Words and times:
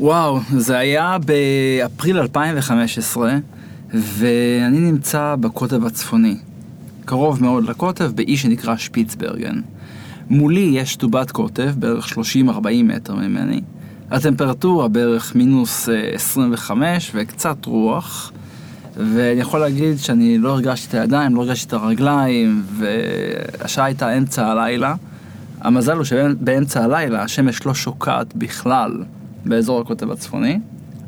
וואו, 0.00 0.40
זה 0.56 0.78
היה 0.78 1.16
באפריל 1.18 2.18
2015, 2.18 3.38
ואני 3.94 4.78
נמצא 4.78 5.34
בקוטב 5.40 5.86
הצפוני. 5.86 6.36
קרוב 7.04 7.42
מאוד 7.42 7.64
לקוטב, 7.64 8.10
באי 8.14 8.36
שנקרא 8.36 8.76
שפיצברגן. 8.76 9.60
מולי 10.30 10.70
יש 10.74 10.96
טובת 10.96 11.30
קוטב, 11.30 11.70
בערך 11.78 12.12
30-40 12.12 12.16
מטר 12.84 13.14
ממני. 13.14 13.60
הטמפרטורה 14.10 14.88
בערך 14.88 15.34
מינוס 15.34 15.88
25 16.14 17.10
וקצת 17.14 17.64
רוח. 17.64 18.32
ואני 18.96 19.40
יכול 19.40 19.60
להגיד 19.60 19.98
שאני 19.98 20.38
לא 20.38 20.50
הרגשתי 20.50 20.88
את 20.88 20.94
הידיים, 20.94 21.34
לא 21.34 21.40
הרגשתי 21.40 21.66
את 21.66 21.72
הרגליים, 21.72 22.62
והשעה 22.72 23.84
הייתה 23.84 24.18
אמצע 24.18 24.46
הלילה. 24.46 24.94
המזל 25.60 25.96
הוא 25.96 26.04
שבאמצע 26.04 26.84
הלילה 26.84 27.22
השמש 27.22 27.66
לא 27.66 27.74
שוקעת 27.74 28.34
בכלל 28.36 29.02
באזור 29.44 29.80
הקוטב 29.80 30.10
הצפוני, 30.10 30.58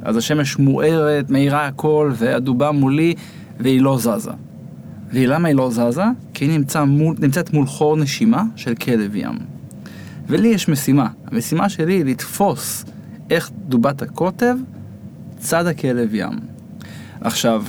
אז 0.03 0.17
השמש 0.17 0.59
מוארת, 0.59 1.31
מאירה 1.31 1.67
הכל, 1.67 2.13
והדובה 2.15 2.71
מולי, 2.71 3.15
והיא 3.61 3.81
לא 3.81 3.99
זזה. 3.99 4.31
ולמה 5.13 5.49
היא 5.49 5.57
לא 5.57 5.71
זזה? 5.71 6.05
כי 6.35 6.45
היא 6.45 6.59
נמצא 6.59 6.85
מול, 6.85 7.17
נמצאת 7.19 7.53
מול 7.53 7.67
חור 7.67 7.97
נשימה 7.97 8.43
של 8.57 8.75
כלב 8.75 9.15
ים. 9.15 9.39
ולי 10.27 10.49
יש 10.49 10.69
משימה. 10.69 11.09
המשימה 11.27 11.69
שלי 11.69 11.93
היא 11.93 12.05
לתפוס 12.05 12.85
איך 13.31 13.51
דובת 13.69 14.03
הקוטב 14.03 14.57
צד 15.39 15.67
הכלב 15.67 16.15
ים. 16.15 16.39
עכשיו, 17.21 17.65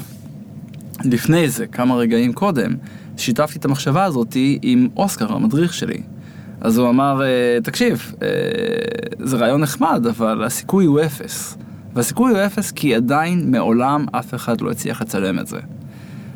לפני 1.04 1.50
זה, 1.50 1.68
כמה 1.68 1.96
רגעים 1.96 2.34
קודם, 2.34 2.76
שיתפתי 3.18 3.60
את 3.60 3.66
המחשבה 3.66 4.04
הזאת 4.04 4.38
עם 4.62 4.88
אוסקר, 4.96 5.34
המדריך 5.34 5.74
שלי. 5.74 6.02
אז 6.62 6.78
הוא 6.78 6.90
אמר, 6.90 7.22
אה, 7.24 7.58
תקשיב, 7.64 8.14
אה, 8.22 8.28
זה 9.20 9.38
רעיון 9.38 9.62
נחמד, 9.62 10.06
אבל 10.10 10.44
הסיכוי 10.44 10.86
הוא 10.86 11.02
אפס. 11.02 11.58
והסיכוי 11.94 12.32
הוא 12.32 12.40
אפס 12.46 12.72
כי 12.72 12.96
עדיין 12.96 13.52
מעולם 13.52 14.06
אף 14.12 14.34
אחד 14.34 14.62
לא 14.62 14.72
הצליח 14.72 15.02
לצלם 15.02 15.40
את 15.40 15.48
זה. 15.48 15.60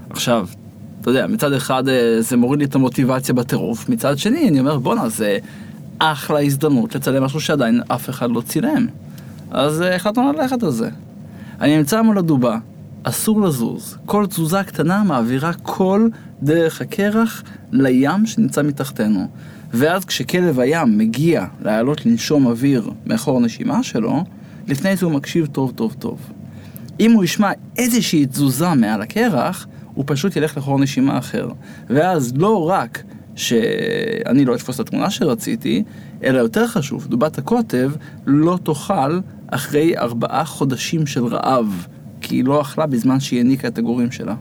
עכשיו, 0.10 0.48
אתה 1.02 1.10
יודע, 1.10 1.28
מצד 1.28 1.54
אחד 1.54 1.90
אה, 1.90 2.18
זה 2.20 2.38
מוריד 2.38 2.60
לי 2.60 2.66
את 2.66 2.76
המוטיבציה 2.76 3.36
בטירוף, 3.36 3.90
מצד 3.90 4.18
שני 4.18 4.50
אני 4.50 4.60
אומר, 4.60 4.80
בואנה, 4.80 5.10
זה 5.10 5.38
אחלה 6.00 6.42
הזדמנות 6.42 6.96
לצלם 6.96 7.24
משהו 7.24 7.40
שעדיין 7.40 7.82
אף 7.88 8.10
אחד 8.10 8.32
לא 8.32 8.42
צילם. 8.42 8.88
אז 9.52 9.84
החלטנו 9.96 10.34
ללכת 10.34 10.64
על 10.64 10.72
זה. 10.72 10.90
אני 11.62 11.78
נמצא 11.78 12.02
מול 12.02 12.18
הדובה, 12.18 12.58
אסור 13.04 13.42
לזוז. 13.42 13.98
כל 14.06 14.26
תזוזה 14.26 14.64
קטנה 14.64 15.04
מעבירה 15.04 15.54
כל 15.54 16.08
דרך 16.44 16.82
הקרח 16.82 17.44
לים 17.72 18.26
שנמצא 18.26 18.64
מתחתנו. 18.64 19.28
ואז 19.78 20.06
כשכלב 20.06 20.60
הים 20.60 20.98
מגיע 20.98 21.46
לעלות 21.62 22.06
לנשום 22.06 22.46
אוויר 22.46 22.90
מאחור 23.06 23.38
הנשימה 23.38 23.84
שלו, 23.84 24.24
לפני 24.68 24.96
זה 24.96 25.06
הוא 25.06 25.14
מקשיב 25.14 25.46
טוב 25.46 25.72
טוב 25.76 25.96
טוב. 26.00 26.20
אם 27.00 27.12
הוא 27.12 27.24
ישמע 27.24 27.52
איזושהי 27.78 28.26
תזוזה 28.26 28.74
מעל 28.74 29.02
הקרח, 29.02 29.68
הוא 29.94 30.04
פשוט 30.08 30.36
ילך 30.36 30.58
לחור 30.58 30.80
נשימה 30.80 31.18
אחר. 31.18 31.50
ואז 31.90 32.34
לא 32.36 32.70
רק 32.70 33.04
שאני 33.36 34.46
לא 34.46 34.56
אתפוס 34.56 34.80
את 34.80 34.88
התמונה 34.88 35.10
שרציתי, 35.10 35.84
אלא 36.24 36.40
יותר 36.40 36.68
חשוב, 36.68 37.08
דובת 37.08 37.38
הקוטב 37.38 37.92
לא 38.26 38.60
תאכל 38.64 39.20
אחרי 39.48 39.98
ארבעה 39.98 40.46
חודשים 40.46 41.08
של 41.08 41.26
רעב. 41.26 41.88
כי 42.22 42.36
היא 42.36 42.46
לא 42.46 42.62
אכלה 42.62 42.86
בזמן 42.86 43.20
שהיא 43.20 43.40
הניקה 43.40 43.68
את 43.68 43.78
הגורים 43.78 44.12
שלה. 44.12 44.36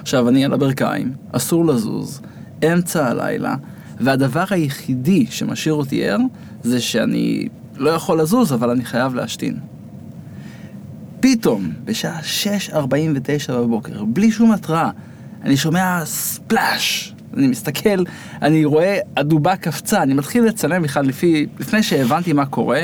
עכשיו, 0.00 0.28
אני 0.28 0.44
על 0.44 0.52
הברכיים, 0.52 1.12
אסור 1.32 1.66
לזוז, 1.66 2.20
אמצע 2.64 3.06
הלילה, 3.06 3.54
והדבר 4.00 4.44
היחידי 4.50 5.26
שמשאיר 5.30 5.74
אותי 5.74 6.08
ער, 6.08 6.18
זה 6.62 6.80
שאני 6.80 7.48
לא 7.76 7.90
יכול 7.90 8.20
לזוז, 8.20 8.52
אבל 8.52 8.70
אני 8.70 8.84
חייב 8.84 9.14
להשתין. 9.14 9.56
פתאום, 11.20 11.72
בשעה 11.84 12.20
6.49 12.70 13.52
בבוקר, 13.52 14.04
בלי 14.04 14.30
שום 14.30 14.52
התראה, 14.52 14.90
אני 15.44 15.56
שומע 15.56 16.04
ספלאש. 16.04 17.14
אני 17.36 17.46
מסתכל, 17.46 18.04
אני 18.42 18.64
רואה 18.64 18.98
הדובה 19.16 19.56
קפצה, 19.56 20.02
אני 20.02 20.14
מתחיל 20.14 20.44
לצלם 20.44 20.82
בכלל 20.82 21.06
לפי, 21.06 21.46
לפני 21.60 21.82
שהבנתי 21.82 22.32
מה 22.32 22.46
קורה, 22.46 22.82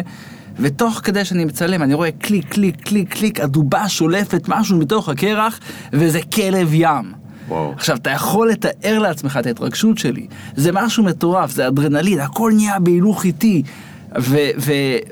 ותוך 0.58 1.00
כדי 1.04 1.24
שאני 1.24 1.44
מצלם 1.44 1.82
אני 1.82 1.94
רואה 1.94 2.10
קליק, 2.12 2.48
קליק, 2.48 2.76
קליק, 2.80 3.14
קליק, 3.14 3.40
הדובה 3.40 3.88
שולפת 3.88 4.48
משהו 4.48 4.78
מתוך 4.78 5.08
הקרח, 5.08 5.60
וזה 5.92 6.20
כלב 6.34 6.74
ים. 6.74 7.25
וואו. 7.48 7.72
עכשיו, 7.72 7.96
אתה 7.96 8.10
יכול 8.10 8.50
לתאר 8.50 8.98
לעצמך 8.98 9.36
את 9.40 9.46
ההתרגשות 9.46 9.98
שלי. 9.98 10.26
זה 10.56 10.72
משהו 10.72 11.04
מטורף, 11.04 11.50
זה 11.50 11.68
אדרנלין, 11.68 12.20
הכל 12.20 12.52
נהיה 12.54 12.78
בהילוך 12.78 13.24
איטי. 13.24 13.62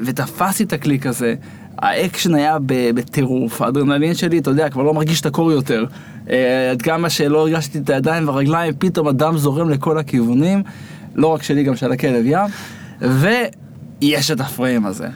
ותפסתי 0.04 0.64
את 0.64 0.72
הקליק 0.72 1.06
הזה, 1.06 1.34
האקשן 1.78 2.34
היה 2.34 2.56
בטירוף, 2.94 3.62
האדרנלין 3.62 4.14
שלי, 4.14 4.38
אתה 4.38 4.50
יודע, 4.50 4.68
כבר 4.68 4.82
לא 4.82 4.94
מרגיש 4.94 5.20
את 5.20 5.26
הקור 5.26 5.52
יותר. 5.52 5.84
אה, 6.30 6.70
עד 6.70 6.82
כמה 6.82 7.10
שלא 7.10 7.38
הרגשתי 7.38 7.78
את 7.78 7.90
הידיים 7.90 8.28
והרגליים, 8.28 8.74
פתאום 8.78 9.08
הדם 9.08 9.36
זורם 9.36 9.70
לכל 9.70 9.98
הכיוונים, 9.98 10.62
לא 11.14 11.26
רק 11.26 11.42
שלי, 11.42 11.62
גם 11.62 11.76
של 11.76 11.92
הכלב 11.92 12.24
ים. 12.26 12.48
ויש 13.00 14.30
את 14.30 14.40
הפריים 14.40 14.86
הזה. 14.86 15.08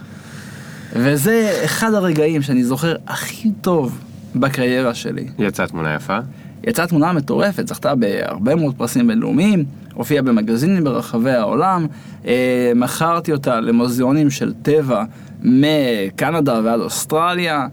וזה 0.92 1.60
אחד 1.64 1.94
הרגעים 1.94 2.42
שאני 2.42 2.64
זוכר 2.64 2.96
הכי 3.06 3.50
טוב 3.60 3.98
בקריירה 4.36 4.94
שלי. 4.94 5.28
יצאה 5.38 5.66
תמונה 5.66 5.94
יפה? 5.94 6.18
יצאה 6.66 6.86
תמונה 6.86 7.12
מטורפת, 7.12 7.68
זכתה 7.68 7.94
בהרבה 7.94 8.54
מאוד 8.54 8.74
פרסים 8.74 9.06
בינלאומיים, 9.06 9.64
הופיעה 9.94 10.22
במגזינים 10.22 10.84
ברחבי 10.84 11.30
העולם, 11.30 11.86
אה, 12.26 12.72
מכרתי 12.76 13.32
אותה 13.32 13.60
למוזיאונים 13.60 14.30
של 14.30 14.52
טבע 14.62 15.04
מקנדה 15.42 16.60
ועד 16.64 16.80
אוסטרליה, 16.80 17.66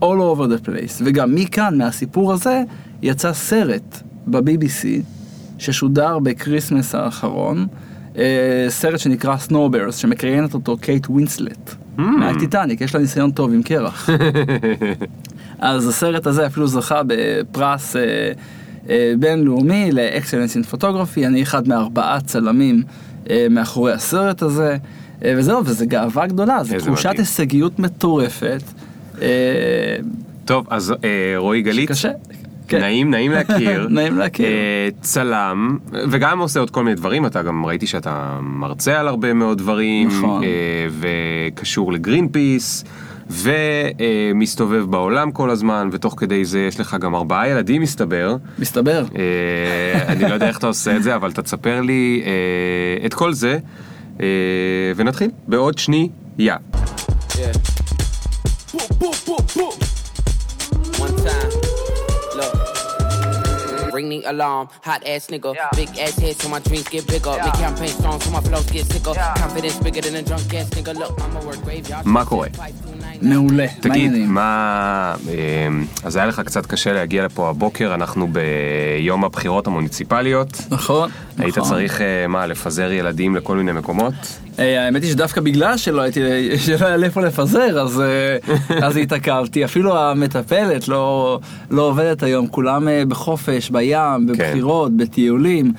all 0.00 0.04
over 0.04 0.46
the 0.46 0.66
place. 0.66 1.02
וגם 1.04 1.34
מכאן, 1.34 1.78
מהסיפור 1.78 2.32
הזה, 2.32 2.62
יצא 3.02 3.32
סרט 3.32 4.02
ב-BBC 4.26 4.86
ששודר 5.58 6.18
ב-Christmas 6.18 6.94
האחרון, 6.94 7.66
אה, 8.18 8.66
סרט 8.68 8.98
שנקרא 8.98 9.36
Snow 9.36 9.60
Bears, 9.60 9.96
שמקריינת 9.96 10.54
אותו 10.54 10.76
קייט 10.76 11.06
ווינסלט. 11.10 11.74
Mm. 11.98 12.02
מהטיטניק, 12.02 12.80
יש 12.80 12.94
לה 12.94 13.00
ניסיון 13.00 13.30
טוב 13.30 13.52
עם 13.52 13.62
קרח. 13.62 14.08
אז 15.62 15.88
הסרט 15.88 16.26
הזה 16.26 16.46
אפילו 16.46 16.66
זכה 16.66 17.02
בפרס 17.06 17.96
אה, 17.96 18.02
אה, 18.88 19.12
בינלאומי 19.18 19.92
ל-excellence 19.92 20.54
in 20.54 20.62
photography, 20.64 21.26
אני 21.26 21.42
אחד 21.42 21.68
מארבעה 21.68 22.20
צלמים 22.20 22.82
אה, 23.30 23.46
מאחורי 23.50 23.92
הסרט 23.92 24.42
הזה, 24.42 24.76
אה, 25.24 25.34
וזהו, 25.36 25.64
וזו 25.64 25.84
גאווה 25.88 26.26
גדולה, 26.26 26.64
זו 26.64 26.74
תחושת 26.78 27.14
הישגיות 27.18 27.78
מטורפת. 27.78 28.62
אה, 29.22 29.28
טוב, 30.44 30.66
אז 30.70 30.94
אה, 31.04 31.34
רועי 31.36 31.62
גלית, 31.62 31.88
שקשה. 31.88 32.10
כן. 32.68 32.80
נעים, 32.80 33.10
נעים 33.10 33.32
להכיר. 33.32 33.88
נעים 33.90 34.18
להכיר. 34.18 34.46
Uh, 34.46 34.94
צלם, 35.00 35.78
וגם 36.10 36.38
עושה 36.38 36.60
עוד 36.60 36.70
כל 36.70 36.84
מיני 36.84 36.96
דברים, 36.96 37.26
אתה 37.26 37.42
גם 37.42 37.66
ראיתי 37.66 37.86
שאתה 37.86 38.38
מרצה 38.42 39.00
על 39.00 39.08
הרבה 39.08 39.32
מאוד 39.32 39.58
דברים. 39.58 40.08
נכון. 40.08 40.42
Uh, 40.42 40.46
וקשור 41.54 41.92
לגרין 41.92 42.28
פיס. 42.28 42.84
ומסתובב 43.30 44.84
בעולם 44.90 45.30
כל 45.30 45.50
הזמן, 45.50 45.88
ותוך 45.92 46.14
כדי 46.16 46.44
זה 46.44 46.60
יש 46.60 46.80
לך 46.80 46.96
גם 47.00 47.14
ארבעה 47.14 47.48
ילדים 47.48 47.82
מסתבר. 47.82 48.36
מסתבר. 48.58 49.04
Uh, 49.08 49.14
אני 50.08 50.22
לא 50.22 50.34
יודע 50.34 50.48
איך 50.48 50.58
אתה 50.58 50.66
עושה 50.66 50.96
את 50.96 51.02
זה, 51.02 51.14
אבל 51.14 51.30
אתה 51.30 51.42
תספר 51.42 51.80
לי 51.80 52.22
uh, 52.24 53.06
את 53.06 53.14
כל 53.14 53.32
זה, 53.32 53.58
uh, 54.18 54.20
ונתחיל 54.96 55.30
בעוד 55.48 55.78
שנייה. 55.78 56.56
Ring 63.92 64.08
the 64.08 64.22
alarm. 64.32 64.68
Hot 64.88 65.02
ass 65.06 65.26
nigga, 65.28 65.54
yeah. 65.54 65.68
big 65.80 65.90
ass 65.98 66.16
head 66.18 66.36
so 66.40 66.48
my 66.48 66.60
dreams 66.60 66.88
get 66.88 67.06
bigger. 67.06 67.34
Yeah. 67.36 67.44
Make 67.46 67.58
campaign 67.66 67.88
strong 67.88 68.20
so 68.20 68.30
my 68.30 68.40
flows 68.40 68.68
get 68.70 68.86
sicker. 68.92 69.12
Yeah. 69.14 69.34
Confidence 69.42 69.78
bigger 69.86 70.02
than 70.06 70.14
a 70.16 70.22
drunk 70.22 70.54
ass 70.54 70.68
nigga. 70.70 70.92
Look, 71.00 71.14
I'm 71.22 71.36
a 71.36 71.40
work 71.46 71.60
graveyard. 71.64 72.06
מה 72.06 72.24
קורה? 72.24 72.48
מעולה, 73.22 73.66
תגיד, 73.80 74.12
מה... 74.26 75.14
אז 76.04 76.16
היה 76.16 76.26
לך 76.26 76.40
קצת 76.40 76.66
קשה 76.66 76.92
להגיע 76.92 77.24
לפה 77.24 77.48
הבוקר, 77.50 77.94
אנחנו 77.94 78.28
ביום 78.32 79.24
הבחירות 79.24 79.66
המוניציפליות. 79.66 80.60
נכון, 80.70 81.10
היית 81.38 81.58
נכון. 81.58 81.70
צריך, 81.70 82.00
מה, 82.28 82.46
לפזר 82.46 82.92
ילדים 82.92 83.36
לכל 83.36 83.56
מיני 83.56 83.72
מקומות? 83.72 84.14
האמת 84.58 85.02
היא 85.02 85.10
שדווקא 85.10 85.40
בגלל 85.40 85.76
שלא 85.76 86.02
הייתי, 86.02 86.20
שלא 86.66 86.86
היה 86.86 86.96
לאיפה 86.96 87.20
לפזר, 87.20 87.80
אז, 87.80 88.02
אז 88.82 88.96
התעכבתי. 88.96 89.64
אפילו 89.64 89.98
המטפלת 89.98 90.88
לא, 90.88 91.38
לא 91.70 91.82
עובדת 91.82 92.22
היום, 92.22 92.46
כולם 92.46 92.88
בחופש, 93.08 93.70
בים, 93.82 94.26
בבחירות, 94.26 94.90
כן. 94.90 94.96
בטיולים. 94.96 95.72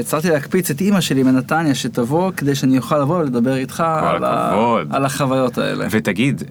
הצלחתי 0.00 0.30
להקפיץ 0.30 0.70
את 0.70 0.80
אימא 0.80 1.00
שלי 1.00 1.22
מנתניה 1.22 1.74
שתבוא 1.74 2.32
כדי 2.36 2.54
שאני 2.54 2.78
אוכל 2.78 2.98
לבוא 2.98 3.18
ולדבר 3.18 3.56
איתך 3.56 3.80
על, 3.80 4.24
ה... 4.24 4.76
על 4.90 5.04
החוויות 5.04 5.58
האלה. 5.58 5.86
ותגיד, 5.90 6.42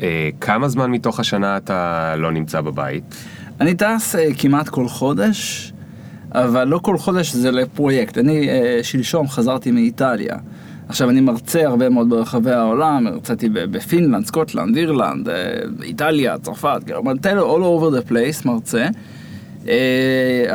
כמה 0.42 0.68
זמן 0.68 0.92
מתוך 0.92 1.20
השנה 1.20 1.58
אתה 1.58 2.14
לא 2.18 2.32
נמצא 2.32 2.62
בבית? 2.62 3.04
אני 3.62 3.74
טס 3.76 4.16
כמעט 4.38 4.70
כל 4.70 4.88
חודש, 4.88 5.74
אבל 6.32 6.68
לא 6.68 6.78
כל 6.78 6.98
חודש 6.98 7.34
זה 7.34 7.52
לפרויקט. 7.52 8.18
אני 8.18 8.48
שלשום 8.84 9.28
חזרתי 9.28 9.72
מאיטליה. 9.72 10.38
עכשיו, 10.90 11.10
אני 11.10 11.22
מרצה 11.22 11.68
הרבה 11.68 11.90
מאוד 11.90 12.10
ברחבי 12.10 12.52
העולם, 12.52 13.08
הרציתי 13.08 13.50
בפינלנד, 13.50 14.26
סקוטלנד, 14.26 14.78
אירלנד, 14.78 15.30
אה, 15.30 15.36
איטליה, 15.84 16.38
צרפת, 16.38 16.82
כאילו, 16.86 17.02
all 17.58 17.82
over 17.82 17.96
the 17.96 18.12
place 18.12 18.48
מרצה, 18.48 18.84
אה, 18.84 18.90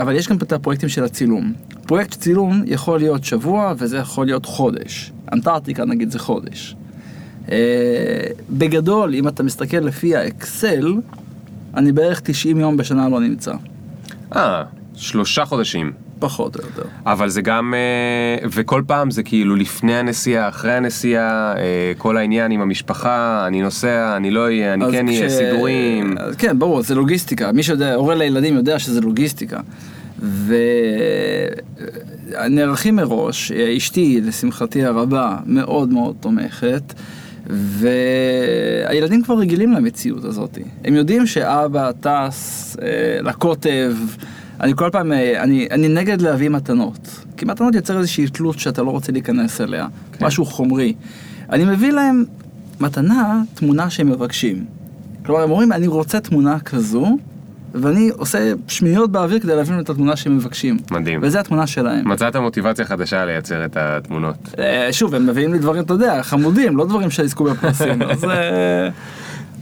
אבל 0.01 0.17
יש 0.17 0.29
גם 0.29 0.37
את 0.37 0.53
הפרויקטים 0.53 0.89
של 0.89 1.05
הצילום. 1.05 1.53
פרויקט 1.87 2.11
צילום 2.11 2.63
יכול 2.67 2.99
להיות 2.99 3.25
שבוע 3.25 3.75
וזה 3.79 3.97
יכול 3.97 4.27
להיות 4.27 4.47
חודש. 4.47 5.13
אנטארקטיקה 5.33 5.85
נגיד 5.85 6.11
זה 6.11 6.19
חודש. 6.19 6.77
אה, 7.51 7.57
בגדול, 8.51 9.15
אם 9.15 9.29
אתה 9.29 9.43
מסתכל 9.43 9.77
לפי 9.77 10.17
האקסל, 10.17 10.95
אני 11.75 11.93
בערך 11.93 12.21
90 12.21 12.61
יום 12.61 12.77
בשנה 12.77 13.09
לא 13.09 13.21
נמצא. 13.21 13.55
אה, 14.37 14.65
שלושה 14.95 15.45
חודשים. 15.45 15.93
פחות 16.23 16.57
או 16.57 16.61
יותר. 16.63 16.83
אבל 17.07 17.29
זה 17.29 17.43
גם, 17.43 17.75
אה, 17.75 18.49
וכל 18.51 18.83
פעם 18.87 19.11
זה 19.11 19.23
כאילו 19.23 19.57
לפני 19.57 19.95
הנסיעה, 19.95 20.49
אחרי 20.49 20.73
הנסיעה, 20.73 21.55
אה, 21.57 21.93
כל 21.99 22.17
העניין 22.17 22.51
עם 22.51 22.61
המשפחה, 22.61 23.45
אני 23.47 23.63
נוסע, 23.63 24.17
אני 24.17 24.31
לא 24.31 24.45
אהיה, 24.45 24.75
אני 24.75 24.85
כן 24.93 25.09
אהיה, 25.09 25.29
סידורים. 25.29 26.15
כן, 26.39 26.59
ברור, 26.59 26.83
זה 26.83 26.95
לוגיסטיקה. 26.95 27.53
מי 27.53 27.63
שיודע, 27.63 27.95
הורה 27.95 28.15
לילדים 28.15 28.57
יודע 28.57 28.79
שזה 28.79 29.01
לוגיסטיקה. 29.01 29.61
ונערכים 32.39 32.97
מראש, 32.97 33.53
אשתי, 33.53 34.21
לשמחתי 34.25 34.85
הרבה, 34.85 35.37
מאוד 35.47 35.93
מאוד 35.93 36.17
תומכת. 36.21 36.93
והילדים 37.47 39.23
כבר 39.23 39.39
רגילים 39.39 39.73
למציאות 39.73 40.25
הזאת. 40.25 40.59
הם 40.85 40.95
יודעים 40.95 41.27
שאבא 41.27 41.91
טס 42.01 42.77
אה, 42.83 43.19
לקוטב, 43.23 43.95
אני 44.63 44.73
כל 44.77 44.91
פעם, 44.93 45.13
אה, 45.13 45.43
אני, 45.43 45.69
אני 45.71 45.89
נגד 45.89 46.21
להביא 46.21 46.49
מתנות. 46.49 47.25
כי 47.37 47.45
מתנות 47.45 47.75
יוצר 47.75 47.99
איזושהי 47.99 48.29
תלות 48.29 48.59
שאתה 48.59 48.83
לא 48.83 48.91
רוצה 48.91 49.13
להיכנס 49.13 49.61
אליה, 49.61 49.87
כן. 50.13 50.27
משהו 50.27 50.45
חומרי. 50.45 50.95
אני 51.51 51.65
מביא 51.65 51.93
להם 51.93 52.25
מתנה, 52.81 53.43
תמונה 53.55 53.91
שהם 53.91 54.11
מבקשים. 54.11 54.65
כלומר, 55.27 55.43
הם 55.43 55.51
אומרים, 55.51 55.73
אני 55.73 55.87
רוצה 55.87 56.21
תמונה 56.21 56.61
כזו, 56.61 57.17
ואני 57.75 58.11
עושה 58.17 58.53
שמיניות 58.69 59.13
באוויר 59.13 59.39
כדי 59.39 59.57
להבין 59.57 59.81
את 59.81 59.91
התמונה 59.91 60.17
שהם 60.17 60.37
מבקשים. 60.37 60.77
מדהים. 60.91 61.21
וזה 61.23 61.41
התמונה 61.41 61.67
שלהם. 61.67 62.09
מצאת 62.09 62.37
מוטיבציה 62.37 62.85
חדשה 62.85 63.25
לייצר 63.25 63.65
את 63.65 63.77
התמונות. 63.77 64.55
אה, 64.59 64.89
שוב, 64.93 65.15
הם 65.15 65.27
מביאים 65.27 65.53
לי 65.53 65.59
דברים, 65.59 65.83
אתה 65.83 65.95
יודע, 65.95 66.23
חמודים, 66.23 66.77
לא 66.77 66.87
דברים 66.87 67.11
שיזכו 67.11 67.45
בפרסים. 67.45 68.03
אז... 68.03 68.25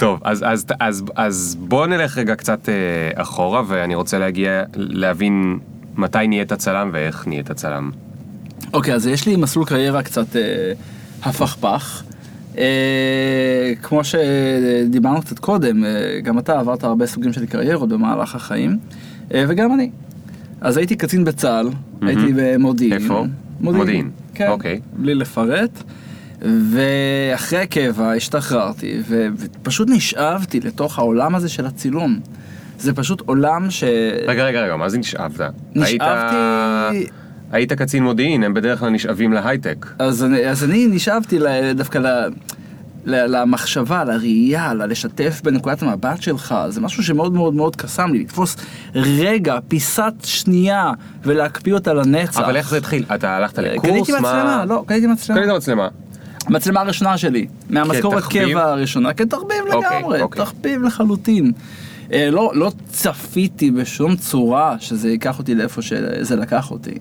טוב, 0.01 0.21
אז, 0.25 0.45
אז, 0.47 0.67
אז, 0.81 1.05
אז 1.15 1.57
בוא 1.61 1.87
נלך 1.87 2.19
רגע 2.19 2.35
קצת 2.35 2.69
אה, 2.69 3.23
אחורה, 3.23 3.63
ואני 3.67 3.95
רוצה 3.95 4.19
להגיע, 4.19 4.63
להבין 4.75 5.59
מתי 5.97 6.27
נהיית 6.29 6.53
צלם 6.53 6.91
ואיך 6.93 7.27
נהיית 7.27 7.53
צלם. 7.53 7.91
אוקיי, 8.73 8.95
אז 8.95 9.07
יש 9.07 9.27
לי 9.27 9.37
מסלול 9.37 9.65
קריירה 9.67 10.03
קצת 10.03 10.37
אה, 10.37 10.73
הפכפך. 11.23 12.03
אה, 12.59 13.73
כמו 13.83 14.01
שדיברנו 14.05 15.21
קצת 15.21 15.39
קודם, 15.39 15.85
אה, 15.85 16.21
גם 16.23 16.39
אתה 16.39 16.59
עברת 16.61 16.85
הרבה 16.85 17.07
סוגים 17.07 17.33
של 17.33 17.47
קריירות 17.47 17.89
במהלך 17.89 18.35
החיים, 18.35 18.79
אה, 19.35 19.45
וגם 19.49 19.75
אני. 19.75 19.91
אז 20.61 20.77
הייתי 20.77 20.97
קצין 20.97 21.25
בצה"ל, 21.25 21.69
mm-hmm. 21.69 22.07
הייתי 22.07 22.33
במודיעין. 22.37 22.93
איפה? 22.93 23.25
מודיעין. 23.61 23.77
מודיעין. 23.81 24.11
כן, 24.35 24.49
אוקיי. 24.49 24.81
בלי 24.97 25.15
לפרט. 25.15 25.83
ואחרי 26.43 27.59
הקבע 27.59 28.13
השתחררתי, 28.13 29.03
ופשוט 29.39 29.89
נשאבתי 29.91 30.61
לתוך 30.61 30.99
העולם 30.99 31.35
הזה 31.35 31.49
של 31.49 31.67
הצילום. 31.67 32.21
זה 32.79 32.93
פשוט 32.93 33.21
עולם 33.27 33.71
ש... 33.71 33.85
רגע, 34.27 34.45
רגע, 34.45 34.61
רגע, 34.61 34.77
מה 34.77 34.89
זה 34.89 34.99
נשאבת? 34.99 35.41
נשאבתי... 35.75 36.37
היית... 36.91 37.11
היית 37.53 37.73
קצין 37.73 38.03
מודיעין, 38.05 38.45
הם 38.45 38.55
בדרך 38.55 38.79
כלל 38.79 38.91
נשאבים 38.91 39.33
להייטק. 39.33 39.87
אז 39.99 40.27
אז 40.51 40.65
אני 40.65 40.87
נשאבתי 40.87 41.39
ל- 41.39 41.73
דווקא 41.73 41.99
ל... 41.99 42.31
למחשבה, 43.05 44.05
לראייה, 44.05 44.75
ללשתף 44.75 45.41
בנקודת 45.45 45.83
המבט 45.83 46.23
שלך, 46.23 46.55
זה 46.69 46.81
משהו 46.81 47.03
שמאוד 47.03 47.33
מאוד 47.35 47.55
מאוד 47.55 47.77
קסם 47.77 48.13
לי, 48.13 48.19
לתפוס 48.19 48.57
רגע, 48.95 49.59
פיסת 49.69 50.13
שנייה, 50.25 50.93
ולהקפיא 51.23 51.75
אותה 51.75 51.93
לנצח. 51.93 52.39
אבל 52.41 52.57
איך 52.57 52.69
זה 52.71 52.77
התחיל? 52.77 53.05
אתה 53.15 53.37
הלכת 53.37 53.59
לקורס? 53.59 53.91
קניתי 53.91 54.13
מצלמה, 54.13 54.65
לא, 54.69 54.85
קניתי 54.87 55.07
מצלמה. 55.07 55.41
קנית 55.41 55.55
מצלמה. 55.57 55.89
המצלמה 56.47 56.81
הראשונה 56.81 57.19
שלי, 57.19 57.47
מהמשכורת? 57.71 58.25
קבע 58.25 58.65
הראשונה, 58.65 59.15
כתחביב 59.15 59.63
אוקיי, 59.73 59.99
לגמרי, 59.99 60.21
אוקיי. 60.23 60.43
תחביב 60.45 60.83
לחלוטין. 60.83 61.53
אה, 62.13 62.31
לא, 62.31 62.53
לא 62.55 62.73
צפיתי 62.89 63.71
בשום 63.71 64.17
צורה 64.17 64.77
שזה 64.79 65.11
ייקח 65.11 65.39
אותי 65.39 65.55
לאיפה 65.55 65.83
שזה 65.83 66.37
לקח 66.37 66.71
אותי. 66.71 66.95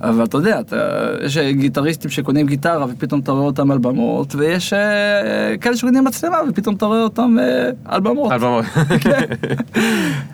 אבל 0.00 0.24
אתה 0.24 0.36
יודע, 0.36 0.60
אתה, 0.60 0.76
יש 1.24 1.38
גיטריסטים 1.38 2.10
שקונים 2.10 2.46
גיטרה 2.46 2.86
ופתאום 2.88 3.20
אתה 3.20 3.32
רואה 3.32 3.44
אותם 3.44 3.70
על 3.70 3.78
במות, 3.78 4.34
ויש 4.34 4.72
אה, 4.72 5.56
כאלה 5.60 5.76
שקונים 5.76 6.04
מצלמה 6.04 6.36
ופתאום 6.48 6.74
אתה 6.74 6.86
רואה 6.86 7.02
אותם 7.02 7.36
אה, 7.40 7.70
על 7.84 8.00
במות. 8.00 8.32
על 8.32 8.38
במות. 8.38 8.64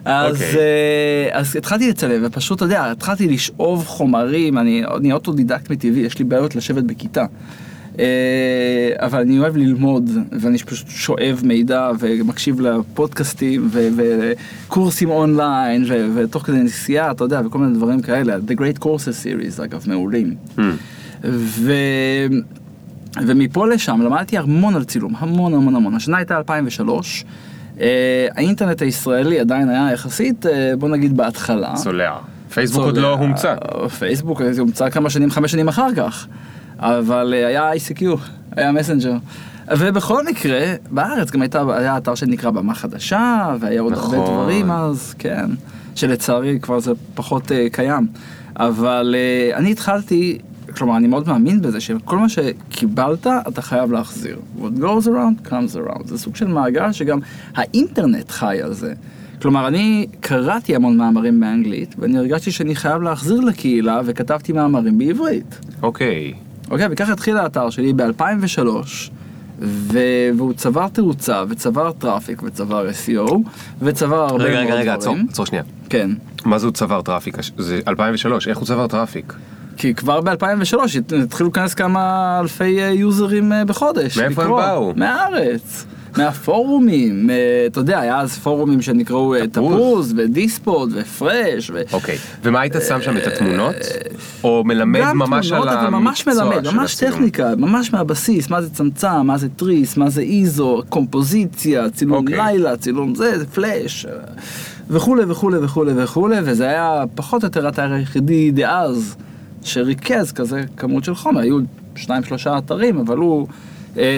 אז, 0.04 0.34
אוקיי. 0.34 0.58
אה, 0.58 1.28
אז 1.32 1.56
התחלתי 1.56 1.90
לצלם, 1.90 2.22
ופשוט, 2.24 2.56
אתה 2.56 2.64
יודע, 2.64 2.90
התחלתי 2.90 3.28
לשאוב 3.28 3.84
חומרים, 3.86 4.58
אני, 4.58 4.82
אני 4.96 5.12
אוטודידקט 5.12 5.70
מטבעי, 5.70 6.00
יש 6.00 6.18
לי 6.18 6.24
בעיות 6.24 6.56
לשבת 6.56 6.84
בכיתה. 6.84 7.24
אה, 8.00 9.06
אבל 9.06 9.20
אני 9.20 9.38
אוהב 9.38 9.56
ללמוד, 9.56 10.10
ואני 10.40 10.58
פשוט 10.58 10.88
שואב 10.88 11.40
מידע 11.44 11.90
ומקשיב 11.98 12.60
לפודקאסטים 12.60 13.70
וקורסים 13.72 15.10
אונליין, 15.10 15.84
ותוך 16.14 16.46
כדי 16.46 16.56
נסיעה, 16.56 17.10
אתה 17.10 17.24
יודע, 17.24 17.40
וכל 17.46 17.58
מיני 17.58 17.74
דברים 17.74 18.02
כאלה. 18.02 18.36
The 18.36 18.60
Great 18.60 18.84
Courses 18.84 19.24
Series, 19.24 19.64
אגב, 19.64 19.84
מעולים. 19.86 20.34
Hmm. 20.56 20.60
ו... 21.24 21.72
ומפה 23.26 23.66
לשם 23.68 24.02
למדתי 24.02 24.38
המון 24.38 24.74
על 24.74 24.84
צילום, 24.84 25.14
המון 25.18 25.54
המון 25.54 25.76
המון. 25.76 25.94
השנה 25.94 26.16
הייתה 26.16 26.36
2003, 26.38 27.24
אה, 27.80 28.26
האינטרנט 28.36 28.82
הישראלי 28.82 29.40
עדיין 29.40 29.68
היה 29.68 29.92
יחסית, 29.92 30.46
אה, 30.46 30.72
בוא 30.78 30.88
נגיד 30.88 31.16
בהתחלה. 31.16 31.74
צולע. 31.74 32.16
פייסבוק 32.54 32.84
עוד 32.84 32.96
לא. 32.96 33.14
הומצא. 33.14 33.54
פייסבוק 33.98 34.40
הומצא 34.58 34.90
כמה 34.90 35.10
שנים, 35.10 35.30
חמש 35.30 35.52
שנים 35.52 35.68
אחר 35.68 35.88
כך. 35.96 36.26
אבל 36.80 37.34
אה, 37.36 37.46
היה 37.46 37.72
ICQ, 37.72 38.04
היה 38.56 38.72
מסנג'ר. 38.72 39.16
ובכל 39.78 40.26
מקרה, 40.26 40.74
בארץ 40.90 41.30
גם 41.30 41.42
הייתה, 41.42 41.62
היה 41.76 41.96
אתר 41.96 42.14
שנקרא 42.14 42.50
במה 42.50 42.74
חדשה, 42.74 43.54
והיה 43.60 43.80
עוד 43.80 43.92
הרבה 43.92 44.16
נכון. 44.16 44.34
דברים 44.34 44.70
אז, 44.70 45.14
כן. 45.18 45.50
שלצערי 45.94 46.58
כבר 46.60 46.80
זה 46.80 46.92
פחות 47.14 47.50
uh, 47.50 47.54
קיים. 47.72 48.06
אבל 48.56 49.14
uh, 49.14 49.56
אני 49.56 49.70
התחלתי, 49.70 50.38
כלומר 50.76 50.96
אני 50.96 51.06
מאוד 51.06 51.28
מאמין 51.28 51.62
בזה 51.62 51.80
שכל 51.80 52.18
מה 52.18 52.28
שקיבלת 52.28 53.26
אתה 53.26 53.62
חייב 53.62 53.92
להחזיר. 53.92 54.38
What 54.58 54.80
goes 54.80 55.06
around 55.06 55.48
comes 55.48 55.76
around. 55.76 56.06
זה 56.06 56.18
סוג 56.18 56.36
של 56.36 56.46
מעגל 56.48 56.92
שגם 56.92 57.18
האינטרנט 57.54 58.30
חי 58.30 58.58
על 58.62 58.72
זה. 58.72 58.94
כלומר 59.42 59.68
אני 59.68 60.06
קראתי 60.20 60.76
המון 60.76 60.96
מאמרים 60.96 61.40
באנגלית 61.40 61.94
ואני 61.98 62.18
הרגשתי 62.18 62.50
שאני 62.50 62.74
חייב 62.74 63.02
להחזיר 63.02 63.40
לקהילה 63.40 64.00
וכתבתי 64.04 64.52
מאמרים 64.52 64.98
בעברית. 64.98 65.58
אוקיי. 65.82 66.34
אוקיי, 66.70 66.86
וככה 66.90 67.12
התחיל 67.12 67.36
האתר 67.36 67.70
שלי 67.70 67.92
ב-2003, 67.92 68.68
ו... 69.60 69.98
והוא 70.36 70.52
צבר 70.52 70.88
תאוצה, 70.88 71.44
וצבר 71.48 71.92
traffic, 71.92 72.42
וצבר 72.42 72.88
SEO, 72.88 73.32
וצבר 73.82 74.20
הרבה 74.20 74.32
מאוד 74.32 74.40
רגע, 74.40 74.50
דברים. 74.50 74.68
רגע, 74.68 74.74
רגע, 74.74 74.94
עצור, 74.94 75.16
עצור 75.30 75.46
שנייה. 75.46 75.64
כן. 75.88 76.10
מה 76.44 76.58
זה 76.58 76.66
הוא 76.66 76.72
צבר 76.72 77.02
traffic? 77.02 77.36
זה 77.58 77.80
2003, 77.88 78.48
איך 78.48 78.58
הוא 78.58 78.66
צבר 78.66 78.86
טראפיק? 78.86 79.34
כי 79.76 79.94
כבר 79.94 80.20
ב-2003 80.20 80.76
התחילו 81.22 81.48
להיכנס 81.48 81.74
כמה 81.74 82.38
אלפי 82.40 82.82
אה, 82.82 82.88
יוזרים 82.88 83.52
אה, 83.52 83.64
בחודש. 83.64 84.18
מאיפה 84.18 84.42
הם 84.42 84.48
לקרוא. 84.48 84.62
באו? 84.62 84.92
מהארץ. 84.96 85.86
מהפורומים, 86.16 87.30
אה, 87.30 87.36
אתה 87.66 87.80
יודע, 87.80 88.00
היה 88.00 88.20
אז 88.20 88.38
פורומים 88.38 88.82
שנקראו 88.82 89.34
אה, 89.34 89.46
תפוז. 89.46 90.14
ודיספוד 90.16 90.92
ופרש. 90.94 91.70
אוקיי. 91.92 92.18
ומה 92.42 92.60
היית 92.60 92.74
שם 92.88 93.02
שם 93.02 93.16
את 93.16 93.26
התמונות? 93.26 93.74
או 94.44 94.62
מלמד 94.64 95.12
ממש 95.12 95.52
על 95.52 95.58
תמונות, 95.58 95.78
אבל 95.78 95.88
ממש 95.88 96.26
המקצוע 96.26 96.44
מלמד, 96.44 96.64
של 96.64 96.76
ממש? 96.76 96.94
טכניקה, 96.94 97.56
ממש 97.56 97.92
מהבסיס, 97.92 98.50
מה 98.50 98.62
זה 98.62 98.70
צמצם, 98.70 99.26
מה 99.26 99.38
זה 99.38 99.48
תריס, 99.48 99.96
מה 99.96 100.10
זה 100.10 100.22
איזו, 100.22 100.82
קומפוזיציה, 100.88 101.90
צילום 101.90 102.26
אוקיי. 102.26 102.36
לילה, 102.36 102.76
צילום 102.76 103.14
זה, 103.14 103.38
זה 103.38 103.46
פלאש, 103.46 104.06
אה, 104.06 104.12
וכולי 104.90 105.22
וכולי 105.28 105.58
וכולי 105.58 105.92
וכולי, 105.96 106.36
וזה 106.44 106.68
היה 106.68 107.04
פחות 107.14 107.42
או 107.42 107.46
יותר 107.46 107.66
האתר 107.66 107.92
היחידי 107.92 108.50
דאז 108.50 109.16
שריכז 109.62 110.32
כזה 110.32 110.62
כמות 110.76 111.04
של 111.04 111.14
חומר, 111.14 111.40
היו 111.40 111.58
שניים 111.96 112.24
שלושה 112.24 112.58
אתרים, 112.58 112.98
אבל 112.98 113.16
הוא 113.16 113.46
אה, 113.48 113.69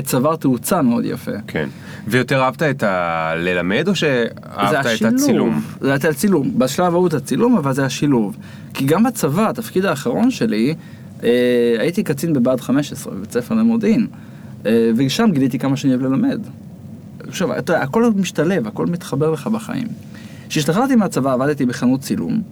צבר 0.04 0.36
תאוצה 0.36 0.82
מאוד 0.82 1.04
יפה. 1.04 1.32
כן. 1.46 1.68
ויותר 2.06 2.42
אהבת 2.42 2.62
את 2.62 2.82
הללמד 2.82 3.88
או 3.88 3.94
שאהבת 3.94 4.86
את 4.86 5.02
הצילום? 5.02 5.62
זה 5.80 5.88
היה 5.88 6.10
הצילום. 6.10 6.58
בשלב 6.58 6.94
ההוא 6.94 7.08
את 7.08 7.14
הצילום, 7.14 7.56
אבל 7.56 7.72
זה 7.72 7.84
השילוב. 7.84 8.36
כי 8.74 8.84
גם 8.84 9.02
בצבא, 9.02 9.48
התפקיד 9.48 9.84
האחרון 9.84 10.30
שלי, 10.30 10.74
אה, 11.24 11.28
הייתי 11.78 12.02
קצין 12.02 12.32
בבה"ד 12.32 12.60
15, 12.60 13.14
בבית 13.14 13.32
ספר 13.32 13.54
למודיעין, 13.54 14.06
אה, 14.66 14.90
ושם 14.96 15.30
גיליתי 15.32 15.58
כמה 15.58 15.76
שאני 15.76 15.94
אוהב 15.94 16.02
ללמד. 16.02 16.40
עכשיו, 17.28 17.58
אתה 17.58 17.72
יודע, 17.72 17.82
הכל 17.82 18.12
משתלב, 18.16 18.66
הכל 18.66 18.86
מתחבר 18.86 19.30
לך 19.30 19.46
בחיים. 19.46 19.86
כשהשתחררתי 20.48 20.96
מהצבא 20.96 21.32
עבדתי 21.32 21.66
בחנות 21.66 22.00
צילום, 22.00 22.42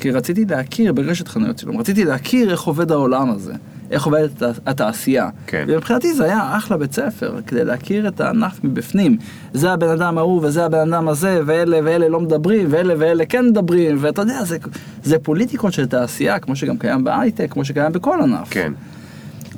כי 0.00 0.10
רציתי 0.10 0.44
להכיר 0.44 0.92
ברשת 0.92 1.28
חנויות 1.28 1.56
צילום, 1.56 1.76
רציתי 1.78 2.04
להכיר 2.04 2.50
איך 2.50 2.62
עובד 2.62 2.92
העולם 2.92 3.30
הזה, 3.30 3.52
איך 3.90 4.04
עובדת 4.04 4.42
הת- 4.42 4.58
התעשייה. 4.66 5.28
כן. 5.46 5.64
ומבחינתי 5.68 6.14
זה 6.14 6.24
היה 6.24 6.56
אחלה 6.56 6.76
בית 6.76 6.92
ספר, 6.94 7.40
כדי 7.46 7.64
להכיר 7.64 8.08
את 8.08 8.20
הענף 8.20 8.64
מבפנים. 8.64 9.16
זה 9.52 9.72
הבן 9.72 9.88
אדם 9.88 10.18
ההוא 10.18 10.40
וזה 10.46 10.64
הבן 10.64 10.92
אדם 10.92 11.08
הזה, 11.08 11.40
ואלה 11.46 11.78
ואלה 11.84 12.08
לא 12.08 12.20
מדברים, 12.20 12.66
ואלה 12.70 12.94
ואלה 12.98 13.26
כן 13.26 13.46
מדברים, 13.46 13.96
ואתה 14.00 14.22
יודע, 14.22 14.44
זה, 14.44 14.56
זה 15.02 15.18
פוליטיקות 15.18 15.72
של 15.72 15.86
תעשייה, 15.86 16.38
כמו 16.38 16.56
שגם 16.56 16.78
קיים 16.78 17.04
בהייטק, 17.04 17.46
כמו 17.52 17.64
שקיים 17.64 17.92
בכל 17.92 18.18
ענף. 18.22 18.48
כן. 18.50 18.72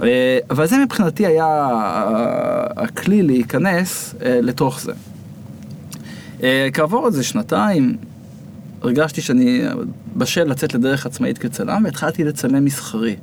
אה, 0.03 0.39
אבל 0.51 0.67
זה 0.67 0.77
מבחינתי 0.85 1.27
היה 1.27 1.45
ה- 1.47 2.03
הכלי 2.83 3.23
להיכנס 3.23 4.15
אה, 4.25 4.39
לתוך 4.43 4.81
זה. 4.81 4.93
אה, 6.43 6.69
כעבור 6.73 7.07
איזה 7.07 7.25
שנתיים, 7.25 7.97
הרגשתי 8.83 9.21
שאני 9.21 9.63
בשל 10.17 10.45
לצאת 10.45 10.75
לדרך 10.75 11.07
עצמאית 11.07 11.39
כצלם, 11.39 11.83
והתחלתי 11.85 12.25
לצלם 12.25 12.65
מסחרי. 12.65 13.17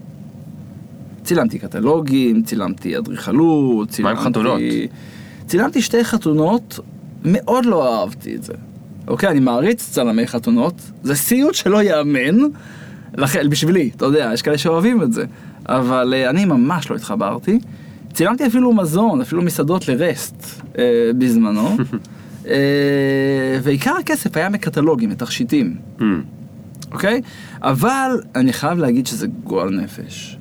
צילמתי 1.23 1.59
קטלוגים, 1.59 2.43
צילמתי 2.43 2.97
אדריכלות, 2.97 3.89
צילמתי... 3.89 4.21
חתונות? 4.21 4.61
צילמתי 5.47 5.81
שתי 5.81 6.03
חתונות, 6.03 6.79
מאוד 7.25 7.65
לא 7.65 7.99
אהבתי 7.99 8.35
את 8.35 8.43
זה. 8.43 8.53
אוקיי, 9.07 9.29
אני 9.29 9.39
מעריץ 9.39 9.89
צלמי 9.91 10.27
חתונות, 10.27 10.73
זה 11.03 11.15
סיוט 11.15 11.55
שלא 11.55 11.81
ייאמן, 11.81 12.37
לכן, 13.17 13.49
בשבילי, 13.49 13.89
אתה 13.95 14.05
יודע, 14.05 14.31
יש 14.33 14.41
כאלה 14.41 14.57
שאוהבים 14.57 15.03
את 15.03 15.13
זה, 15.13 15.25
אבל 15.65 16.13
אה, 16.13 16.29
אני 16.29 16.45
ממש 16.45 16.89
לא 16.89 16.95
התחברתי. 16.95 17.59
צילמתי 18.13 18.47
אפילו 18.47 18.73
מזון, 18.73 19.21
אפילו 19.21 19.41
מסעדות 19.41 19.87
לרסט 19.87 20.45
אה, 20.77 20.83
בזמנו, 21.17 21.77
אה, 22.47 23.59
ועיקר 23.63 23.95
הכסף 23.99 24.37
היה 24.37 24.49
מקטלוגים, 24.49 25.09
מתכשיטים. 25.09 25.75
Hmm. 25.99 26.03
אוקיי? 26.91 27.21
אבל 27.61 28.21
אני 28.35 28.53
חייב 28.53 28.79
להגיד 28.79 29.07
שזה 29.07 29.27
גועל 29.43 29.69
נפש. 29.69 30.38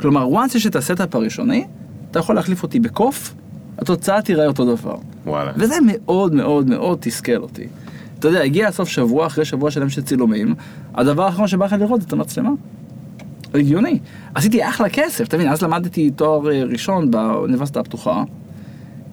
כלומר, 0.00 0.26
once 0.28 0.56
יש 0.56 0.66
את 0.66 0.76
ה-setup 0.76 1.14
הראשוני, 1.14 1.64
אתה 2.10 2.18
יכול 2.18 2.34
להחליף 2.34 2.62
אותי 2.62 2.80
בקוף, 2.80 3.34
התוצאה 3.78 4.22
תיראה 4.22 4.46
אותו 4.46 4.64
דבר. 4.76 4.96
וואלה. 5.26 5.52
וזה 5.56 5.74
מאוד 5.86 6.34
מאוד 6.34 6.68
מאוד 6.68 6.98
תסכל 7.00 7.36
אותי. 7.36 7.66
אתה 8.18 8.28
יודע, 8.28 8.40
הגיע 8.42 8.68
הסוף 8.68 8.88
שבוע 8.88 9.26
אחרי 9.26 9.44
שבוע 9.44 9.70
שלם 9.70 9.88
של 9.88 10.02
צילומים, 10.02 10.54
הדבר 10.94 11.22
האחרון 11.24 11.48
שבא 11.48 11.64
לך 11.66 11.72
לראות 11.72 12.00
זה 12.00 12.06
את 12.06 12.12
המצלמה. 12.12 12.50
הגיוני. 13.54 13.98
עשיתי 14.34 14.68
אחלה 14.68 14.88
כסף, 14.88 15.28
אתה 15.28 15.36
מבין, 15.36 15.48
אז 15.48 15.62
למדתי 15.62 16.10
תואר 16.10 16.50
אה, 16.50 16.64
ראשון 16.64 17.10
באוניברסיטה 17.10 17.80
הפתוחה, 17.80 18.22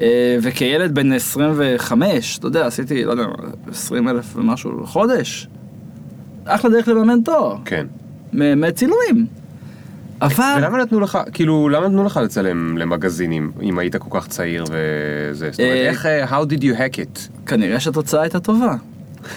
אה, 0.02 0.38
וכילד 0.42 0.96
בן 0.96 1.12
25, 1.12 2.38
אתה 2.38 2.48
יודע, 2.48 2.66
עשיתי, 2.68 3.04
לא 3.04 3.12
יודע, 3.12 3.24
20 3.72 4.08
אלף 4.08 4.36
ומשהו 4.36 4.82
לחודש. 4.82 5.48
אחלה 6.46 6.72
דרך 6.72 6.88
לממן 6.88 7.22
תואר, 7.22 7.58
כן. 7.66 7.86
מ- 8.34 8.62
מצילומים. 8.62 9.26
אבל... 10.22 10.56
ולמה 10.58 10.78
נתנו 10.78 11.00
לך, 11.00 11.18
כאילו, 11.34 11.70
למה 11.70 11.88
נתנו 11.88 12.04
לך 12.04 12.20
לצלם 12.24 12.78
למגזינים, 12.78 13.52
אם 13.62 13.80
היית 13.80 13.96
כל 13.96 14.20
כך 14.20 14.28
צעיר 14.28 14.64
וזה? 14.64 15.50
זאת 15.52 15.60
אומרת, 15.60 15.76
אה, 15.76 15.90
איך, 15.90 16.06
אה, 16.06 16.26
how 16.26 16.46
did 16.46 16.62
you 16.62 16.78
hack 16.78 16.96
it? 16.96 17.46
כנראה 17.46 17.80
שהתוצאה 17.80 18.22
הייתה 18.22 18.40
טובה. 18.40 18.76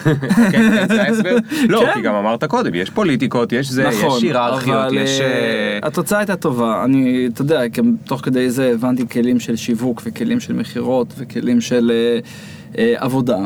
כן, 0.51 0.87
זה 0.87 1.03
ההסבר? 1.03 1.35
לא, 1.69 1.79
כן. 1.79 1.93
כי 1.93 2.01
גם 2.01 2.15
אמרת 2.15 2.43
קודם, 2.43 2.75
יש 2.75 2.89
פוליטיקות, 2.89 3.53
יש 3.53 3.71
זה, 3.71 3.87
נכון, 3.87 4.17
יש 4.17 4.23
היררכיות, 4.23 4.85
אבל, 4.85 4.97
יש... 4.97 5.21
אה, 5.21 5.25
אה, 5.25 5.79
התוצאה 5.83 6.19
הייתה 6.19 6.35
טובה. 6.35 6.83
אני, 6.83 7.29
אתה 7.33 7.41
יודע, 7.41 7.61
תוך 8.05 8.21
כדי 8.21 8.49
זה 8.49 8.71
הבנתי 8.73 9.07
כלים 9.07 9.39
של 9.39 9.55
שיווק 9.55 10.01
וכלים 10.05 10.39
של 10.39 10.53
מכירות 10.53 11.13
וכלים 11.17 11.61
של 11.61 11.91
עבודה. 12.77 13.39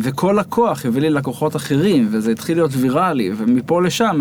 וכל 0.00 0.36
לקוח 0.40 0.86
הביא 0.86 1.00
לי 1.00 1.10
לקוחות 1.10 1.56
אחרים, 1.56 2.08
וזה 2.10 2.30
התחיל 2.30 2.56
להיות 2.56 2.70
ויראלי, 2.74 3.30
ומפה 3.36 3.82
לשם 3.82 4.20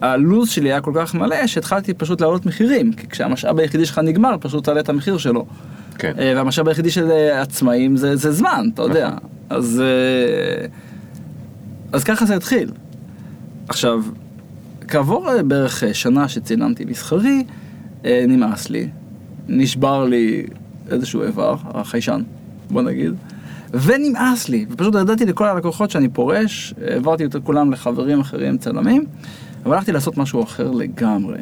הלו"ז 0.00 0.48
שלי 0.48 0.68
היה 0.68 0.80
כל 0.80 0.92
כך 0.94 1.14
מלא, 1.14 1.46
שהתחלתי 1.46 1.94
פשוט 1.94 2.20
להעלות 2.20 2.46
מחירים, 2.46 2.92
כי 2.92 3.08
כשהמשאב 3.08 3.58
היחידי 3.58 3.86
שלך 3.86 3.98
נגמר, 3.98 4.36
פשוט 4.40 4.64
תעלה 4.64 4.80
את 4.80 4.88
המחיר 4.88 5.18
שלו. 5.18 5.46
כן. 5.98 6.12
אה, 6.18 6.32
והמשאב 6.36 6.68
היחידי 6.68 6.90
של 6.90 7.10
אה, 7.10 7.42
עצמאים 7.42 7.96
זה, 7.96 8.16
זה 8.16 8.32
זמן, 8.32 8.68
אתה 8.74 8.82
יודע. 8.82 9.06
נכון. 9.08 9.28
אז, 9.50 9.82
אה, 9.84 10.66
אז 11.92 12.04
ככה 12.04 12.26
זה 12.26 12.36
התחיל. 12.36 12.70
עכשיו, 13.68 14.02
כעבור 14.88 15.28
בערך 15.42 15.82
שנה 15.92 16.28
שצילמתי 16.28 16.84
מסחרי, 16.84 17.44
נמאס 18.04 18.70
לי. 18.70 18.88
נשבר 19.48 20.04
לי 20.04 20.46
איזשהו 20.90 21.22
איבר, 21.22 21.54
החיישן, 21.64 22.22
בוא 22.70 22.82
נגיד. 22.82 23.12
ונמאס 23.72 24.48
לי, 24.48 24.66
ופשוט 24.70 24.94
ידעתי 24.94 25.26
לכל 25.26 25.44
הלקוחות 25.44 25.90
שאני 25.90 26.08
פורש, 26.08 26.74
העברתי 26.90 27.24
את 27.24 27.36
כולם 27.44 27.72
לחברים 27.72 28.20
אחרים 28.20 28.58
צלמים, 28.58 29.04
אבל 29.66 29.74
הלכתי 29.74 29.92
לעשות 29.92 30.16
משהו 30.16 30.42
אחר 30.42 30.70
לגמרי. 30.70 31.38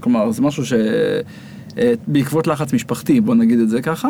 כלומר, 0.00 0.30
זה 0.30 0.42
משהו 0.42 0.66
ש... 0.66 0.72
אה, 1.78 1.92
בעקבות 2.06 2.46
לחץ 2.46 2.72
משפחתי, 2.72 3.20
בוא 3.20 3.34
נגיד 3.34 3.60
את 3.60 3.68
זה 3.68 3.82
ככה. 3.82 4.08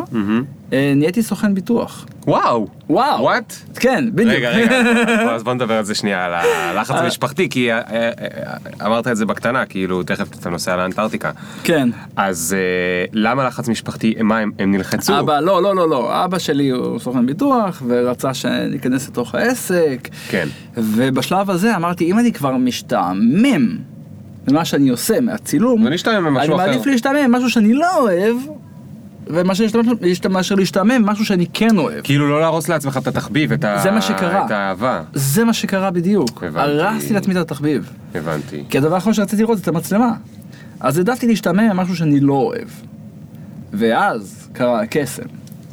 אה, 0.73 0.93
נהייתי 0.95 1.23
סוכן 1.23 1.53
ביטוח. 1.53 2.05
וואו! 2.27 2.67
וואו. 2.89 3.21
וואט? 3.21 3.53
כן, 3.75 4.05
בדיוק. 4.13 4.33
רגע, 4.35 4.49
רגע, 4.49 5.35
אז 5.35 5.43
בוא 5.43 5.53
נדבר 5.53 5.73
על 5.73 5.85
זה 5.85 5.95
שנייה, 5.95 6.25
על 6.25 6.33
הלחץ 6.33 6.95
המשפחתי, 6.95 7.49
כי 7.49 7.71
אה, 7.71 7.77
אה, 7.77 8.11
אה, 8.21 8.85
אמרת 8.85 9.07
את 9.07 9.17
זה 9.17 9.25
בקטנה, 9.25 9.65
כאילו, 9.65 10.03
תכף 10.03 10.27
אתה 10.39 10.49
נוסע 10.49 10.75
לאנטארקטיקה. 10.75 11.31
כן. 11.63 11.89
אז 12.15 12.55
למה 13.13 13.47
לחץ 13.47 13.69
משפחתי, 13.69 14.15
מה, 14.21 14.39
הם 14.39 14.51
נלחצו? 14.71 15.19
אבא, 15.19 15.39
לא, 15.39 15.63
לא, 15.63 15.75
לא, 15.75 15.89
לא, 15.89 16.25
אבא 16.25 16.39
שלי 16.39 16.69
הוא 16.69 16.99
סוכן 16.99 17.25
ביטוח, 17.25 17.81
ורצה 17.87 18.33
שניכנס 18.33 19.07
לתוך 19.07 19.35
העסק, 19.35 20.07
כן. 20.29 20.47
ובשלב 20.77 21.49
הזה 21.49 21.75
אמרתי, 21.75 22.11
אם 22.11 22.19
אני 22.19 22.33
כבר 22.33 22.57
משתעמם 22.57 23.77
ממה 24.47 24.65
שאני 24.65 24.89
עושה, 24.89 25.21
מהצילום, 25.21 25.87
אני. 25.87 25.95
מעדיף 26.57 26.85
להשתעמם 26.85 27.31
ממשהו 27.31 27.49
שאני 27.49 27.73
לא 27.73 27.97
אוהב, 27.99 28.35
ומאשר 29.27 29.65
להשתעמם- 30.55 31.05
משהו 31.05 31.25
שאני 31.25 31.45
כן 31.53 31.77
אוהב. 31.77 32.01
כאילו 32.03 32.29
לא 32.29 32.41
להרוס 32.41 32.67
לעצמך 32.69 32.97
את 32.97 33.07
התחביב, 33.07 33.51
את 33.51 33.63
ה- 33.63 33.79
זה 33.83 33.91
מה 33.91 34.01
שקרה. 34.01 34.45
את 34.45 34.51
האהבה. 34.51 35.01
זה 35.13 35.43
מה 35.43 35.53
שקרה 35.53 35.91
בדיוק. 35.91 36.43
הבנתי. 36.43 36.71
הרסתי 36.81 37.13
לעצמי 37.13 37.33
את 37.33 37.39
התחביב. 37.39 37.91
הבנתי. 38.15 38.63
כי 38.69 38.77
הדבר 38.77 38.95
האחרון 38.95 39.13
שרציתי 39.13 39.41
לראות 39.41 39.57
זה 39.57 39.63
את 39.63 39.67
המצלמה. 39.67 40.11
אז 40.79 40.97
העדפתי 40.97 41.27
להשתעמם 41.27 41.59
ממשהו 41.73 41.95
שאני 41.95 42.19
לא 42.19 42.33
אוהב. 42.33 42.67
ואז 43.73 44.49
קרה 44.53 44.81
הקסם. 44.81 45.23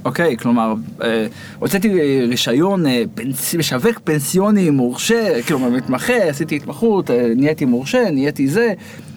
אוקיי, 0.05 0.37
כלומר, 0.37 0.75
אה, 1.03 1.27
הוצאתי 1.59 2.01
אה, 2.01 2.25
רישיון 2.29 2.87
אה, 2.87 3.03
פנס... 3.15 3.55
משווק 3.55 4.01
פנסיוני 4.05 4.71
מורשה, 4.71 5.43
כלומר 5.47 5.69
מתמחה, 5.69 6.17
עשיתי 6.17 6.57
התמחות, 6.57 7.11
אה, 7.11 7.33
נהייתי 7.37 7.65
מורשה, 7.65 8.11
נהייתי 8.11 8.49
זה, 8.49 8.73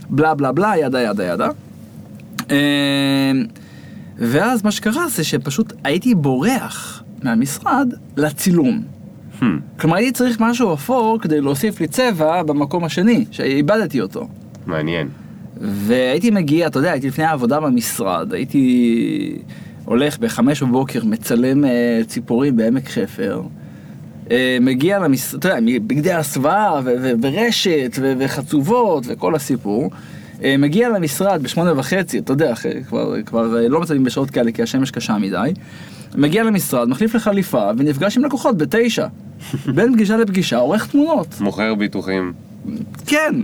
בלה 0.10 0.36
בלה 0.36 0.52
בלה, 0.52 0.74
ידה 0.78 1.02
ידה 1.02 1.26
ידה. 1.26 1.50
אה, 2.52 3.32
ואז 4.18 4.64
מה 4.64 4.72
שקרה 4.72 5.08
זה 5.08 5.24
שפשוט 5.24 5.74
הייתי 5.84 6.16
בורח 6.16 7.04
מהמשרד 7.24 7.94
לצילום. 8.18 8.84
Hmm. 9.40 9.46
כלומר 9.80 9.96
הייתי 9.96 10.12
צריך 10.12 10.40
משהו 10.40 10.74
אפור 10.74 11.20
כדי 11.22 11.42
להוסיף 11.42 11.82
לי 11.82 11.88
צבע 11.88 12.44
במקום 12.44 12.84
השני, 12.84 13.26
שאיבדתי 13.32 14.02
אותו. 14.02 14.28
מעניין. 14.66 15.08
והייתי 15.62 16.32
מגיע, 16.32 16.68
אתה 16.68 16.80
יודע, 16.80 16.92
הייתי 16.92 17.08
לפני 17.08 17.24
העבודה 17.24 17.60
במשרד, 17.60 18.34
הייתי 18.34 19.38
הולך 19.88 20.20
בחמש 20.20 20.64
בבוקר, 20.64 21.06
מצלם 21.06 21.66
אה, 21.66 22.02
ציפורים 22.08 22.58
בעמק 22.58 22.90
חפר. 22.90 23.42
אה, 24.32 24.58
מגיע 24.62 25.00
למשרד, 25.00 25.40
אתה 25.40 25.58
יודע, 25.58 25.80
בגדי 25.88 26.14
הסוואה 26.14 26.80
ורשת 27.22 28.00
וחצובות 28.20 29.04
וכל 29.08 29.36
הסיפור. 29.36 29.92
אה, 30.44 30.56
מגיע 30.58 30.90
למשרד 30.90 31.44
בשמונה 31.44 31.80
וחצי, 31.80 32.20
אתה 32.20 32.34
יודע, 32.34 32.54
כבר, 32.88 33.22
כבר 33.26 33.58
אה, 33.58 33.68
לא 33.68 33.80
מצלמים 33.82 34.04
בשעות 34.04 34.30
כאלה 34.30 34.52
כי 34.52 34.64
השמש 34.64 34.92
קשה 34.92 35.18
מדי. 35.18 35.54
מגיע 36.16 36.44
למשרד, 36.44 36.90
מחליף 36.90 37.16
לחליפה 37.16 37.70
ונפגש 37.78 38.18
עם 38.18 38.26
לקוחות 38.26 38.58
בתשע. 38.58 39.08
בין 39.76 39.94
פגישה 39.94 40.18
לפגישה, 40.18 40.58
עורך 40.58 40.88
תמונות. 40.88 41.28
מוכר 41.42 41.76
ביטוחים. 41.76 42.34
כן, 43.06 43.36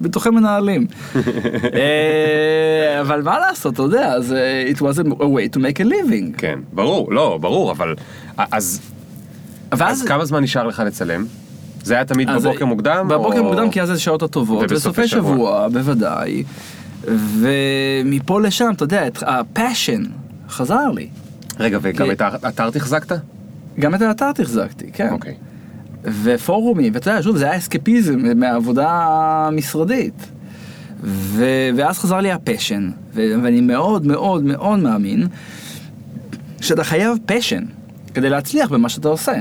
ביטוחי 0.00 0.30
מנהלים. 0.30 0.86
אה, 1.74 3.00
אבל 3.00 3.22
מה 3.22 3.38
לעשות, 3.38 3.74
אתה 3.74 3.82
יודע, 3.82 4.20
זה 4.20 4.64
it 4.74 4.78
was 4.78 4.98
a 4.98 5.22
way 5.22 5.56
to 5.56 5.58
make 5.58 5.80
a 5.80 5.90
living. 5.90 6.38
כן, 6.38 6.58
ברור, 6.72 7.12
לא, 7.12 7.38
ברור, 7.40 7.72
אבל... 7.72 7.94
אז 8.36 8.80
ואז... 9.72 10.02
אז 10.02 10.08
כמה 10.08 10.24
זמן 10.24 10.42
נשאר 10.42 10.66
לך 10.66 10.82
לצלם? 10.86 11.24
זה 11.82 11.94
היה 11.94 12.04
תמיד 12.04 12.28
בבוקר 12.30 12.64
מוקדם? 12.64 13.08
בבוקר 13.08 13.38
או- 13.38 13.44
מוקדם 13.44 13.70
כי 13.70 13.82
אז 13.82 13.88
זה 13.88 13.98
שעות 14.00 14.22
הטובות, 14.22 14.58
ובסופי 14.58 14.74
בסופי 14.74 15.08
שבוע. 15.08 15.32
שבוע, 15.34 15.68
בוודאי. 15.68 16.44
ומפה 17.04 18.40
לשם, 18.40 18.70
אתה 18.76 18.84
יודע, 18.84 19.04
ה-passion 19.22 20.02
חזר 20.48 20.90
לי. 20.94 21.08
רגע, 21.60 21.78
וגם 21.82 22.06
כי- 22.06 22.12
את 22.12 22.20
האתר 22.20 22.70
תחזקת? 22.70 23.12
גם 23.80 23.94
את 23.94 24.02
האתר 24.02 24.32
תחזקתי, 24.32 24.90
כן. 24.92 25.08
אוקיי. 25.10 25.34
ופורומים, 26.22 26.94
ואתה 26.94 27.10
יודע, 27.10 27.22
שוב, 27.22 27.36
זה 27.36 27.44
היה 27.44 27.56
אסקפיזם 27.56 28.18
מהעבודה 28.36 28.88
המשרדית. 29.46 30.26
ו... 31.02 31.44
ואז 31.76 31.98
חזר 31.98 32.16
לי 32.16 32.32
ה-passion, 32.32 32.90
ו... 33.14 33.22
ואני 33.42 33.60
מאוד 33.60 34.06
מאוד 34.06 34.44
מאוד 34.44 34.78
מאמין 34.78 35.26
שאתה 36.60 36.84
חייב 36.84 37.18
passion 37.26 37.64
כדי 38.14 38.30
להצליח 38.30 38.72
במה 38.72 38.88
שאתה 38.88 39.08
עושה. 39.08 39.32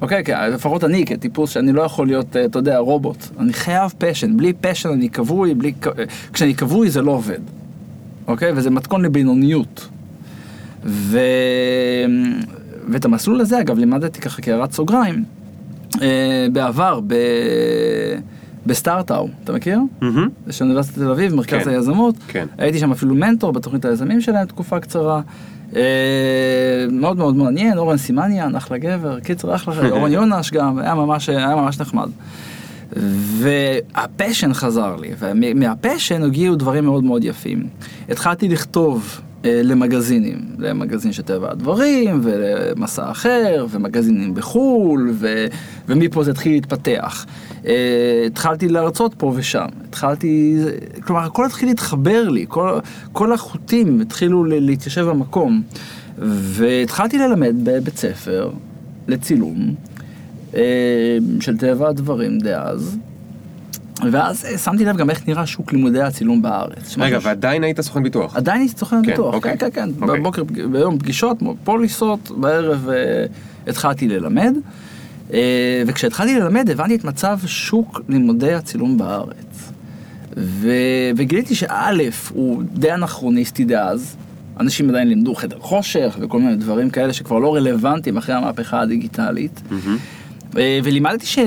אוקיי, 0.00 0.24
כי 0.24 0.32
לפחות 0.32 0.84
אני 0.84 1.04
כטיפוס 1.06 1.50
שאני 1.50 1.72
לא 1.72 1.82
יכול 1.82 2.06
להיות, 2.06 2.36
אה, 2.36 2.44
אתה 2.44 2.58
יודע, 2.58 2.78
רובוט. 2.78 3.16
אני 3.38 3.52
חייב 3.52 3.94
פשן, 3.98 4.36
בלי 4.36 4.52
פשן 4.52 4.88
אני 4.88 5.10
כבוי, 5.10 5.54
בלי... 5.54 5.72
כשאני 6.32 6.54
כבוי 6.54 6.90
זה 6.90 7.02
לא 7.02 7.10
עובד. 7.10 7.40
אוקיי? 8.26 8.52
וזה 8.56 8.70
מתכון 8.70 9.02
לבינוניות. 9.02 9.88
ו... 10.84 11.18
ואת 12.88 13.04
המסלול 13.04 13.40
הזה, 13.40 13.60
אגב, 13.60 13.78
לימדתי 13.78 14.20
ככה 14.20 14.42
כהערת 14.42 14.72
סוגריים, 14.72 15.14
אה, 15.14 15.22
בעבר, 16.52 17.00
ב... 17.06 17.14
בסטארט-האו, 18.66 19.28
אתה 19.44 19.52
מכיר? 19.52 19.80
זה 20.46 20.52
של 20.52 20.64
אוניברסיטת 20.64 20.98
תל 20.98 21.10
אביב, 21.10 21.34
מרכז 21.34 21.64
כן. 21.64 21.70
היזמות. 21.70 22.14
כן. 22.28 22.46
הייתי 22.58 22.78
שם 22.78 22.92
אפילו 22.92 23.14
מנטור 23.14 23.52
בתוכנית 23.52 23.84
היזמים 23.84 24.20
שלהם 24.20 24.46
תקופה 24.46 24.80
קצרה. 24.80 25.20
אה, 25.76 25.82
מאוד 26.90 27.16
מאוד 27.16 27.36
מעניין, 27.36 27.78
אורן 27.78 27.96
סימניאן, 27.96 28.56
אחלה 28.56 28.78
גבר, 28.78 29.20
קיצר 29.20 29.54
אחלה, 29.54 29.88
אורן 29.90 30.12
יונש 30.18 30.50
גם, 30.50 30.78
היה 30.78 30.94
ממש, 30.94 31.28
היה 31.28 31.56
ממש 31.56 31.80
נחמד. 31.80 32.08
והפשן 33.38 34.54
חזר 34.54 34.96
לי, 34.96 35.10
ומהפשן 35.18 36.22
הגיעו 36.22 36.56
דברים 36.56 36.84
מאוד 36.84 37.04
מאוד 37.04 37.24
יפים. 37.24 37.66
התחלתי 38.08 38.48
לכתוב 38.48 39.20
אה, 39.20 39.27
למגזינים, 39.44 40.38
למגזין 40.58 41.12
של 41.12 41.22
טבע 41.22 41.50
הדברים, 41.50 42.20
ולמסע 42.22 43.10
אחר, 43.10 43.66
ומגזינים 43.70 44.34
בחו"ל, 44.34 45.10
ו, 45.14 45.46
ומפה 45.88 46.24
זה 46.24 46.30
התחיל 46.30 46.52
להתפתח. 46.52 47.26
אה, 47.66 48.24
התחלתי 48.26 48.68
להרצות 48.68 49.14
פה 49.14 49.32
ושם, 49.36 49.66
התחלתי, 49.88 50.56
כלומר 51.00 51.24
הכל 51.24 51.46
התחיל 51.46 51.68
להתחבר 51.68 52.28
לי, 52.28 52.44
כל, 52.48 52.78
כל 53.12 53.32
החוטים 53.32 54.00
התחילו 54.00 54.44
להתיישב 54.44 55.04
במקום. 55.04 55.62
והתחלתי 56.18 57.18
ללמד 57.18 57.54
בבית 57.62 57.96
ספר 57.96 58.50
לצילום 59.08 59.74
אה, 60.54 61.18
של 61.40 61.58
טבע 61.58 61.88
הדברים 61.88 62.38
דאז. 62.38 62.98
ואז 64.12 64.44
אה, 64.44 64.58
שמתי 64.58 64.84
לב 64.84 64.96
גם 64.96 65.10
איך 65.10 65.28
נראה 65.28 65.46
שוק 65.46 65.72
לימודי 65.72 66.02
הצילום 66.02 66.42
בארץ. 66.42 66.98
רגע, 66.98 67.18
ועדיין 67.22 67.64
היית 67.64 67.80
סוכן 67.80 68.02
ביטוח? 68.02 68.36
עדיין 68.36 68.60
הייתי 68.60 68.78
סוכן 68.78 68.96
כן, 69.02 69.10
ביטוח, 69.10 69.34
אוקיי. 69.34 69.58
כן, 69.58 69.70
כן, 69.70 69.90
כן, 69.94 70.02
אוקיי. 70.02 70.20
בבוקר, 70.20 70.42
ביום 70.44 70.98
פגישות, 70.98 71.38
פוליסות, 71.64 72.30
בערב 72.36 72.88
אה, 72.88 73.24
התחלתי 73.66 74.08
ללמד. 74.08 74.54
אה, 75.32 75.82
וכשהתחלתי 75.86 76.40
ללמד 76.40 76.70
הבנתי 76.70 76.94
את 76.94 77.04
מצב 77.04 77.38
שוק 77.46 78.00
לימודי 78.08 78.54
הצילום 78.54 78.98
בארץ. 78.98 79.72
ו... 80.36 80.70
וגיליתי 81.16 81.54
שא' 81.54 81.90
הוא 82.34 82.62
די 82.72 82.92
אנכרוניסטי 82.92 83.64
דאז, 83.64 84.16
אנשים 84.60 84.90
עדיין 84.90 85.08
לימדו 85.08 85.34
חדר 85.34 85.58
חושך 85.60 86.16
וכל 86.20 86.40
מיני 86.40 86.56
דברים 86.56 86.90
כאלה 86.90 87.12
שכבר 87.12 87.38
לא 87.38 87.54
רלוונטיים 87.54 88.16
אחרי 88.16 88.34
המהפכה 88.34 88.80
הדיגיטלית. 88.80 89.60
אה, 89.72 89.76
ולימדתי 90.54 91.26
ש... 91.26 91.38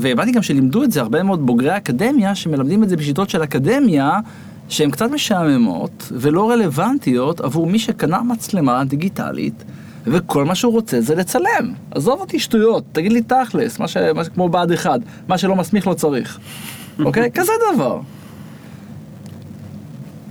והבנתי 0.00 0.32
גם 0.32 0.42
שלימדו 0.42 0.84
את 0.84 0.92
זה 0.92 1.00
הרבה 1.00 1.22
מאוד 1.22 1.46
בוגרי 1.46 1.76
אקדמיה 1.76 2.34
שמלמדים 2.34 2.82
את 2.82 2.88
זה 2.88 2.96
בשיטות 2.96 3.30
של 3.30 3.44
אקדמיה 3.44 4.20
שהן 4.68 4.90
קצת 4.90 5.10
משעממות 5.10 6.12
ולא 6.12 6.50
רלוונטיות 6.50 7.40
עבור 7.40 7.66
מי 7.66 7.78
שקנה 7.78 8.22
מצלמה 8.22 8.84
דיגיטלית 8.84 9.64
וכל 10.06 10.44
מה 10.44 10.54
שהוא 10.54 10.72
רוצה 10.72 11.00
זה 11.00 11.14
לצלם. 11.14 11.72
עזוב 11.90 12.20
אותי 12.20 12.38
שטויות, 12.38 12.84
תגיד 12.92 13.12
לי 13.12 13.22
תכלס, 13.22 13.78
מה 13.78 13.88
ש... 13.88 13.96
מה 13.96 14.24
ש... 14.24 14.28
כמו 14.28 14.48
בה"ד 14.48 14.72
1, 14.72 15.00
מה 15.28 15.38
שלא 15.38 15.56
מסמיך 15.56 15.86
לא 15.86 15.94
צריך. 15.94 16.38
אוקיי? 17.04 17.30
כזה 17.34 17.52
דבר. 17.74 18.00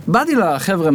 באתי 0.08 0.34
לחבר'ה 0.34 0.90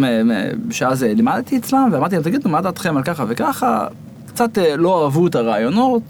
שאז 0.71 1.03
אה, 1.03 1.13
לימדתי 1.13 1.57
אצלם 1.57 1.89
ואמרתי 1.91 2.15
להם 2.15 2.23
תגידו 2.23 2.49
מה 2.49 2.61
דעתכם 2.61 2.97
על 2.97 3.03
ככה 3.03 3.25
וככה 3.27 3.87
קצת 4.27 4.57
אה, 4.57 4.75
לא 4.77 5.03
אהבו 5.03 5.27
את 5.27 5.35
הרעיונות 5.35 6.03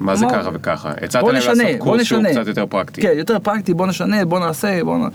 מה 0.00 0.16
זה 0.16 0.26
ככה 0.30 0.50
וככה? 0.52 0.90
הצעת 1.02 1.24
להם 1.24 1.34
לעשות 1.34 1.56
קורס 1.78 2.02
שהוא. 2.02 2.22
קצת 2.30 2.46
יותר 2.46 2.66
פרקטי. 2.66 3.02
כן, 3.02 3.12
יותר 3.16 3.38
פרקטי, 3.38 3.74
בוא 3.74 3.86
נשנה, 3.86 4.24
בוא 4.24 4.38
נעשה, 4.38 4.84
בוא 4.84 4.98
נ... 4.98 5.08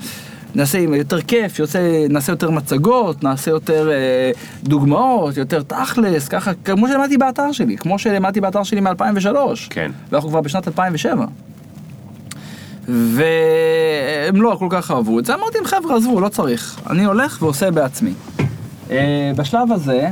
נעשה 0.56 0.80
עם 0.80 0.94
יותר 0.94 1.22
כיף, 1.22 1.60
יוצא, 1.60 2.06
נעשה 2.10 2.32
יותר 2.32 2.52
מצגות, 2.52 3.24
נעשה 3.24 3.52
יותר 3.52 3.92
אה, 3.92 4.32
דוגמאות, 4.64 5.38
יותר 5.38 5.62
תכלס, 5.64 6.28
ככה, 6.28 6.52
כמו 6.66 6.88
שלמדתי 6.88 7.18
באתר 7.18 7.52
שלי, 7.52 7.78
כמו 7.78 8.00
שלמדתי 8.00 8.42
באתר 8.42 8.64
שלי 8.64 8.82
מ-2003. 8.82 9.28
כן. 9.70 9.92
ואנחנו 10.12 10.30
כבר 10.30 10.42
בשנת 10.42 10.68
2007. 10.68 11.26
והם 12.88 14.42
לא 14.42 14.56
כל 14.60 14.68
כך 14.70 14.92
אהבו 14.92 15.20
את 15.20 15.26
זה, 15.26 15.34
אמרתי 15.34 15.58
להם 15.58 15.66
חבר'ה 15.66 15.96
עזבו, 15.96 16.22
לא 16.22 16.30
צריך, 16.30 16.80
אני 16.90 17.06
הולך 17.06 17.38
ועושה 17.42 17.72
בעצמי. 17.72 18.14
אה, 18.92 19.32
בשלב 19.36 19.72
הזה 19.72 20.10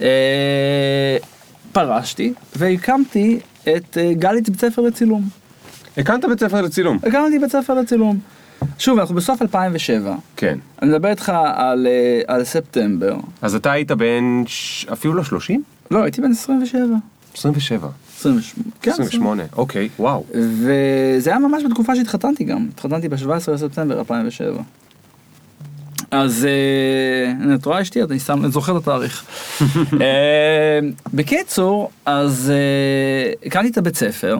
אה, 0.00 1.16
פרשתי 1.72 2.32
והקמתי 2.56 3.40
את 3.68 3.98
אה, 3.98 4.12
גליץ 4.14 4.48
בית 4.48 4.60
ספר 4.60 4.82
לצילום. 4.82 5.28
הקמת 5.96 6.24
בית 6.28 6.40
ספר 6.40 6.62
לצילום. 6.62 6.98
הקמתי 7.02 7.38
בית 7.38 7.52
ספר 7.52 7.74
לצילום. 7.74 8.18
שוב, 8.78 8.98
אנחנו 8.98 9.14
בסוף 9.14 9.42
2007, 9.42 10.14
כן. 10.36 10.58
אני 10.82 10.90
מדבר 10.90 11.08
איתך 11.08 11.32
על, 11.54 11.86
אה, 11.86 12.20
על 12.34 12.44
ספטמבר. 12.44 13.16
אז 13.42 13.54
אתה 13.54 13.72
היית 13.72 13.90
בן 13.92 14.42
ש- 14.46 14.86
אפילו 14.92 15.14
לא 15.14 15.24
30? 15.24 15.62
לא, 15.90 16.02
הייתי 16.02 16.20
בן 16.20 16.30
27. 16.30 16.80
27. 17.36 17.88
28. 18.18 18.64
כן, 18.82 18.90
28. 18.90 19.42
אוקיי, 19.56 19.88
וואו. 19.98 20.24
וזה 20.34 21.30
היה 21.30 21.38
ממש 21.38 21.62
בתקופה 21.70 21.96
שהתחתנתי 21.96 22.44
גם, 22.44 22.68
התחתנתי 22.74 23.08
ב-17 23.08 23.26
לספטמבר 23.52 23.98
2007. 23.98 24.62
אז 26.12 26.46
אה, 26.46 27.54
את 27.54 27.66
רואה 27.66 27.82
אשתי, 27.82 28.02
אני 28.02 28.18
שם, 28.18 28.48
זוכר 28.48 28.76
את 28.76 28.82
התאריך. 28.82 29.24
אה, 30.00 30.78
בקיצור, 31.14 31.90
אז 32.06 32.52
אה, 32.54 33.46
הקמתי 33.46 33.68
את 33.68 33.78
הבית 33.78 33.96
ספר, 33.96 34.38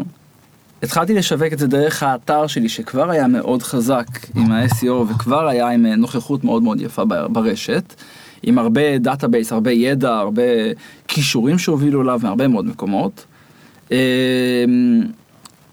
התחלתי 0.83 1.15
לשווק 1.15 1.53
את 1.53 1.59
זה 1.59 1.67
דרך 1.67 2.03
האתר 2.03 2.47
שלי 2.47 2.69
שכבר 2.69 3.11
היה 3.11 3.27
מאוד 3.27 3.63
חזק 3.63 4.07
עם 4.35 4.53
ה-SEO 4.53 4.91
וכבר 4.91 5.49
היה 5.49 5.69
עם 5.69 5.87
נוכחות 5.87 6.45
מאוד 6.45 6.63
מאוד 6.63 6.81
יפה 6.81 7.05
ברשת, 7.05 7.95
עם 8.43 8.59
הרבה 8.59 8.99
database, 8.99 9.53
הרבה 9.53 9.71
ידע, 9.73 10.11
הרבה 10.11 10.43
כישורים 11.09 11.59
שהובילו 11.59 12.03
אליו 12.03 12.21
מהרבה 12.23 12.49
מאוד 12.49 12.65
מקומות. 12.67 13.27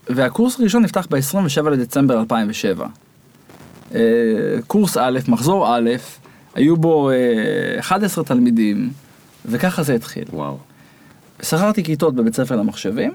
והקורס 0.10 0.60
הראשון 0.60 0.84
נפתח 0.84 1.08
ב-27 1.10 1.70
לדצמבר 1.70 2.20
2007. 2.20 2.88
אה, 3.96 4.00
קורס 4.68 4.98
א', 4.98 5.20
מחזור 5.28 5.76
א', 5.76 5.90
היו 6.56 6.78
בו 6.78 7.10
אה, 7.10 7.16
11 7.80 8.24
תלמידים, 8.24 8.90
וככה 9.46 9.84
זה 9.84 9.96
התחיל. 9.96 10.26
וואו. 10.34 10.58
שכרתי 11.42 11.84
כיתות 11.84 12.16
בבית 12.16 12.36
ספר 12.36 12.56
למחשבים, 12.56 13.12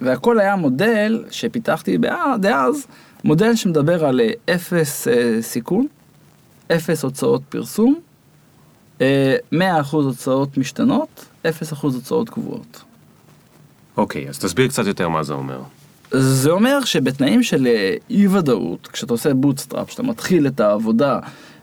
והכל 0.00 0.40
היה 0.40 0.56
מודל 0.56 1.24
שפיתחתי 1.30 1.98
דאז, 2.40 2.86
מודל 3.24 3.56
שמדבר 3.56 4.04
על 4.04 4.20
אה, 4.20 4.54
אפס 4.54 5.08
אה, 5.08 5.38
סיכון, 5.40 5.86
אפס 6.72 7.04
הוצאות 7.04 7.42
פרסום, 7.48 8.00
אה, 9.00 9.36
100% 9.52 9.56
הוצאות 9.92 10.58
משתנות, 10.58 11.24
0% 11.44 11.48
הוצאות 11.82 12.30
קבועות. 12.30 12.82
אוקיי, 13.96 14.28
אז 14.28 14.38
תסביר 14.38 14.68
קצת 14.68 14.86
יותר 14.86 15.08
מה 15.08 15.22
זה 15.22 15.32
אומר. 15.32 15.60
זה 16.18 16.50
אומר 16.50 16.84
שבתנאים 16.84 17.42
של 17.42 17.66
אה, 17.66 17.94
אי 18.10 18.26
ודאות, 18.26 18.86
כשאתה 18.92 19.12
עושה 19.12 19.34
bootstrap, 19.34 19.88
כשאתה 19.88 20.02
מתחיל 20.02 20.46
את 20.46 20.60
העבודה 20.60 21.18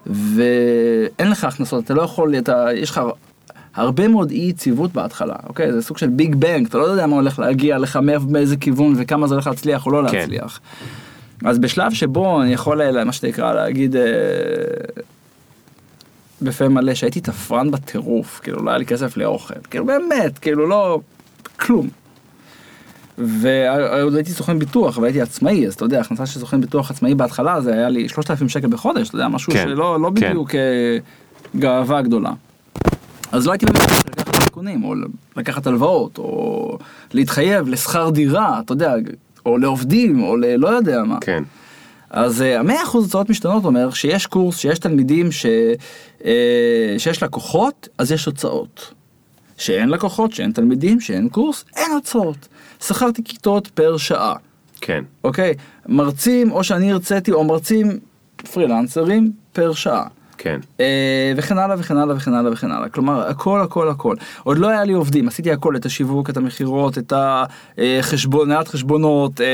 ואין 0.05 1.31
לך 1.31 1.43
הכנסות, 1.43 1.85
אתה 1.85 1.93
לא 1.93 2.01
יכול, 2.01 2.37
אתה, 2.37 2.65
יש 2.75 2.89
לך 2.89 3.01
הרבה 3.75 4.07
מאוד 4.07 4.31
אי 4.31 4.37
יציבות 4.37 4.93
בהתחלה, 4.93 5.35
אוקיי? 5.47 5.71
זה 5.71 5.81
סוג 5.81 5.97
של 5.97 6.07
ביג 6.07 6.35
בנג, 6.35 6.67
אתה 6.67 6.77
לא 6.77 6.83
יודע 6.83 7.07
מה 7.07 7.15
הולך 7.15 7.39
להגיע 7.39 7.77
לך, 7.77 7.99
מאיזה 8.29 8.57
כיוון 8.57 8.93
וכמה 8.97 9.27
זה 9.27 9.33
הולך 9.35 9.47
להצליח 9.47 9.85
או 9.85 9.91
לא 9.91 10.09
כן. 10.09 10.17
להצליח. 10.17 10.59
אז 11.45 11.59
בשלב 11.59 11.93
שבו 11.93 12.41
אני 12.41 12.53
יכול, 12.53 12.81
אה, 12.81 13.03
מה 13.03 13.11
שנקרא, 13.11 13.53
להגיד 13.53 13.95
אה, 13.95 14.01
בפה 16.41 16.69
מלא 16.69 16.93
שהייתי 16.93 17.21
תפרן 17.21 17.71
בטירוף, 17.71 18.39
כאילו 18.43 18.63
לא 18.63 18.69
היה 18.69 18.77
לי 18.77 18.85
כסף 18.85 19.17
לאוכל, 19.17 19.53
כאילו 19.69 19.85
באמת, 19.85 20.39
כאילו 20.39 20.67
לא, 20.67 20.99
כלום. 21.59 21.89
ועוד 23.17 24.15
הייתי 24.15 24.31
סוכן 24.31 24.59
ביטוח 24.59 24.97
והייתי 24.97 25.21
עצמאי 25.21 25.67
אז 25.67 25.73
אתה 25.73 25.85
יודע 25.85 26.01
הכנסה 26.01 26.25
של 26.25 26.39
סוכן 26.39 26.61
ביטוח 26.61 26.91
עצמאי 26.91 27.15
בהתחלה 27.15 27.61
זה 27.61 27.73
היה 27.73 27.89
לי 27.89 28.09
3,000 28.09 28.49
שקל 28.49 28.67
בחודש 28.67 29.09
אתה 29.09 29.15
יודע 29.15 29.27
משהו 29.27 29.53
כן, 29.53 29.63
שלא 29.63 30.01
לא 30.01 30.11
כן. 30.15 30.29
בדיוק 30.29 30.55
אה, 30.55 30.97
גאווה 31.55 32.01
גדולה. 32.01 32.31
אז 33.31 33.47
לא 33.47 33.51
הייתי 33.51 33.65
באמת 33.65 33.79
יכול 33.83 33.97
לקחת 34.07 34.43
סיכונים 34.43 34.83
או 34.83 34.93
לקחת 35.37 35.67
הלוואות 35.67 36.17
או 36.17 36.77
להתחייב 37.13 37.67
לשכר 37.67 38.09
דירה 38.09 38.59
אתה 38.59 38.73
יודע 38.73 38.93
או 39.45 39.57
לעובדים 39.57 40.23
או 40.23 40.37
ללא 40.37 40.67
יודע 40.67 41.03
מה. 41.03 41.17
כן. 41.21 41.43
אז 42.09 42.41
אה, 42.41 42.59
המאה 42.59 42.83
אחוז 42.83 43.03
הוצאות 43.03 43.29
משתנות 43.29 43.65
אומר 43.65 43.91
שיש 43.91 44.25
קורס 44.25 44.57
שיש 44.57 44.79
תלמידים 44.79 45.31
ש, 45.31 45.45
אה, 46.25 46.95
שיש 46.97 47.23
לקוחות 47.23 47.87
אז 47.97 48.11
יש 48.11 48.25
הוצאות. 48.25 48.93
שאין 49.57 49.89
לקוחות 49.89 50.31
שאין 50.31 50.51
תלמידים 50.51 50.99
שאין 50.99 51.29
קורס 51.29 51.65
אין 51.75 51.91
הוצאות. 51.91 52.47
שכרתי 52.87 53.23
כיתות 53.23 53.67
פר 53.67 53.97
שעה. 53.97 54.35
כן. 54.81 55.03
אוקיי? 55.23 55.53
מרצים 55.87 56.51
או 56.51 56.63
שאני 56.63 56.91
הרציתי 56.91 57.31
או 57.31 57.43
מרצים 57.43 57.99
פרילנסרים 58.53 59.31
פר 59.53 59.73
שעה. 59.73 60.07
כן. 60.37 60.59
אה, 60.79 61.33
וכן 61.37 61.57
הלאה 61.57 61.75
וכן 61.79 61.97
הלאה 61.97 62.15
וכן 62.15 62.33
הלאה 62.33 62.51
וכן 62.51 62.71
הלאה. 62.71 62.89
כלומר, 62.89 63.27
הכל 63.27 63.61
הכל 63.61 63.89
הכל. 63.89 64.15
עוד 64.43 64.57
לא 64.57 64.67
היה 64.67 64.83
לי 64.83 64.93
עובדים, 64.93 65.27
עשיתי 65.27 65.51
הכל, 65.51 65.75
את 65.75 65.85
השיווק, 65.85 66.29
את 66.29 66.37
המכירות, 66.37 66.97
את 66.97 67.13
החשבון, 67.77 68.49
נהלת 68.49 68.67
חשבונות, 68.67 69.41
אה, 69.41 69.45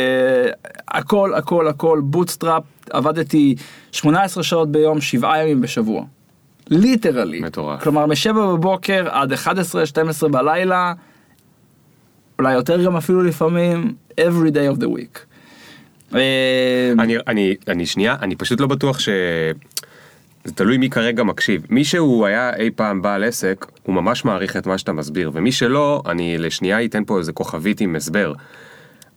הכל 0.87 1.33
הכל 1.33 1.67
הכל, 1.67 2.01
bootstrap, 2.03 2.63
עבדתי 2.89 3.55
18 3.91 4.43
שעות 4.43 4.71
ביום, 4.71 5.01
7 5.01 5.41
ימים 5.41 5.61
בשבוע. 5.61 6.03
literally. 6.69 7.39
מטורף. 7.41 7.83
כלומר, 7.83 8.05
מ-7 8.05 8.33
בבוקר 8.33 9.07
עד 9.09 9.33
11-12 9.33 10.27
בלילה, 10.31 10.93
אולי 12.39 12.53
יותר 12.53 12.85
גם 12.85 12.95
אפילו 12.95 13.23
לפעמים, 13.23 13.93
every 14.19 14.51
day 14.51 14.77
of 14.77 14.81
the 14.81 14.87
week. 14.87 15.19
אה, 16.15 16.91
אני, 16.99 17.15
אני, 17.27 17.55
אני 17.67 17.85
שנייה, 17.85 18.15
אני 18.21 18.35
פשוט 18.35 18.59
לא 18.59 18.67
בטוח 18.67 18.99
ש... 18.99 19.09
זה 20.43 20.53
תלוי 20.53 20.77
מי 20.77 20.89
כרגע 20.89 21.23
מקשיב. 21.23 21.61
מי 21.69 21.83
שהוא 21.83 22.25
היה 22.25 22.55
אי 22.55 22.71
פעם 22.71 23.01
בעל 23.01 23.23
עסק, 23.23 23.65
הוא 23.83 23.95
ממש 23.95 24.25
מעריך 24.25 24.57
את 24.57 24.67
מה 24.67 24.77
שאתה 24.77 24.93
מסביר, 24.93 25.31
ומי 25.33 25.51
שלא, 25.51 26.03
אני 26.05 26.37
לשנייה 26.37 26.85
אתן 26.85 27.03
פה 27.05 27.17
איזה 27.17 27.33
כוכבית 27.33 27.81
עם 27.81 27.95
הסבר. 27.95 28.33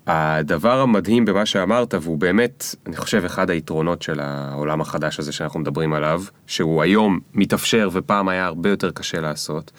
הדבר 0.07 0.81
המדהים 0.81 1.25
במה 1.25 1.47
שאמרת, 1.47 1.95
והוא 2.01 2.19
באמת, 2.19 2.65
אני 2.87 2.97
חושב, 2.97 3.25
אחד 3.25 3.51
היתרונות 3.51 4.03
של 4.03 4.21
העולם 4.21 4.81
החדש 4.81 5.19
הזה 5.19 5.33
שאנחנו 5.33 5.61
מדברים 5.61 5.93
עליו, 5.93 6.23
שהוא 6.47 6.83
היום 6.83 7.21
מתאפשר 7.35 7.89
ופעם 7.93 8.29
היה 8.29 8.47
הרבה 8.47 8.69
יותר 8.69 8.91
קשה 8.91 9.21
לעשות, 9.21 9.73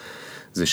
זה 0.54 0.66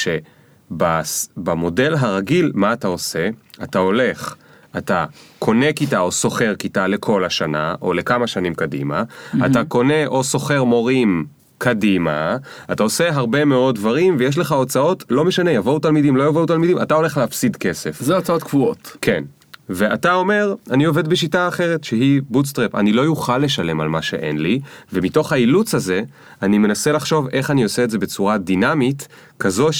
שבמודל 0.71 1.95
הרגיל, 1.99 2.53
מה 2.55 2.73
אתה 2.73 2.89
עושה? 2.89 3.29
אתה 3.63 3.79
הולך, 3.79 4.35
אתה 4.79 5.05
קונה 5.39 5.73
כיתה 5.73 6.01
או 6.01 6.13
שוכר 6.13 6.55
כיתה 6.55 6.87
לכל 6.87 7.25
השנה, 7.25 7.75
או 7.83 7.93
לכמה 7.93 8.27
שנים 8.27 8.55
קדימה, 8.55 9.03
mm-hmm. 9.03 9.47
אתה 9.47 9.65
קונה 9.65 10.07
או 10.07 10.25
שוכר 10.25 10.65
מורים 10.65 11.27
קדימה, 11.59 12.37
אתה 12.73 12.83
עושה 12.83 13.11
הרבה 13.13 13.45
מאוד 13.45 13.75
דברים 13.75 14.17
ויש 14.19 14.39
לך 14.39 14.53
הוצאות, 14.53 15.05
לא 15.11 15.25
משנה, 15.25 15.51
יבואו 15.51 15.79
תלמידים, 15.79 16.17
לא 16.17 16.25
יבואו 16.25 16.47
תלמידים, 16.47 16.83
אתה 16.83 16.95
הולך 16.95 17.17
להפסיד 17.17 17.57
כסף. 17.57 18.01
זה 18.01 18.17
הוצאות 18.17 18.43
קבועות. 18.43 18.97
כן. 19.01 19.25
ואתה 19.73 20.15
אומר, 20.15 20.55
אני 20.71 20.85
עובד 20.85 21.09
בשיטה 21.09 21.49
אחרת, 21.49 21.85
שהיא 21.85 22.23
bootstrap, 22.29 22.75
אני 22.75 22.93
לא 22.93 23.03
יוכל 23.03 23.39
לשלם 23.39 23.81
על 23.81 23.89
מה 23.89 24.03
שאין 24.03 24.39
לי, 24.39 24.61
ומתוך 24.93 25.33
האילוץ 25.33 25.75
הזה, 25.75 26.03
אני 26.43 26.59
מנסה 26.59 26.93
לחשוב 26.93 27.29
איך 27.29 27.51
אני 27.51 27.63
עושה 27.63 27.85
את 27.85 27.91
זה 27.91 27.99
בצורה 27.99 28.39
דינמית, 28.39 29.09
כזו 29.39 29.73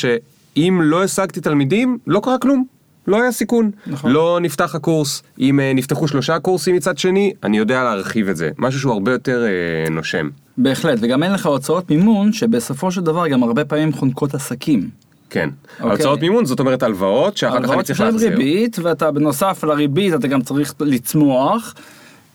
שאם 0.55 0.81
לא 0.83 1.05
השגתי 1.05 1.41
תלמידים, 1.41 1.99
לא 2.07 2.21
קרה 2.25 2.39
כלום. 2.39 2.65
לא 3.07 3.23
היה 3.23 3.33
סיכון. 3.33 3.71
נכון. 3.87 4.13
לא 4.13 4.39
נפתח 4.43 4.75
הקורס, 4.75 5.23
אם 5.39 5.61
uh, 5.61 5.77
נפתחו 5.77 6.09
שלושה 6.09 6.39
קורסים 6.39 6.77
מצד 6.77 6.99
שני, 6.99 7.33
אני 7.43 7.59
יודע 7.59 7.85
להרחיב 7.85 8.29
את 8.29 8.37
זה. 8.37 8.51
משהו 8.59 8.81
שהוא 8.81 8.93
הרבה 8.93 9.13
יותר 9.13 9.45
uh, 9.87 9.91
נושם. 9.91 10.29
בהחלט, 10.57 10.99
וגם 11.03 11.23
אין 11.23 11.33
לך 11.33 11.47
הוצאות 11.47 11.91
מימון 11.91 12.33
שבסופו 12.33 12.91
של 12.91 13.01
דבר 13.01 13.29
גם 13.29 13.43
הרבה 13.43 13.65
פעמים 13.65 13.93
חונקות 13.93 14.35
עסקים. 14.35 14.89
כן. 15.31 15.51
אוקיי. 15.79 15.91
ההוצאות 15.91 16.21
מימון 16.21 16.45
זאת 16.45 16.61
אומרת 16.61 16.83
הלוואות 16.83 17.37
שאחר 17.37 17.53
כך 17.53 17.59
אני 17.59 17.67
הלוואות 17.67 17.87
צריך 17.87 18.01
להחזיר. 18.01 18.31
ריבית, 18.31 18.79
ואתה 18.83 19.11
בנוסף 19.11 19.65
לריבית 19.65 20.15
אתה 20.15 20.29
גם 20.29 20.43
צריך 20.43 20.75
לצמוח, 20.81 21.75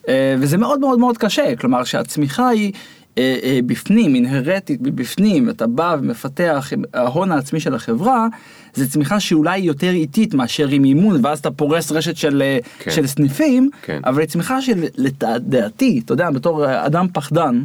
אה, 0.07 0.35
וזה 0.39 0.57
מאוד 0.57 0.79
מאוד 0.79 0.99
מאוד 0.99 1.17
קשה, 1.17 1.55
כלומר 1.55 1.83
שהצמיחה 1.83 2.47
היא 2.47 2.73
אה, 3.17 3.35
אה, 3.43 3.59
בפנים, 3.65 4.15
אינהרטית 4.15 4.81
בפנים, 4.81 5.49
אתה 5.49 5.67
בא 5.67 5.95
ומפתח 5.99 6.73
ההון 6.93 7.31
העצמי 7.31 7.59
של 7.59 7.75
החברה, 7.75 8.27
זה 8.73 8.89
צמיחה 8.89 9.19
שאולי 9.19 9.57
יותר 9.57 9.89
איטית 9.89 10.33
מאשר 10.33 10.67
עם 10.67 10.83
אימון, 10.83 11.19
ואז 11.23 11.39
אתה 11.39 11.51
פורס 11.51 11.91
רשת 11.91 12.17
של, 12.17 12.41
אה, 12.41 12.57
כן. 12.79 12.91
של 12.91 13.07
סניפים, 13.07 13.69
כן. 13.81 14.01
אבל 14.05 14.19
היא 14.19 14.27
צמיחה 14.27 14.61
שלדעתי, 14.61 16.01
אתה 16.05 16.13
יודע, 16.13 16.31
בתור 16.31 16.65
אדם 16.85 17.07
פחדן, 17.13 17.63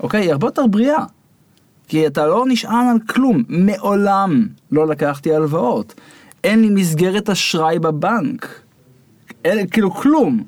אוקיי, 0.00 0.20
היא 0.20 0.32
הרבה 0.32 0.46
יותר 0.46 0.66
בריאה. 0.66 1.04
כי 1.88 2.06
אתה 2.06 2.26
לא 2.26 2.44
נשען 2.48 2.86
על 2.86 2.98
כלום, 3.08 3.42
מעולם 3.48 4.46
לא 4.72 4.86
לקחתי 4.86 5.34
הלוואות. 5.34 5.94
אין 6.44 6.60
לי 6.60 6.70
מסגרת 6.70 7.30
אשראי 7.30 7.78
בבנק. 7.78 8.60
אין, 9.44 9.66
כאילו 9.66 9.90
כלום. 9.90 10.44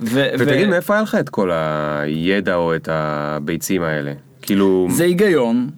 ו- 0.00 0.28
ותגיד, 0.38 0.66
ו- 0.66 0.70
מאיפה 0.70 0.94
היה 0.94 1.02
לך 1.02 1.14
את 1.14 1.28
כל 1.28 1.50
הידע 1.52 2.54
או 2.54 2.74
את 2.74 2.88
הביצים 2.92 3.82
האלה? 3.82 4.12
כאילו... 4.42 4.88
זה 4.90 5.04
היגיון. 5.04 5.70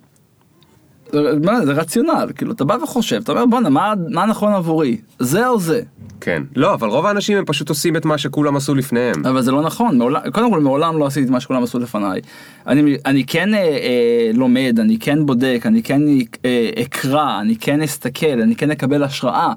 זה, 1.13 1.21
זה 1.65 1.73
רציונל, 1.73 2.31
כאילו 2.37 2.53
אתה 2.53 2.65
בא 2.65 2.77
וחושב, 2.83 3.21
אתה 3.25 3.33
אומר 3.33 3.47
בואנה 3.47 3.69
מה, 3.69 3.95
מה 4.11 4.27
נכון 4.27 4.53
עבורי, 4.53 4.97
זה 5.19 5.49
או 5.49 5.61
זה, 5.61 5.81
כן. 6.23 6.43
לא, 6.57 6.75
אבל 6.75 6.89
רוב 6.89 7.07
האנשים 7.07 7.39
הם 7.39 7.45
פשוט 7.45 7.69
עושים 7.69 7.97
את 7.97 8.05
מה 8.05 8.19
שכולם 8.19 8.57
עשו 8.57 8.75
לפניהם. 8.75 9.27
אבל 9.27 9.43
זה 9.43 9.51
לא 9.53 9.63
נכון, 9.63 9.99
מעולם, 9.99 10.21
קודם 10.33 10.51
כל 10.51 10.61
מעולם 10.61 10.99
לא 10.99 11.07
עשיתי 11.07 11.27
את 11.27 11.31
מה 11.31 11.41
שכולם 11.41 11.63
עשו 11.63 11.79
לפניי. 11.79 12.21
אני, 12.67 12.97
אני 13.07 13.25
כן 13.25 13.55
אה, 13.55 13.59
אה, 13.59 14.31
לומד, 14.35 14.79
אני 14.81 14.99
כן 14.99 15.27
בודק, 15.27 15.63
אני 15.65 15.83
כן 15.83 16.03
אה, 16.45 16.71
אקרא, 16.83 17.41
אני 17.41 17.57
כן 17.57 17.83
אסתכל, 17.83 18.41
אני 18.43 18.57
כן 18.57 18.71
אקבל 18.71 19.03
השראה, 19.03 19.53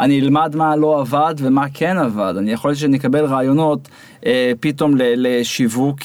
אני 0.00 0.20
אלמד 0.20 0.56
מה 0.56 0.76
לא 0.76 1.00
עבד 1.00 1.34
ומה 1.38 1.66
כן 1.74 1.96
עבד, 1.98 2.34
אני 2.38 2.52
יכול 2.52 2.70
להיות 2.70 2.78
שאני 2.78 2.96
אקבל 2.96 3.24
רעיונות 3.24 3.88
אה, 4.26 4.52
פתאום 4.60 4.96
ל, 4.96 5.02
לשיווק 5.16 5.98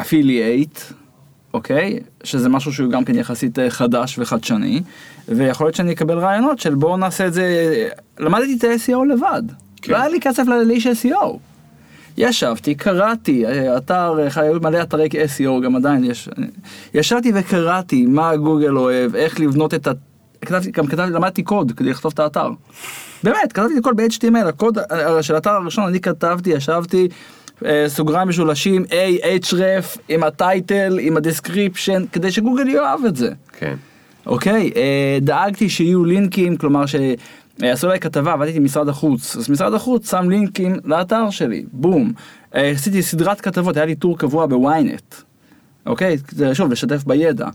אפילייט. 0.00 0.80
אוקיי? 1.56 2.00
שזה 2.24 2.48
משהו 2.48 2.72
שהוא 2.72 2.90
גם 2.90 3.04
כן 3.04 3.14
יחסית 3.18 3.58
אה, 3.58 3.70
חדש 3.70 4.18
וחדשני, 4.18 4.82
ויכול 5.28 5.66
להיות 5.66 5.74
שאני 5.74 5.92
אקבל 5.92 6.18
רעיונות 6.18 6.58
של 6.58 6.74
בואו 6.74 6.96
נעשה 6.96 7.26
את 7.26 7.32
זה, 7.32 7.44
למדתי 8.18 8.56
את 8.58 8.64
ה-SEO 8.64 9.04
לבד, 9.04 9.42
כן. 9.82 9.92
לא 9.92 9.96
היה 9.96 10.08
לי 10.08 10.20
כסף 10.20 10.42
לאיש 10.66 10.86
SEO. 10.86 11.38
ישבתי, 12.16 12.74
קראתי, 12.74 13.46
אה, 13.46 13.76
אתר, 13.76 14.18
אה, 14.18 14.42
היו 14.42 14.60
מלא 14.60 14.82
אתרי 14.82 15.08
SEO, 15.08 15.64
גם 15.64 15.76
עדיין 15.76 16.04
יש, 16.04 16.28
ישבתי 16.94 17.32
וקראתי 17.34 18.06
מה 18.06 18.36
גוגל 18.36 18.76
אוהב, 18.76 19.14
איך 19.14 19.40
לבנות 19.40 19.74
את 19.74 19.86
ה... 19.86 19.92
כתבתי, 20.46 20.70
גם 20.70 20.86
כתבתי, 20.86 21.12
למדתי 21.12 21.42
קוד 21.42 21.72
כדי 21.76 21.90
לכתוב 21.90 22.12
את 22.14 22.18
האתר. 22.18 22.50
באמת, 23.22 23.52
כתבתי 23.52 23.72
את 23.74 23.78
הכל 23.78 23.92
ב-HTML, 23.94 24.48
הקוד 24.48 24.78
אה, 24.78 25.22
של 25.22 25.34
האתר 25.34 25.50
הראשון, 25.50 25.84
אני 25.84 26.00
כתבתי, 26.00 26.50
ישבתי, 26.50 27.08
אה, 27.64 27.84
סוגריים 27.88 28.28
משולשים, 28.28 28.84
A, 28.84 29.44
href, 29.44 29.98
עם 30.08 30.22
ה 30.22 30.33
title, 30.33 30.98
עם 31.00 31.16
ה 31.16 31.23
description, 31.23 32.04
כדי 32.12 32.32
שגוגל 32.32 32.68
יאהב 32.68 33.04
את 33.04 33.16
זה. 33.16 33.30
כן. 33.58 33.74
אוקיי, 34.26 34.70
אה, 34.76 35.18
דאגתי 35.20 35.68
שיהיו 35.68 36.04
לינקים, 36.04 36.56
כלומר 36.56 36.84
שעשו 36.86 37.86
עליי 37.86 38.00
כתבה, 38.00 38.32
עבדתי 38.32 38.56
עם 38.56 38.64
משרד 38.64 38.88
החוץ, 38.88 39.36
אז 39.36 39.50
משרד 39.50 39.74
החוץ 39.74 40.10
שם 40.10 40.30
לינקים 40.30 40.76
לאתר 40.84 41.30
שלי, 41.30 41.64
בום. 41.72 42.12
עשיתי 42.52 43.02
סדרת 43.02 43.40
כתבות, 43.40 43.76
היה 43.76 43.86
לי 43.86 43.94
טור 43.94 44.18
קבוע 44.18 44.46
בוויינט. 44.46 45.14
אוקיי, 45.86 46.16
שוב, 46.52 46.72
לשתף 46.72 47.04
בידע. 47.04 47.48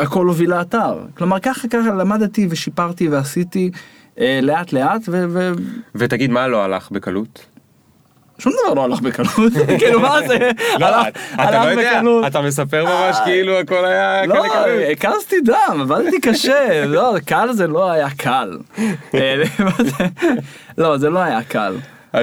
הכל 0.00 0.26
הוביל 0.26 0.50
לאתר. 0.50 0.98
כלומר, 1.16 1.38
ככה 1.40 1.68
ככה 1.68 1.78
למדתי 1.98 2.46
ושיפרתי 2.50 3.08
ועשיתי 3.08 3.70
אה, 4.20 4.38
לאט 4.42 4.72
לאט, 4.72 5.00
ו... 5.08 5.24
ו... 5.28 5.52
ותגיד, 5.94 6.30
מה 6.30 6.46
לא 6.48 6.64
הלך 6.64 6.90
בקלות? 6.90 7.46
שום 8.38 8.52
דבר 8.64 8.74
לא 8.74 8.84
הלך 8.84 9.00
בקלות, 9.00 9.52
כאילו 9.78 10.00
מה 10.00 10.18
זה, 10.28 10.50
לא, 10.78 10.86
הלך- 10.86 11.06
לא 11.38 11.82
בקלות. 11.82 12.26
אתה 12.26 12.40
מספר 12.42 12.84
ממש 12.84 13.16
כאילו 13.24 13.58
הכל 13.58 13.84
היה 13.84 14.26
לא. 14.26 14.44
הקזתי 14.92 15.36
דם, 15.44 15.80
עבדתי 15.80 16.20
קשה, 16.20 16.84
לא, 16.86 17.14
קל 17.26 17.48
זה 17.52 17.66
לא 17.66 17.90
היה 17.90 18.08
קל. 18.16 18.58
אה? 19.14 19.42
לא, 20.78 20.98
זה 20.98 21.10
לא 21.10 21.18
היה 21.18 21.42
קל. 21.42 21.74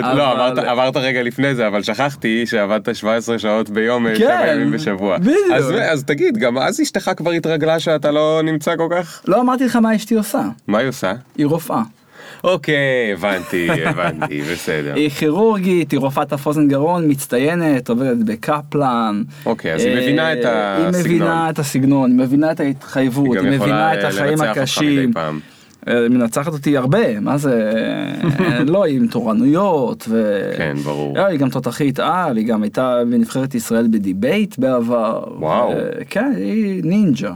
לא, 0.02 0.32
אבל- 0.32 0.42
אמרת, 0.42 0.58
אמרת 0.60 0.98
רגע 0.98 1.24
לפני 1.24 1.56
זה, 1.56 1.68
אבל 1.68 1.84
שכחתי 1.84 2.46
שעבדת 2.46 2.96
17 2.96 3.40
שעות 3.40 3.70
ביום, 3.70 4.08
כן, 4.08 4.16
שבע 4.16 4.48
ימים 4.54 4.72
בשבוע. 4.72 5.18
בדיוק. 5.18 5.38
אז, 5.54 5.72
אז 5.92 6.04
תגיד, 6.04 6.38
גם 6.38 6.58
אז 6.58 6.82
אשתך 6.82 7.12
כבר 7.18 7.32
התרגלה 7.32 7.80
שאתה 7.80 8.12
לא 8.12 8.42
נמצא 8.44 8.76
כל 8.76 8.88
כך? 8.92 9.22
לא 9.28 9.42
אמרתי 9.42 9.66
לך 9.66 9.76
מה 9.76 9.96
אשתי 9.96 10.16
עושה, 10.16 10.42
מה 10.68 10.78
היא 10.78 10.88
עושה? 10.90 11.14
היא 11.38 11.46
רופאה. 11.46 11.82
אוקיי, 12.44 12.76
הבנתי, 13.14 13.68
הבנתי, 13.86 14.42
בסדר. 14.42 14.94
היא 14.96 15.10
כירורגית, 15.10 15.92
היא 15.92 16.00
רופאת 16.00 16.34
אף 16.34 16.46
אוזן 16.46 16.68
גרון, 16.68 17.12
מצטיינת, 17.12 17.90
עובדת 17.90 18.18
בקפלן. 18.26 19.24
אוקיי, 19.46 19.74
אז 19.74 19.82
היא 19.82 19.96
אה, 19.96 20.02
מבינה 20.02 20.34
את 20.34 20.38
היא 20.38 20.48
הסגנון. 20.86 21.02
מבינה 21.02 21.50
את 21.50 21.60
הסגנון, 21.60 22.10
היא 22.12 22.20
מבינה 22.20 22.52
את 22.52 22.60
ההתחייבות, 22.60 23.26
היא 23.38 23.44
היא 23.44 23.56
יכולה 23.56 23.58
מבינה 23.66 23.94
את 23.94 24.04
אה, 24.04 24.08
החיים 24.08 24.28
לנצח 24.30 24.48
אותך 24.48 24.58
הקשים. 24.58 25.04
מדי 25.04 25.14
פעם. 25.14 25.40
אה, 25.88 26.00
היא 26.02 26.10
מנצחת 26.10 26.54
אותי 26.54 26.78
הרבה, 26.78 27.20
מה 27.20 27.38
זה, 27.38 27.72
אה, 28.40 28.64
לא, 28.74 28.84
היא 28.84 28.98
עם 28.98 29.08
תורנויות, 29.08 30.06
ו... 30.10 30.42
כן, 30.58 30.76
ברור. 30.84 31.18
לא, 31.18 31.26
היא 31.26 31.40
גם 31.40 31.50
תותחית 31.50 32.00
על, 32.00 32.38
היא 32.38 32.48
גם 32.48 32.64
הייתה 32.64 33.00
בנבחרת 33.12 33.56
ישראל 33.56 33.88
בדיבייט 33.92 34.58
בעבר. 34.58 35.24
וואו. 35.40 35.70
ו- 35.70 35.90
כן, 36.10 36.32
היא 36.38 36.82
נינג'ה. 36.84 37.32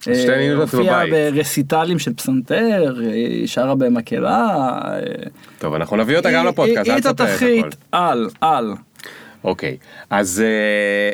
שתי 0.00 0.30
אה, 0.30 0.36
נינג'ות 0.38 0.74
הופיעה 0.74 1.06
בבית. 1.06 1.34
ברסיטלים 1.34 1.98
של 1.98 2.14
פסנתר, 2.14 2.98
היא 3.12 3.46
שרה 3.46 3.74
במקהלה. 3.74 4.48
אה, 4.84 5.00
טוב, 5.58 5.74
אנחנו 5.74 5.96
נביא 5.96 6.16
אותה 6.16 6.30
גם 6.32 6.40
היא- 6.44 6.48
לפודקאסט, 6.52 6.86
היא 6.86 7.00
תספר 7.00 7.10
את 7.10 7.20
הכל. 7.20 7.26
תותחית 7.30 7.64
על, 7.92 8.28
על. 8.40 8.72
אוקיי, 9.44 9.76
אז 10.10 10.42
אה, 10.44 11.10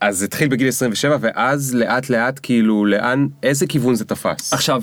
אז 0.00 0.22
התחיל 0.22 0.48
בגיל 0.48 0.68
27 0.68 1.16
ואז 1.20 1.74
לאט 1.74 2.10
לאט 2.10 2.40
כאילו 2.42 2.84
לאן, 2.86 3.26
איזה 3.42 3.66
כיוון 3.66 3.94
זה 3.94 4.04
תפס? 4.04 4.52
עכשיו, 4.52 4.82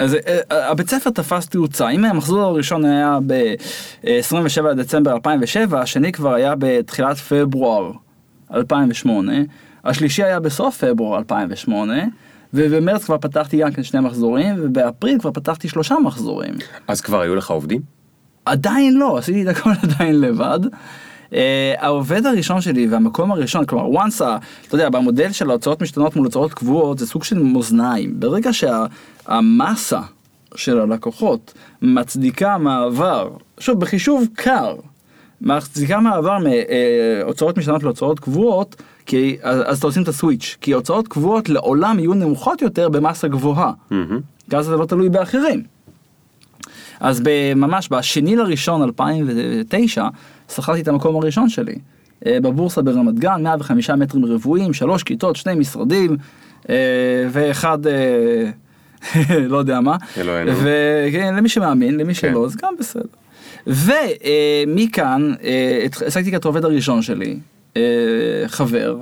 אז 0.00 0.14
אה, 0.14 0.70
הבית 0.70 0.90
ספר 0.90 1.10
תפס 1.10 1.48
תאוצה, 1.48 1.88
אם 1.88 2.04
המחזור 2.04 2.40
הראשון 2.40 2.84
היה 2.84 3.18
ב-27 3.26 4.62
לדצמבר 4.62 5.12
2007, 5.12 5.80
השני 5.80 6.12
כבר 6.12 6.34
היה 6.34 6.54
בתחילת 6.58 7.16
פברואר 7.16 7.92
2008, 8.54 9.32
השלישי 9.84 10.22
היה 10.22 10.40
בסוף 10.40 10.84
פברואר 10.84 11.18
2008, 11.18 11.94
ובמרץ 12.54 13.04
כבר 13.04 13.18
פתחתי 13.18 13.58
גם 13.58 13.72
כן 13.72 13.82
שני 13.82 14.00
מחזורים, 14.00 14.54
ובאפריל 14.58 15.18
כבר 15.18 15.30
פתחתי 15.30 15.68
שלושה 15.68 15.94
מחזורים. 16.04 16.54
אז 16.88 17.00
כבר 17.00 17.20
היו 17.20 17.34
לך 17.34 17.50
עובדים? 17.50 17.80
עדיין 18.44 18.94
לא, 18.94 19.18
עשיתי 19.18 19.42
את 19.42 19.48
הכל 19.48 19.70
עדיין 19.82 20.20
לבד. 20.20 20.60
Uh, 21.30 21.34
העובד 21.78 22.26
הראשון 22.26 22.60
שלי 22.60 22.86
והמקום 22.86 23.32
הראשון, 23.32 23.66
כלומר 23.66 24.00
once, 24.02 24.22
אתה 24.66 24.74
יודע, 24.74 24.90
במודל 24.90 25.32
של 25.32 25.50
ההוצאות 25.50 25.82
משתנות 25.82 26.16
מול 26.16 26.24
הוצאות 26.24 26.54
קבועות 26.54 26.98
זה 26.98 27.06
סוג 27.06 27.24
של 27.24 27.38
מאזניים. 27.38 28.20
ברגע 28.20 28.50
שהמסה 28.52 30.00
של 30.54 30.80
הלקוחות 30.80 31.54
מצדיקה 31.82 32.58
מעבר, 32.58 33.30
שוב 33.58 33.80
בחישוב 33.80 34.26
קר, 34.34 34.76
מצדיקה 35.40 36.00
מעבר 36.00 36.38
מהוצאות 36.38 37.58
משתנות 37.58 37.82
להוצאות 37.82 38.20
קבועות, 38.20 38.82
כי, 39.06 39.36
אז, 39.42 39.62
אז 39.66 39.78
אתה 39.78 39.86
עושים 39.86 40.02
את 40.02 40.08
הסוויץ', 40.08 40.56
כי 40.60 40.72
הוצאות 40.72 41.08
קבועות 41.08 41.48
לעולם 41.48 41.98
יהיו 41.98 42.14
נמוכות 42.14 42.62
יותר 42.62 42.88
במסה 42.88 43.28
גבוהה. 43.28 43.72
כי 44.50 44.56
אז 44.56 44.66
זה 44.66 44.76
לא 44.76 44.84
תלוי 44.84 45.08
באחרים. 45.08 45.62
אז 47.00 47.22
ממש 47.56 47.88
בשני 47.90 48.36
לראשון 48.36 48.82
2009 48.82 50.08
שכרתי 50.50 50.80
את 50.80 50.88
המקום 50.88 51.16
הראשון 51.16 51.48
שלי 51.48 51.74
אה, 52.26 52.40
בבורסה 52.40 52.82
ברמת 52.82 53.18
גן 53.18 53.42
105 53.42 53.90
מטרים 53.90 54.24
רבועים 54.24 54.72
שלוש 54.72 55.02
כיתות 55.02 55.36
שני 55.36 55.54
משרדים 55.54 56.16
אה, 56.70 56.74
ואחד 57.30 57.86
אה, 57.86 58.50
לא 59.48 59.56
יודע 59.56 59.80
מה 59.80 59.96
אלוהינו. 60.18 60.52
וכן, 60.56 61.34
למי 61.34 61.48
שמאמין 61.48 61.96
למי 61.96 62.14
כן. 62.14 62.30
שלא 62.30 62.44
אז 62.44 62.56
גם 62.56 62.74
בסדר. 62.78 63.02
ומכאן 63.66 65.32
העסקתי 66.02 66.36
את 66.36 66.44
העובד 66.44 66.64
הראשון 66.64 67.02
שלי 67.02 67.38
חבר 68.46 68.96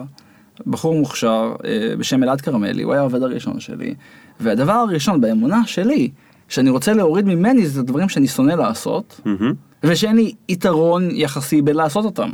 בחור 0.67 0.95
מוכשר 0.95 1.55
בשם 1.99 2.23
אלעד 2.23 2.41
כרמלי 2.41 2.83
הוא 2.83 2.93
היה 2.93 3.01
העובד 3.01 3.23
הראשון 3.23 3.61
שלי 3.61 3.95
והדבר 4.41 4.73
הראשון 4.73 5.21
באמונה 5.21 5.61
שלי 5.67 6.11
שאני 6.49 6.71
רוצה 6.71 6.93
להוריד 6.93 7.27
ממני 7.27 7.67
זה 7.67 7.81
הדברים 7.81 8.09
שאני 8.09 8.29
שונא 8.29 8.53
לעשות 8.53 9.21
מהמם. 9.25 9.68
ושאין 9.85 10.17
לי 10.17 10.33
יתרון 10.49 11.09
יחסי 11.11 11.63
בלעשות 11.63 12.05
אותם. 12.05 12.31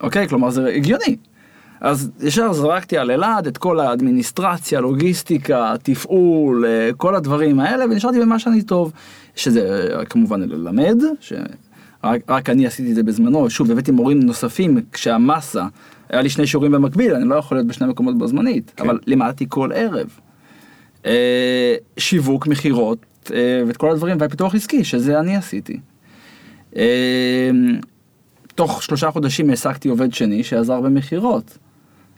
אוקיי? 0.00 0.28
כלומר 0.28 0.50
זה 0.50 0.66
הגיוני. 0.68 1.16
אז 1.80 2.10
ישר 2.20 2.52
זרקתי 2.52 2.98
על 2.98 3.10
אלעד 3.10 3.46
את 3.46 3.58
כל 3.58 3.80
האדמיניסטרציה, 3.80 4.80
לוגיסטיקה, 4.80 5.74
תפעול, 5.82 6.64
אה, 6.66 6.90
כל 6.96 7.14
הדברים 7.14 7.60
האלה, 7.60 7.84
ונשארתי 7.84 8.20
במה 8.20 8.38
שאני 8.38 8.62
טוב. 8.62 8.92
שזה 9.36 9.88
אה, 9.98 10.04
כמובן 10.04 10.40
ללמד, 10.40 11.02
שרק 11.20 12.20
רק 12.28 12.50
אני 12.50 12.66
עשיתי 12.66 12.90
את 12.90 12.94
זה 12.94 13.02
בזמנו, 13.02 13.50
שוב 13.50 13.70
הבאתי 13.70 13.90
מורים 13.90 14.20
נוספים 14.20 14.80
כשהמסה, 14.92 15.66
היה 16.08 16.22
לי 16.22 16.28
שני 16.28 16.46
שיעורים 16.46 16.72
במקביל, 16.72 17.14
אני 17.14 17.28
לא 17.28 17.34
יכול 17.34 17.56
להיות 17.56 17.66
בשני 17.66 17.86
מקומות 17.86 18.18
בו 18.18 18.26
זמנית, 18.26 18.72
כן. 18.76 18.84
אבל 18.84 18.98
לימדתי 19.06 19.46
כל 19.48 19.70
ערב. 19.74 20.06
אה, 21.06 21.74
שיווק, 21.98 22.46
מכירות, 22.46 23.30
ואת 23.66 23.76
כל 23.76 23.90
הדברים, 23.90 24.16
והפיתוח 24.20 24.54
עסקי, 24.54 24.84
שזה 24.84 25.20
אני 25.20 25.36
עשיתי. 25.36 25.80
אה, 26.76 27.50
תוך 28.54 28.82
שלושה 28.82 29.10
חודשים 29.10 29.50
העסקתי 29.50 29.88
עובד 29.88 30.12
שני 30.12 30.44
שעזר 30.44 30.80
במכירות. 30.80 31.58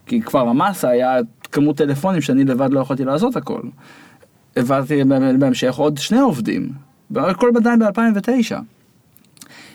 כי 0.07 0.23
כבר 0.23 0.49
המסה 0.49 0.89
היה 0.89 1.19
כמות 1.53 1.77
טלפונים 1.77 2.21
שאני 2.21 2.45
לבד 2.45 2.73
לא 2.73 2.81
יכולתי 2.81 3.05
לעשות 3.05 3.37
הכל. 3.37 3.61
העברתי 4.57 5.05
בהמשך 5.39 5.75
עוד 5.75 5.99
שני 5.99 6.19
עובדים, 6.19 6.73
הכל 7.17 7.51
עדיין 7.57 7.79
ב-2009. 7.79 8.57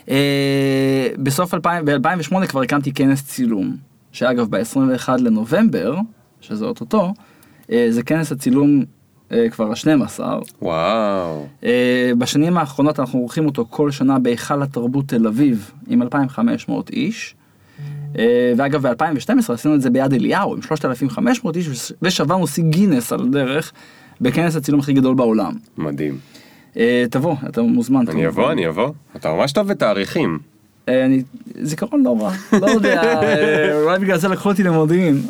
אה, 0.10 1.08
בסוף 1.18 1.54
2000, 1.54 1.86
ב-2008 1.86 2.48
כבר 2.48 2.62
הקמתי 2.62 2.94
כנס 2.94 3.24
צילום, 3.24 3.76
שאגב 4.12 4.48
ב-21 4.50 5.10
לנובמבר, 5.18 5.98
שזה 6.42 6.66
אוטוטו, 6.66 7.14
אה, 7.72 7.88
זה 7.90 8.04
כנס 8.04 8.32
הצילום 8.32 8.84
כבר 9.52 9.70
ה-12. 9.72 10.20
וואו. 10.62 11.46
אה, 11.64 12.12
בשנים 12.18 12.58
האחרונות 12.58 13.00
אנחנו 13.00 13.20
עורכים 13.20 13.46
אותו 13.46 13.66
כל 13.70 13.92
שנה 13.92 14.20
בהיכל 14.20 14.64
התרבות 14.64 15.08
תל 15.08 15.28
אביב 15.28 15.72
עם 15.88 16.02
2,500 16.02 16.90
איש. 16.90 17.36
אה, 18.18 18.54
ואגב 18.58 18.88
ב-2012 18.88 19.54
עשינו 19.54 19.76
את 19.76 19.82
זה 19.82 19.90
ביד 19.90 20.14
אליהו 20.14 20.56
עם 20.56 20.62
3,500 20.62 21.56
איש 21.56 21.68
וש- 21.68 21.92
ושברנו 22.02 22.48
שיא 22.48 22.64
גינס 22.64 23.14
על 23.14 23.20
הדרך 23.22 23.72
בכנס 24.22 24.56
הצילום 24.56 24.80
הכי 24.80 24.94
גדול 24.94 25.16
בעולם. 25.16 25.54
מדהים. 25.78 26.18
אה, 26.78 27.06
תבוא, 27.12 27.36
אתה 27.50 27.62
מוזמן. 27.62 28.06
אני 28.10 28.28
אבוא, 28.28 28.52
אני 28.52 28.68
אבוא. 28.68 28.90
אתה 29.16 29.34
ממש 29.34 29.52
טוב 29.52 29.68
בתאריכים. 29.68 30.40
אה, 30.90 31.06
אני, 31.06 31.24
זיכרון 31.62 32.04
לא 32.04 32.18
רע, 32.22 32.32
לא 32.62 32.68
יודע, 32.68 33.04
אה, 33.04 33.76
אולי 33.84 34.00
בגלל 34.00 34.18
זה 34.18 34.28
לקחו 34.28 34.50
אותי 34.50 34.64
למודיעין. 34.64 35.22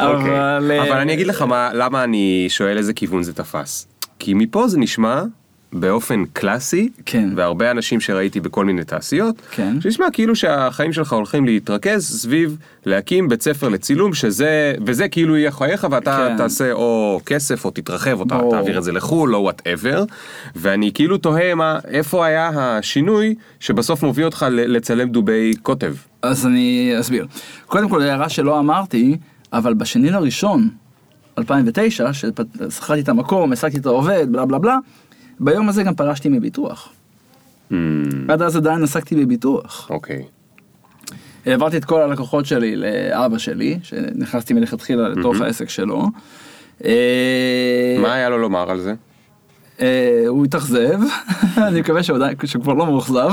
אבל 0.00 0.70
אה, 0.70 0.82
אבל 0.82 0.98
אני 0.98 1.12
אגיד 1.12 1.26
לך 1.26 1.42
מה, 1.42 1.70
למה 1.74 2.04
אני 2.04 2.46
שואל 2.48 2.78
איזה 2.78 2.92
כיוון 2.92 3.22
זה 3.22 3.32
תפס. 3.32 3.86
כי 4.18 4.34
מפה 4.34 4.68
זה 4.68 4.78
נשמע 4.78 5.22
באופן 5.74 6.24
קלאסי, 6.32 6.88
כן. 7.06 7.28
והרבה 7.36 7.70
אנשים 7.70 8.00
שראיתי 8.00 8.40
בכל 8.40 8.64
מיני 8.64 8.84
תעשיות, 8.84 9.36
כן. 9.50 9.80
שנשמע 9.80 10.06
כאילו 10.12 10.36
שהחיים 10.36 10.92
שלך 10.92 11.12
הולכים 11.12 11.44
להתרכז 11.44 12.20
סביב 12.20 12.56
להקים 12.86 13.28
בית 13.28 13.42
ספר 13.42 13.68
לצילום, 13.68 14.14
שזה, 14.14 14.74
וזה 14.86 15.08
כאילו 15.08 15.36
יהיה 15.36 15.50
חייך 15.50 15.86
ואתה 15.90 16.28
כן. 16.30 16.36
תעשה 16.36 16.72
או 16.72 17.20
כסף 17.26 17.64
או 17.64 17.70
תתרחב 17.70 18.20
או 18.20 18.24
ברור. 18.24 18.50
תעביר 18.50 18.78
את 18.78 18.84
זה 18.84 18.92
לחו"ל 18.92 19.34
או 19.34 19.40
whatever, 19.40 20.04
ואני 20.56 20.90
כאילו 20.94 21.18
תוהה 21.18 21.54
מה, 21.54 21.78
איפה 21.88 22.26
היה 22.26 22.50
השינוי 22.54 23.34
שבסוף 23.60 24.02
מוביל 24.02 24.24
אותך 24.24 24.46
לצלם 24.50 25.08
דובי 25.08 25.52
קוטב. 25.62 25.94
אז 26.22 26.46
אני 26.46 26.94
אסביר. 27.00 27.26
קודם 27.66 27.88
כל 27.88 28.02
הערה 28.02 28.28
שלא 28.28 28.58
אמרתי, 28.58 29.16
אבל 29.52 29.74
בשני 29.74 30.10
לראשון, 30.10 30.68
2009, 31.38 32.12
ששכרתי 32.12 33.00
את 33.00 33.08
המקום, 33.08 33.50
העסקתי 33.50 33.78
את 33.78 33.86
העובד, 33.86 34.26
בלה 34.30 34.46
בלה 34.46 34.58
בלה, 34.58 34.78
ביום 35.40 35.68
הזה 35.68 35.82
גם 35.82 35.94
פרשתי 35.94 36.28
מביטוח. 36.28 36.92
Hmm, 37.70 37.74
עד 38.28 38.42
אז 38.42 38.56
עדיין 38.56 38.82
עסקתי 38.82 39.14
בביטוח. 39.24 39.90
אוקיי. 39.90 40.24
העברתי 41.46 41.76
את 41.76 41.84
כל 41.84 42.00
הלקוחות 42.00 42.46
שלי 42.46 42.76
לאבא 42.76 43.38
שלי, 43.38 43.78
שנכנסתי 43.82 44.54
מלכתחילה 44.54 45.08
לתוך 45.08 45.40
העסק 45.40 45.68
שלו. 45.68 46.06
אה, 46.84 47.96
מה 48.00 48.14
היה 48.14 48.28
לו 48.28 48.38
לומר 48.38 48.70
על 48.70 48.80
זה? 48.80 48.94
אה, 49.80 50.24
הוא 50.28 50.44
התאכזב, 50.44 51.00
אני 51.68 51.80
מקווה 51.80 52.02
שהוא 52.02 52.18
כבר 52.62 52.74
לא 52.74 52.86
מאוכזב, 52.86 53.30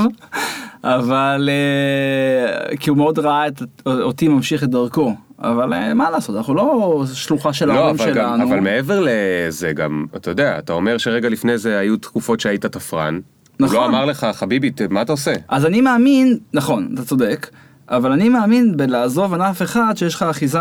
אבל 0.84 1.48
אה, 1.52 2.76
כי 2.76 2.90
הוא 2.90 2.98
מאוד 2.98 3.18
ראה 3.18 3.44
אותי 3.86 4.28
ממשיך 4.28 4.64
את 4.64 4.68
דרכו, 4.70 5.14
אבל 5.42 5.72
אה, 5.72 5.94
מה 5.94 6.10
לעשות, 6.10 6.36
אנחנו 6.36 6.54
לא 6.54 7.04
שלוחה 7.12 7.52
של 7.52 7.66
לא, 7.66 7.72
ההורים 7.72 7.94
אבל, 8.00 8.14
גם, 8.14 8.36
שלנו. 8.36 8.48
אבל 8.48 8.60
מעבר 8.60 9.06
לזה 9.06 9.72
גם, 9.72 10.06
אתה 10.16 10.30
יודע, 10.30 10.58
אתה 10.58 10.72
אומר 10.72 10.98
שרגע 10.98 11.28
לפני 11.28 11.58
זה 11.58 11.78
היו 11.78 11.96
תקופות 11.96 12.40
שהיית 12.40 12.66
תפרן. 12.66 13.14
הוא 13.14 13.66
נכון. 13.66 13.76
לא 13.76 13.86
אמר 13.86 14.04
לך, 14.04 14.26
חביבי, 14.32 14.70
מה 14.90 15.02
אתה 15.02 15.12
עושה? 15.12 15.32
אז 15.48 15.66
אני 15.66 15.80
מאמין, 15.80 16.38
נכון, 16.54 16.88
אתה 16.94 17.04
צודק, 17.04 17.50
אבל 17.88 18.12
אני 18.12 18.28
מאמין 18.28 18.76
בלעזוב 18.76 19.34
ענף 19.34 19.62
אחד 19.62 19.92
שיש 19.96 20.14
לך 20.14 20.22
אחיזה 20.22 20.58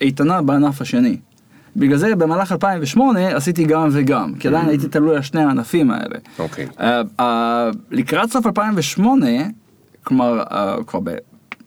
איתנה 0.00 0.42
בענף 0.42 0.80
השני. 0.80 1.16
בגלל 1.76 1.96
זה 1.96 2.16
במהלך 2.16 2.52
2008 2.52 3.36
עשיתי 3.36 3.64
גם 3.64 3.88
וגם, 3.92 4.34
כי 4.34 4.48
עדיין 4.48 4.68
הייתי 4.68 4.88
תלוי 4.88 5.16
על 5.16 5.22
שני 5.22 5.42
הענפים 5.42 5.90
האלה. 5.90 6.18
אוקיי. 6.38 6.66
אה, 6.80 7.02
אה, 7.20 7.70
לקראת 7.90 8.30
סוף 8.30 8.46
2008, 8.46 9.26
כלומר, 10.04 10.40
אה, 10.40 10.76
כבר 10.86 11.00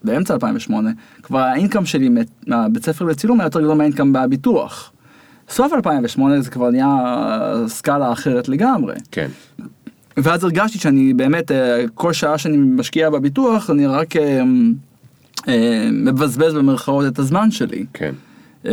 באמצע 0.03 0.33
2008, 0.33 0.89
כבר 1.23 1.39
האינקאם 1.39 1.85
שלי 1.85 2.09
מה- 2.09 2.21
מהבית 2.47 2.85
ספר 2.85 3.05
לצילום 3.05 3.39
היה 3.39 3.47
יותר 3.47 3.61
גדול 3.61 3.73
מהאינקאם 3.77 4.13
בביטוח. 4.13 4.91
סוף 5.49 5.73
2008 5.73 6.41
זה 6.41 6.49
כבר 6.51 6.69
נהיה 6.69 6.95
סקאלה 7.67 8.11
אחרת 8.11 8.49
לגמרי. 8.49 8.93
כן. 9.11 9.27
ואז 10.17 10.43
הרגשתי 10.43 10.79
שאני 10.79 11.13
באמת, 11.13 11.51
אה, 11.51 11.83
כל 11.93 12.13
שעה 12.13 12.37
שאני 12.37 12.57
משקיע 12.57 13.09
בביטוח, 13.09 13.69
אני 13.69 13.87
רק 13.87 14.15
אה, 14.15 14.41
אה, 15.47 15.89
מבזבז 15.91 16.53
במרכאות 16.53 17.05
את 17.07 17.19
הזמן 17.19 17.51
שלי. 17.51 17.85
כן. 17.93 18.11
אה, 18.65 18.71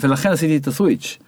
ולכן 0.00 0.30
עשיתי 0.30 0.56
את 0.56 0.66
הסוויץ'. 0.66 1.18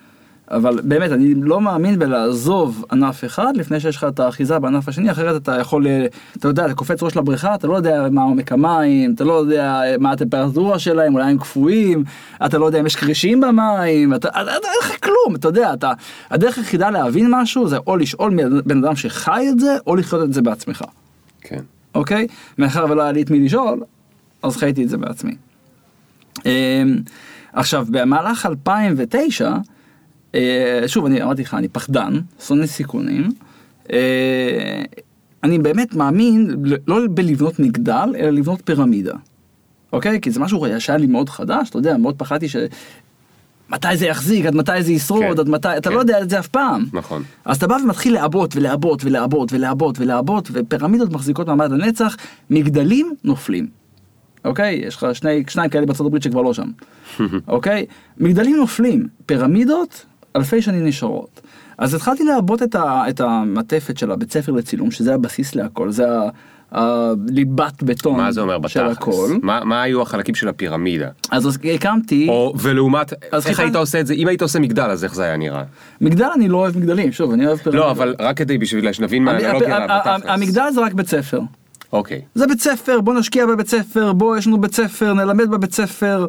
אבל 0.52 0.80
באמת, 0.84 1.12
אני 1.12 1.34
לא 1.34 1.60
מאמין 1.60 1.98
בלעזוב 1.98 2.84
ענף 2.92 3.24
אחד 3.24 3.56
לפני 3.56 3.80
שיש 3.80 3.96
לך 3.96 4.04
את 4.04 4.20
האחיזה 4.20 4.58
בענף 4.58 4.88
השני, 4.88 5.10
אחרת 5.10 5.42
אתה 5.42 5.60
יכול, 5.60 5.86
אה, 5.86 6.06
אתה 6.36 6.48
יודע, 6.48 6.66
אתה 6.66 6.74
קופץ 6.74 7.02
ראש 7.02 7.16
לבריכה, 7.16 7.54
אתה 7.54 7.66
לא 7.66 7.76
יודע 7.76 8.08
מה 8.10 8.22
עומק 8.22 8.52
המים, 8.52 9.14
אתה 9.14 9.24
לא 9.24 9.32
יודע 9.32 9.80
מה 9.98 10.12
הטמפרטורה 10.12 10.78
שלהם, 10.78 11.14
אולי 11.14 11.30
הם 11.30 11.38
קפואים, 11.38 12.04
אתה 12.46 12.58
לא 12.58 12.66
יודע 12.66 12.80
אם 12.80 12.86
יש 12.86 12.96
כרישים 12.96 13.40
במים, 13.40 14.14
אתה, 14.14 14.28
אתה, 14.28 14.42
אתה, 14.42 14.50
אין 14.50 14.78
לך 14.82 15.04
כלום, 15.04 15.34
אתה 15.34 15.48
יודע, 15.48 15.74
אתה, 15.74 15.92
הדרך 16.30 16.58
היחידה 16.58 16.90
להבין 16.90 17.26
משהו 17.30 17.68
זה 17.68 17.76
או 17.86 17.96
לשאול 17.96 18.30
מבן 18.30 18.84
אדם 18.84 18.96
שחי 18.96 19.46
את 19.48 19.60
זה, 19.60 19.76
או 19.86 19.96
לחיות 19.96 20.22
את 20.22 20.32
זה 20.32 20.42
בעצמך, 20.42 20.84
כן. 21.40 21.60
אוקיי? 21.94 22.26
מאחר 22.58 22.86
ולא 22.90 23.02
היה 23.02 23.12
לי 23.12 23.22
את 23.22 23.30
מי 23.30 23.40
לשאול, 23.40 23.80
אז 24.42 24.56
חייתי 24.56 24.84
את 24.84 24.88
זה 24.88 24.96
בעצמי. 24.96 25.34
אמ, 26.46 26.50
עכשיו, 27.52 27.86
במהלך 27.90 28.46
2009, 28.46 29.46
אה, 29.46 29.56
שוב, 30.86 31.06
אני 31.06 31.22
אמרתי 31.22 31.42
לך, 31.42 31.54
אני 31.54 31.68
פחדן, 31.68 32.20
שונא 32.46 32.66
סיכונים. 32.66 33.32
אה, 33.92 34.82
אני 35.44 35.58
באמת 35.58 35.94
מאמין 35.94 36.56
לא 36.86 37.00
בלבנות 37.10 37.58
מגדל, 37.58 38.14
אלא 38.18 38.30
לבנות 38.30 38.60
פירמידה. 38.64 39.14
אוקיי? 39.92 40.20
כי 40.20 40.30
זה 40.30 40.40
משהו 40.40 40.66
שהיה 40.78 40.98
לי 40.98 41.06
מאוד 41.06 41.28
חדש, 41.28 41.70
אתה 41.70 41.78
יודע, 41.78 41.96
מאוד 41.96 42.14
פחדתי 42.18 42.48
ש... 42.48 42.56
מתי 43.68 43.96
זה 43.96 44.06
יחזיק, 44.06 44.46
עד 44.46 44.54
מתי 44.54 44.82
זה 44.82 44.92
ישרוד, 44.92 45.22
כן, 45.22 45.40
עד 45.40 45.48
מתי, 45.48 45.68
אתה 45.76 45.88
כן. 45.88 45.94
לא 45.94 46.00
יודע 46.00 46.22
את 46.22 46.30
זה 46.30 46.38
אף 46.38 46.46
פעם. 46.46 46.84
נכון. 46.92 47.22
אז 47.44 47.56
אתה 47.56 47.66
בא 47.66 47.74
ומתחיל 47.84 48.14
לעבות 48.14 48.56
ולעבות 48.56 49.04
ולעבות 49.04 49.52
ולעבות 49.52 49.98
ולעבות, 49.98 50.48
ופירמידות 50.52 51.12
מחזיקות 51.12 51.46
מעמד 51.46 51.70
לנצח, 51.70 52.16
מגדלים 52.50 53.14
נופלים. 53.24 53.66
אוקיי? 54.44 54.80
יש 54.86 54.96
לך 54.96 55.06
שני, 55.12 55.44
שניים 55.48 55.70
כאלה 55.70 55.86
בארצות 55.86 56.06
הברית 56.06 56.22
שכבר 56.22 56.42
לא 56.42 56.54
שם. 56.54 56.70
אוקיי? 57.48 57.86
מגדלים 58.18 58.56
נופלים, 58.56 59.08
פירמידות, 59.26 60.04
אלפי 60.36 60.62
שנים 60.62 60.86
נשארות. 60.86 61.40
אז 61.78 61.94
התחלתי 61.94 62.24
לעבות 62.24 62.62
את, 62.62 62.74
ה, 62.74 63.04
את 63.08 63.20
המעטפת 63.20 63.98
של 63.98 64.10
הבית 64.12 64.32
ספר 64.32 64.52
לצילום, 64.52 64.90
שזה 64.90 65.14
הבסיס 65.14 65.54
להכל, 65.54 65.90
זה 65.90 66.04
הליבת 66.72 67.82
בטון 67.82 68.16
מה 68.16 68.32
זה 68.32 68.40
אומר 68.40 68.54
של 68.68 68.80
בתכלס? 68.80 68.96
הכל. 68.96 69.28
מה, 69.42 69.64
מה 69.64 69.82
היו 69.82 70.02
החלקים 70.02 70.34
של 70.34 70.48
הפירמידה? 70.48 71.08
אז 71.30 71.58
הקמתי, 71.74 72.28
או 72.28 72.54
ולעומת, 72.60 73.12
אז 73.32 73.46
איך 73.46 73.56
חיפש- 73.56 73.62
היית 73.62 73.76
עושה 73.76 74.00
את 74.00 74.06
זה? 74.06 74.14
אם 74.14 74.28
היית 74.28 74.42
עושה 74.42 74.58
מגדל 74.58 74.90
אז 74.90 75.04
איך 75.04 75.14
זה 75.14 75.22
היה 75.24 75.36
נראה? 75.36 75.62
מגדל 76.00 76.28
אני 76.34 76.48
לא 76.48 76.56
אוהב 76.56 76.78
מגדלים, 76.78 77.12
שוב, 77.12 77.32
אני 77.32 77.46
אוהב 77.46 77.58
פירמידות. 77.58 77.86
לא, 77.86 77.90
אבל 77.90 78.14
רק 78.20 78.36
כדי 78.36 78.58
בשביל 78.58 78.92
שנבין 78.92 79.24
מה 79.24 79.30
האנלוגיה 79.30 79.76
ה- 79.76 79.98
בתכלס. 79.98 80.30
המגדל 80.30 80.64
זה 80.74 80.80
רק 80.80 80.92
בית 80.92 81.08
ספר. 81.08 81.40
אוקיי. 81.92 82.20
זה 82.34 82.46
בית 82.46 82.60
ספר, 82.60 83.00
בוא 83.00 83.14
נשקיע 83.14 83.46
בבית 83.46 83.68
ספר, 83.68 84.12
בוא 84.12 84.36
יש 84.36 84.46
לנו 84.46 84.60
בית 84.60 84.74
ספר, 84.74 85.14
נלמד 85.14 85.50
בבית 85.50 85.72
ספר, 85.74 86.26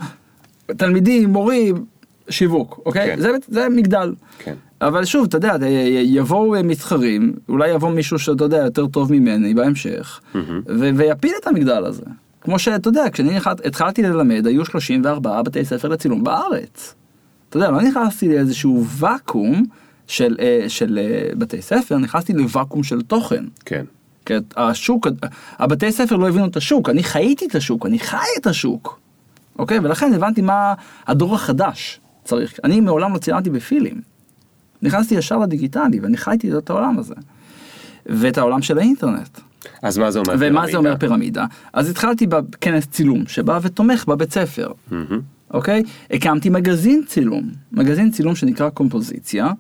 תלמידים, 0.78 1.30
מורים, 1.30 1.86
שיווק, 2.30 2.80
אוקיי? 2.86 3.08
כן. 3.16 3.22
זה, 3.22 3.30
זה 3.48 3.68
מגדל. 3.70 4.14
כן. 4.40 4.54
אבל 4.82 5.06
שוב, 5.06 5.26
אתה 5.26 5.38
יודע, 5.38 5.56
יבואו 6.04 6.64
מתחרים, 6.64 7.34
אולי 7.50 7.70
יבוא 7.70 7.90
מישהו 7.92 8.20
שאתה 8.20 8.44
יודע 8.44 8.58
יותר 8.58 8.88
טוב 8.88 9.12
ממני 9.12 9.54
בהמשך, 9.54 10.22
ו- 10.68 10.90
ויפיל 10.96 11.32
את 11.42 11.48
המגדל 11.48 11.86
הזה. 11.86 12.04
כמו 12.42 12.60
שאתה 12.60 12.90
יודע, 12.90 13.04
כשאני 13.14 13.36
נכנס- 13.38 13.66
התחלתי 13.66 14.04
ללמד, 14.04 14.48
היו 14.48 14.66
34 14.66 15.42
בתי 15.42 15.66
ספר 15.66 15.88
לצילום 15.88 16.24
בארץ. 16.24 16.96
אתה 17.50 17.58
יודע, 17.58 17.72
לא 17.72 17.82
נכנסתי 17.82 18.28
לאיזשהו 18.30 18.86
ואקום 18.88 19.64
של, 20.08 20.36
אה, 20.40 20.66
של 20.68 21.00
אה, 21.02 21.30
בתי 21.38 21.62
ספר, 21.62 21.98
נכנסתי 21.98 22.34
לוואקום 22.34 22.84
של 22.84 23.02
תוכן. 23.02 23.44
כן. 23.66 23.86
כי 24.26 24.34
השוק, 24.58 25.08
הבתי 25.60 25.92
ספר 25.92 26.16
לא 26.16 26.30
הבינו 26.30 26.46
את 26.46 26.58
השוק, 26.58 26.90
אני 26.90 27.04
חייתי 27.04 27.46
את 27.46 27.56
השוק, 27.56 27.86
אני 27.86 28.00
חי 28.00 28.18
את 28.42 28.48
השוק. 28.48 29.00
אוקיי? 29.60 29.80
ולכן 29.80 30.14
הבנתי 30.14 30.42
מה 30.42 30.74
הדור 31.08 31.36
החדש 31.36 32.00
צריך. 32.24 32.60
אני 32.64 32.82
מעולם 32.82 33.14
לא 33.14 33.18
צילמתי 33.18 33.50
בפילים. 33.50 34.02
נכנסתי 34.82 35.16
ישר 35.16 35.38
לדיגיטלי 35.38 36.00
ואני 36.00 36.18
חייתי 36.18 36.58
את 36.58 36.70
העולם 36.70 37.00
הזה. 37.00 37.16
ואת 38.06 38.38
העולם 38.38 38.62
של 38.62 38.78
האינטרנט. 38.78 39.40
אז 39.82 39.98
מה 39.98 40.12
זה 40.12 40.20
אומר 40.20 40.36
ומה 40.40 40.68
זה 40.72 40.78
אומר 40.78 40.98
פירמידה? 40.98 41.46
אז 41.74 41.90
התחלתי 41.90 42.28
בכנס 42.28 42.88
צילום 42.88 43.28
שבא 43.28 43.60
ותומך 43.62 44.06
בבית 44.08 44.34
ספר. 44.34 44.72
מהמם. 44.92 45.22
אוקיי? 45.54 45.84
הקמתי 46.12 46.50
מגזין 46.50 47.04
צילום, 47.08 47.50
מגזין 47.72 48.12
צילום 48.12 48.36
שנקרא 48.36 48.70
קומפוזיציה. 48.70 49.52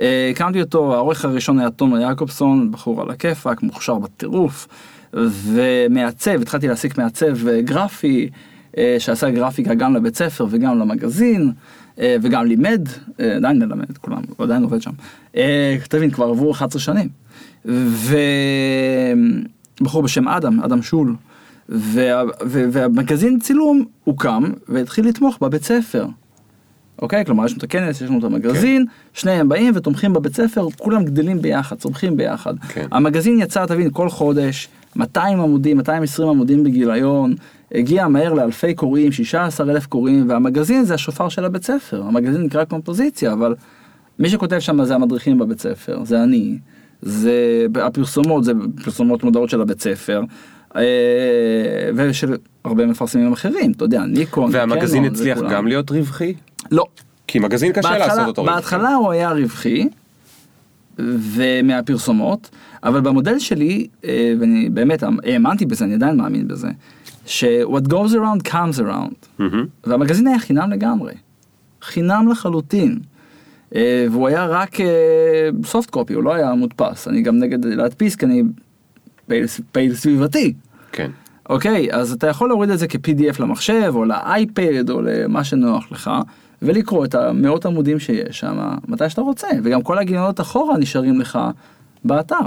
אה, 0.00 0.30
הקמתי 0.30 0.60
אותו, 0.60 0.94
העורך 0.94 1.24
הראשון 1.24 1.58
היה 1.58 1.70
תומר 1.70 2.00
יעקובסון, 2.00 2.72
בחור 2.72 3.02
על 3.02 3.10
הכיפאק, 3.10 3.62
מוכשר 3.62 3.98
בטירוף, 3.98 4.68
ומעצב, 5.14 6.40
התחלתי 6.40 6.68
להעסיק 6.68 6.98
מעצב 6.98 7.48
אה, 7.48 7.62
גרפי, 7.62 8.28
אה, 8.78 8.96
שעשה 8.98 9.30
גרפיקה 9.30 9.74
גם 9.74 9.96
לבית 9.96 10.16
ספר 10.16 10.46
וגם 10.50 10.78
למגזין, 10.78 11.52
וגם 12.22 12.46
לימד, 12.46 12.88
אה, 13.20 13.36
עדיין 13.36 13.58
מלמד, 13.58 13.98
כולם, 13.98 14.22
הוא 14.36 14.44
עדיין 14.44 14.62
עובד 14.62 14.82
שם. 14.82 14.90
אה, 15.36 15.76
תבין, 15.88 16.10
כבר 16.10 16.24
עברו 16.24 16.52
11 16.52 16.80
שנים. 16.80 17.08
ובחור 19.80 20.02
בשם 20.02 20.28
אדם, 20.28 20.60
אדם 20.60 20.82
שול. 20.82 21.14
וה, 21.68 22.22
והמגזין 22.40 23.38
צילום 23.40 23.84
הוקם 24.04 24.42
והתחיל 24.68 25.08
לתמוך 25.08 25.38
בבית 25.40 25.64
ספר. 25.64 26.06
אוקיי? 27.02 27.24
כלומר 27.24 27.44
יש 27.44 27.52
לנו 27.52 27.58
את 27.58 27.62
הכנס, 27.62 28.00
יש 28.00 28.08
לנו 28.08 28.18
את 28.18 28.24
המגזין, 28.24 28.84
כן. 28.86 28.92
שניהם 29.20 29.48
באים 29.48 29.72
ותומכים 29.76 30.12
בבית 30.12 30.36
ספר, 30.36 30.66
כולם 30.78 31.04
גדלים 31.04 31.42
ביחד, 31.42 31.76
צומחים 31.76 32.16
ביחד. 32.16 32.54
כן. 32.68 32.86
המגזין 32.92 33.40
יצא, 33.40 33.66
תבין, 33.66 33.90
כל 33.92 34.08
חודש, 34.08 34.68
200 34.96 35.40
עמודים, 35.40 35.76
220 35.76 36.28
עמודים 36.28 36.64
בגיליון, 36.64 37.34
הגיע 37.74 38.08
מהר 38.08 38.32
לאלפי 38.34 38.74
קוראים, 38.74 39.12
16 39.12 39.70
אלף 39.70 39.86
קוראים, 39.86 40.28
והמגזין 40.28 40.84
זה 40.84 40.94
השופר 40.94 41.28
של 41.28 41.44
הבית 41.44 41.64
ספר. 41.64 42.02
המגזין 42.02 42.42
נקרא 42.42 42.64
קומפוזיציה, 42.64 43.32
אבל 43.32 43.54
מי 44.18 44.28
שכותב 44.28 44.58
שם 44.58 44.84
זה 44.84 44.94
המדריכים 44.94 45.38
בבית 45.38 45.60
ספר, 45.60 46.04
זה 46.04 46.22
אני, 46.22 46.58
זה 47.02 47.32
הפרסומות, 47.74 48.44
זה 48.44 48.52
פרסומות 48.84 49.24
מודעות 49.24 49.50
של 49.50 49.60
הבית 49.60 49.80
ספר. 49.80 50.22
אה, 50.76 50.82
ושל 51.94 52.34
הרבה 52.64 52.86
מפרסמים 52.86 53.32
אחרים, 53.32 53.72
אתה 53.72 53.84
יודע, 53.84 54.04
ניקון, 54.04 54.50
והמגזין 54.52 55.02
קנון, 55.02 55.12
הצליח 55.14 55.38
וכולם. 55.38 55.52
גם 55.52 55.66
להיות 55.66 55.90
רווחי? 55.90 56.34
לא. 56.70 56.84
כי 57.26 57.38
מגזין 57.38 57.72
קשה 57.72 57.82
בהתחלה- 57.88 58.06
לעשות 58.06 58.26
אותו 58.26 58.42
רווחי. 58.42 58.54
בהתחלה 58.56 58.94
הוא 58.94 59.10
היה 59.10 59.30
רווחי, 59.30 59.88
ומהפרסומות, 60.98 62.50
אבל 62.84 63.00
במודל 63.00 63.38
שלי, 63.38 63.86
אה, 64.04 64.34
ואני 64.40 64.68
באמת 64.70 65.02
האמנתי 65.24 65.66
בזה, 65.66 65.84
אני 65.84 65.94
עדיין 65.94 66.16
מאמין 66.16 66.48
בזה, 66.48 66.68
ש-what 67.30 67.88
goes 67.88 68.12
around 68.12 68.48
comes 68.48 68.78
around, 68.78 69.14
מהמם. 69.38 69.66
והמגזין 69.84 70.26
היה 70.26 70.38
חינם 70.38 70.70
לגמרי, 70.70 71.12
חינם 71.82 72.28
לחלוטין. 72.30 72.98
אה, 73.74 74.06
והוא 74.10 74.28
היה 74.28 74.46
רק 74.46 74.76
סופט 75.64 75.90
קופי, 75.90 76.14
הוא 76.14 76.24
לא 76.24 76.34
היה 76.34 76.54
מודפס, 76.54 77.08
אני 77.08 77.22
גם 77.22 77.38
נגד 77.38 77.64
להדפיס 77.64 78.16
כי 78.16 78.26
אני 78.26 78.42
פעיל, 79.26 79.46
פעיל 79.72 79.94
סביבתי. 79.94 80.52
כן. 80.92 81.10
אוקיי, 81.48 81.92
אז 81.92 82.12
אתה 82.12 82.26
יכול 82.26 82.48
להוריד 82.48 82.70
את 82.70 82.78
זה 82.78 82.88
כ-PDF 82.88 83.42
למחשב, 83.42 83.92
או 83.94 84.04
לאייפד, 84.04 84.90
או 84.90 85.02
למה 85.02 85.44
שנוח 85.44 85.92
לך, 85.92 86.10
ולקרוא 86.62 87.04
את 87.04 87.14
המאות 87.14 87.66
עמודים 87.66 87.98
שיש 87.98 88.38
שם, 88.38 88.58
מתי 88.88 89.10
שאתה 89.10 89.20
רוצה, 89.20 89.48
וגם 89.62 89.82
כל 89.82 89.98
הגיליונות 89.98 90.40
אחורה 90.40 90.78
נשארים 90.78 91.20
לך 91.20 91.38
באתר. 92.04 92.46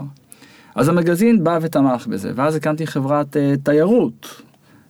אז 0.76 0.88
המגזין 0.90 1.44
בא 1.44 1.60
ותמך 1.62 2.08
בזה, 2.08 2.32
ואז 2.36 2.56
הקמתי 2.56 2.88
חברת 2.88 3.36
uh, 3.36 3.40
תיירות, 3.64 4.42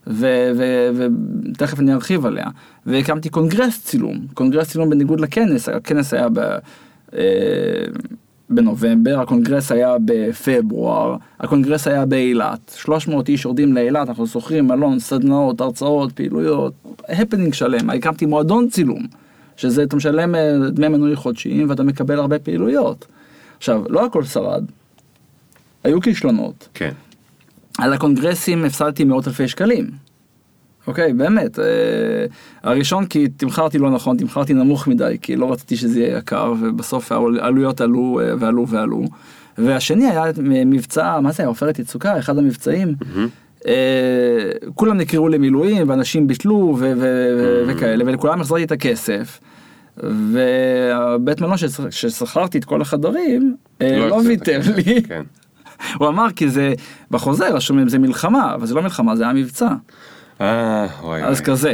ותכף 0.07 1.79
אני 1.79 1.93
ארחיב 1.93 2.25
עליה, 2.25 2.45
והקמתי 2.85 3.29
קונגרס 3.29 3.83
צילום, 3.83 4.27
קונגרס 4.33 4.69
צילום 4.69 4.89
בניגוד 4.89 5.19
לכנס, 5.19 5.69
הכנס 5.69 6.13
היה 6.13 6.29
ב... 6.29 6.39
אה, 7.13 7.85
בנובמבר, 8.49 9.19
הקונגרס 9.19 9.71
היה 9.71 9.95
בפברואר, 10.05 11.15
הקונגרס 11.39 11.87
היה 11.87 12.05
באילת, 12.05 12.75
300 12.75 13.29
איש 13.29 13.45
יורדים 13.45 13.73
לאילת, 13.73 14.09
אנחנו 14.09 14.27
שוכרים 14.27 14.67
מלון, 14.67 14.99
סדנאות, 14.99 15.61
הרצאות, 15.61 16.11
פעילויות, 16.11 16.73
הפנינג 17.09 17.53
שלם, 17.53 17.89
הקמתי 17.89 18.25
מועדון 18.25 18.69
צילום, 18.69 19.03
שזה 19.57 19.83
אתה 19.83 19.95
משלם 19.95 20.35
אה, 20.35 20.57
דמי 20.69 20.87
מנוי 20.87 21.15
חודשיים 21.15 21.69
ואתה 21.69 21.83
מקבל 21.83 22.19
הרבה 22.19 22.39
פעילויות. 22.39 23.05
עכשיו, 23.57 23.83
לא 23.89 24.05
הכל 24.05 24.23
שרד, 24.23 24.63
היו 25.83 26.01
כישלונות, 26.01 26.67
כן. 26.73 26.91
על 27.77 27.93
הקונגרסים 27.93 28.65
הפסדתי 28.65 29.03
מאות 29.03 29.27
אלפי 29.27 29.47
שקלים. 29.47 29.89
אוקיי, 30.87 31.13
באמת. 31.13 31.59
אה, 31.59 31.65
הראשון 32.63 33.05
כי 33.05 33.27
תמכרתי 33.27 33.77
לא 33.77 33.89
נכון, 33.91 34.17
תמכרתי 34.17 34.53
נמוך 34.53 34.87
מדי, 34.87 35.17
כי 35.21 35.35
לא 35.35 35.51
רציתי 35.51 35.75
שזה 35.75 35.99
יהיה 35.99 36.17
יקר, 36.17 36.53
ובסוף 36.61 37.11
העלויות 37.11 37.81
עלו 37.81 38.19
אה, 38.23 38.33
ועלו 38.39 38.67
ועלו. 38.67 39.03
והשני 39.57 40.05
היה 40.09 40.23
מבצע, 40.65 41.19
מה 41.19 41.31
זה 41.31 41.43
היה, 41.43 41.47
עופרת 41.47 41.79
יצוקה, 41.79 42.19
אחד 42.19 42.37
המבצעים. 42.37 42.95
אה, 43.67 43.73
כולם 44.75 44.97
נקראו 44.97 45.27
למילואים, 45.29 45.89
ואנשים 45.89 46.27
ביטלו 46.27 46.75
ו- 46.79 46.93
ו- 46.97 47.63
וכאלה, 47.67 48.03
ולכולם 48.07 48.41
החזרתי 48.41 48.63
את 48.63 48.71
הכסף. 48.71 49.39
והבית 49.97 51.41
מלון 51.41 51.53
ששכ- 51.57 51.91
ששכרתי 51.91 52.57
את 52.57 52.65
כל 52.65 52.81
החדרים, 52.81 53.55
אה, 53.81 53.97
לא 53.99 54.07
לא 54.09 54.15
ויתר 54.15 54.59
לי. 54.75 55.01
כן. 55.01 55.21
הוא 55.99 56.07
אמר 56.07 56.27
כי 56.35 56.49
זה 56.49 56.73
בחוזה 57.11 57.49
רשום 57.49 57.89
זה 57.89 57.99
מלחמה 57.99 58.53
אבל 58.55 58.65
זה 58.65 58.75
לא 58.75 58.81
מלחמה 58.81 59.15
זה 59.15 59.23
היה 59.23 59.33
מבצע 59.33 59.69
אה, 60.41 60.87
וואי. 61.01 61.23
אז 61.23 61.37
וואי. 61.37 61.45
כזה. 61.45 61.73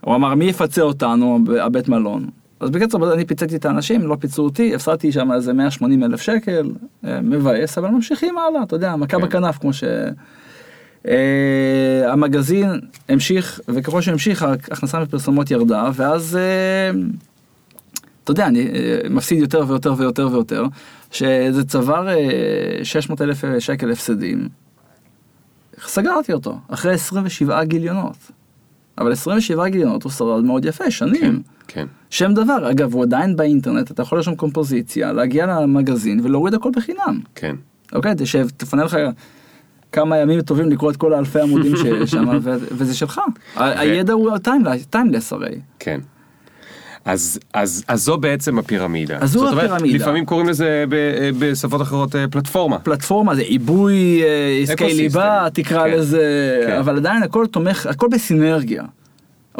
הוא 0.00 0.14
אמר 0.14 0.34
מי 0.34 0.44
יפצה 0.44 0.82
אותנו 0.82 1.38
הבית 1.60 1.88
מלון. 1.88 2.26
אז 2.60 2.70
בקיצור 2.70 3.12
אני 3.12 3.24
פיציתי 3.24 3.56
את 3.56 3.64
האנשים 3.64 4.06
לא 4.06 4.16
פיצו 4.20 4.42
אותי 4.42 4.74
הפסדתי 4.74 5.12
שם 5.12 5.32
איזה 5.32 5.52
180 5.52 6.04
אלף 6.04 6.20
שקל 6.20 6.70
אה, 7.04 7.20
מבאס 7.20 7.78
אבל 7.78 7.88
ממשיכים 7.88 8.38
הלאה 8.38 8.62
אתה 8.62 8.76
יודע 8.76 8.96
מכה 8.96 9.18
כן. 9.18 9.22
בכנף 9.22 9.58
כמו 9.58 9.72
ש... 9.72 9.84
אה, 11.08 12.12
המגזין 12.12 12.80
המשיך 13.08 13.60
וככל 13.68 14.00
שהמשיך 14.00 14.42
ההכנסה 14.42 15.00
מפרסומות 15.00 15.50
ירדה 15.50 15.90
ואז 15.94 16.36
אה, 16.36 17.00
אתה 18.24 18.30
יודע 18.30 18.46
אני 18.46 18.66
אה, 18.66 18.98
מפסיד 19.10 19.38
יותר 19.38 19.64
ויותר 19.68 19.94
ויותר 19.98 20.28
ויותר 20.32 20.64
שזה 21.10 21.64
צבר 21.64 22.08
אה, 22.08 22.84
600 22.84 23.22
אלף 23.22 23.44
שקל 23.58 23.90
הפסדים. 23.90 24.48
סגרתי 25.86 26.32
אותו 26.32 26.58
אחרי 26.68 26.92
27 26.92 27.64
גיליונות. 27.64 28.16
אבל 28.98 29.12
27 29.12 29.68
גיליונות 29.68 30.02
הוא 30.02 30.12
שרד 30.12 30.44
מאוד 30.44 30.64
יפה 30.64 30.90
שנים. 30.90 31.42
כן. 31.68 31.86
שם 32.10 32.34
דבר 32.34 32.70
אגב 32.70 32.94
הוא 32.94 33.02
עדיין 33.02 33.36
באינטרנט 33.36 33.90
אתה 33.90 34.02
יכול 34.02 34.18
לרשום 34.18 34.34
קומפוזיציה 34.34 35.12
להגיע 35.12 35.46
למגזין 35.46 36.20
ולהוריד 36.22 36.54
הכל 36.54 36.70
בחינם. 36.76 37.20
כן. 37.34 37.56
אוקיי 37.92 38.14
תשב 38.16 38.48
תפנה 38.56 38.84
לך 38.84 38.96
כמה 39.92 40.18
ימים 40.18 40.42
טובים 40.42 40.70
לקרוא 40.70 40.90
את 40.90 40.96
כל 40.96 41.12
האלפי 41.12 41.40
עמודים 41.40 41.76
שיש 41.76 42.10
שם, 42.12 42.38
וזה 42.42 42.94
שלך. 42.94 43.20
הידע 43.56 44.12
הוא 44.12 44.30
timeless 44.90 45.32
הרי. 45.32 45.60
כן. 45.78 46.00
אז, 47.04 47.38
אז, 47.54 47.84
אז 47.88 48.02
זו 48.04 48.16
בעצם 48.16 48.58
הפירמידה. 48.58 49.18
אז 49.20 49.32
זו 49.32 49.38
זאת 49.40 49.52
אומרת, 49.52 49.70
הפירמידה. 49.70 49.98
לפעמים 49.98 50.26
קוראים 50.26 50.48
לזה 50.48 50.84
ב, 50.88 50.96
בשפות 51.38 51.82
אחרות 51.82 52.16
אה, 52.16 52.24
פלטפורמה. 52.30 52.78
פלטפורמה 52.78 53.34
זה 53.34 53.42
עיבוי 53.42 54.22
אה, 54.22 54.58
עסקי. 54.62 54.94
ליבה 54.94 55.46
תקרא 55.52 55.84
כן. 55.84 55.90
לזה 55.90 56.60
כן. 56.66 56.76
אבל 56.76 56.96
עדיין 56.96 57.22
הכל 57.22 57.46
תומך 57.46 57.86
הכל 57.86 58.08
בסינרגיה. 58.12 58.82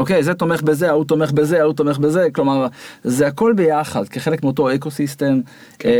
אוקיי 0.01 0.23
זה 0.23 0.35
תומך 0.35 0.63
בזה 0.63 0.89
ההוא 0.89 1.05
תומך 1.05 1.33
בזה 1.33 1.61
ההוא 1.61 1.75
תומך 1.75 1.99
בזה 1.99 2.29
כלומר 2.33 2.67
זה 3.05 3.27
הכל 3.27 3.53
ביחד 3.57 4.09
כחלק 4.09 4.43
מאותו 4.43 4.75
ecosystem 4.75 5.41
כן. 5.79 5.89
אה, 5.89 5.95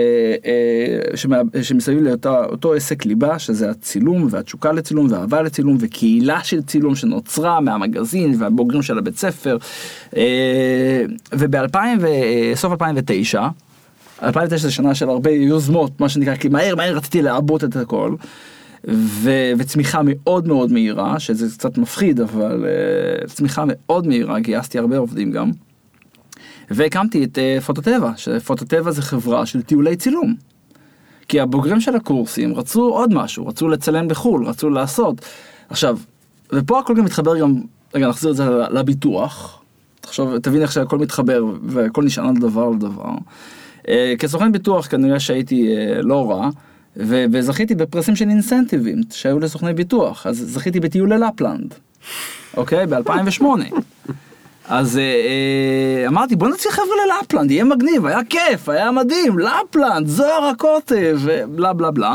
אה, 1.11 1.17
שמה- 1.17 1.41
שמסביב 1.63 1.99
לאותו 2.03 2.75
עסק 2.75 3.07
ליבה 3.07 3.39
שזה 3.39 3.71
הצילום 3.71 4.27
והתשוקה 4.31 4.73
לצילום 4.73 5.07
והאהבה 5.11 5.43
לצילום 5.43 5.77
וקהילה 5.81 6.45
של 6.45 6.63
צילום 6.63 6.95
שנוצרה 6.95 7.61
מהמגזין 7.61 8.35
והבוגרים 8.39 8.83
של 8.83 8.99
הבית 8.99 9.19
ספר 9.19 9.57
וב-2000 11.33 11.77
סוף 12.55 12.73
2009 12.73 13.49
2009 14.23 14.57
זה 14.63 14.71
שנה 14.73 14.95
של 14.95 15.09
הרבה 15.09 15.31
יוזמות, 15.31 16.01
מה 16.01 16.09
שנקרא, 16.09 16.37
כי 16.37 16.49
מהר 16.49 16.75
מהר 16.77 16.97
רציתי 16.97 17.23
לעבות 17.23 17.65
את 17.65 17.77
הכל. 17.77 18.15
ו- 18.89 19.53
וצמיחה 19.59 20.01
מאוד 20.05 20.49
מאוד 20.49 20.73
מהירה, 20.73 21.21
שזה 21.21 21.57
קצת 21.59 21.79
מפחיד, 21.79 22.21
אבל 22.21 22.65
uh, 22.65 23.27
צמיחה 23.27 23.65
מאוד 23.67 24.07
מהירה, 24.07 24.41
גייסתי 24.41 24.79
הרבה 24.79 24.99
עובדים 24.99 25.31
גם. 25.31 25.51
והקמתי 26.71 27.25
את 27.25 27.39
uh, 27.39 27.63
פוטוטבע, 27.63 28.13
שפוטוטבע 28.17 28.91
זה 28.91 29.03
חברה 29.03 29.47
של 29.47 29.63
טיולי 29.63 29.97
צילום. 29.97 30.35
כי 31.29 31.41
הבוגרים 31.41 31.81
של 31.81 31.97
הקורסים 31.97 32.55
רצו 32.55 32.89
עוד 32.89 33.15
משהו, 33.15 33.47
רצו 33.47 33.69
לצלם 33.69 34.09
בחו"ל, 34.09 34.47
רצו 34.47 34.71
לעשות. 34.71 35.21
עכשיו, 35.69 35.99
ופה 36.53 36.79
הכל 36.79 36.95
גם 36.95 37.05
מתחבר 37.05 37.39
גם, 37.39 37.55
רגע 37.95 38.09
נחזיר 38.09 38.31
את 38.31 38.37
זה 38.37 38.45
לביטוח. 38.71 39.63
תחשוב, 40.01 40.39
תבין 40.39 40.63
איך 40.63 40.73
שהכל 40.73 40.99
מתחבר 40.99 41.45
והכל 41.63 42.05
נשען 42.05 42.29
על 42.29 42.37
דבר 42.37 42.63
על 42.63 42.79
דבר. 42.79 43.11
אה, 43.89 44.15
כסוכן 44.19 44.53
ביטוח 44.53 44.87
כנראה 44.87 45.21
שהייתי 45.21 45.77
אה, 45.77 46.03
לא 46.03 46.31
רע, 46.31 46.51
ו- 47.03 47.25
וזכיתי 47.33 47.75
בפרסים 47.75 48.17
של 48.17 48.29
אינסנטיבים 48.29 49.01
שהיו 49.13 49.39
לסוכני 49.39 49.73
ביטוח, 49.75 50.27
אז 50.27 50.37
זכיתי 50.49 50.81
בטיול 50.81 51.15
ללפלנד, 51.15 51.75
אוקיי? 52.57 52.87
ב-2008. 52.87 53.45
אז 54.69 54.99
אה, 54.99 55.03
אה, 55.03 56.09
אמרתי 56.09 56.37
בוא 56.37 56.49
נוציא 56.49 56.71
חבר'ה 56.71 56.87
ללפלנד, 57.07 57.51
יהיה 57.51 57.65
מגניב, 57.65 58.07
היה 58.07 58.21
כיף, 58.29 58.69
היה 58.69 58.91
מדהים, 58.91 59.39
לפלנד, 59.39 60.07
זוהר 60.07 60.45
הקוטב, 60.45 61.19
ובלה 61.21 61.73
בלה 61.73 61.91
בלה. 61.91 62.15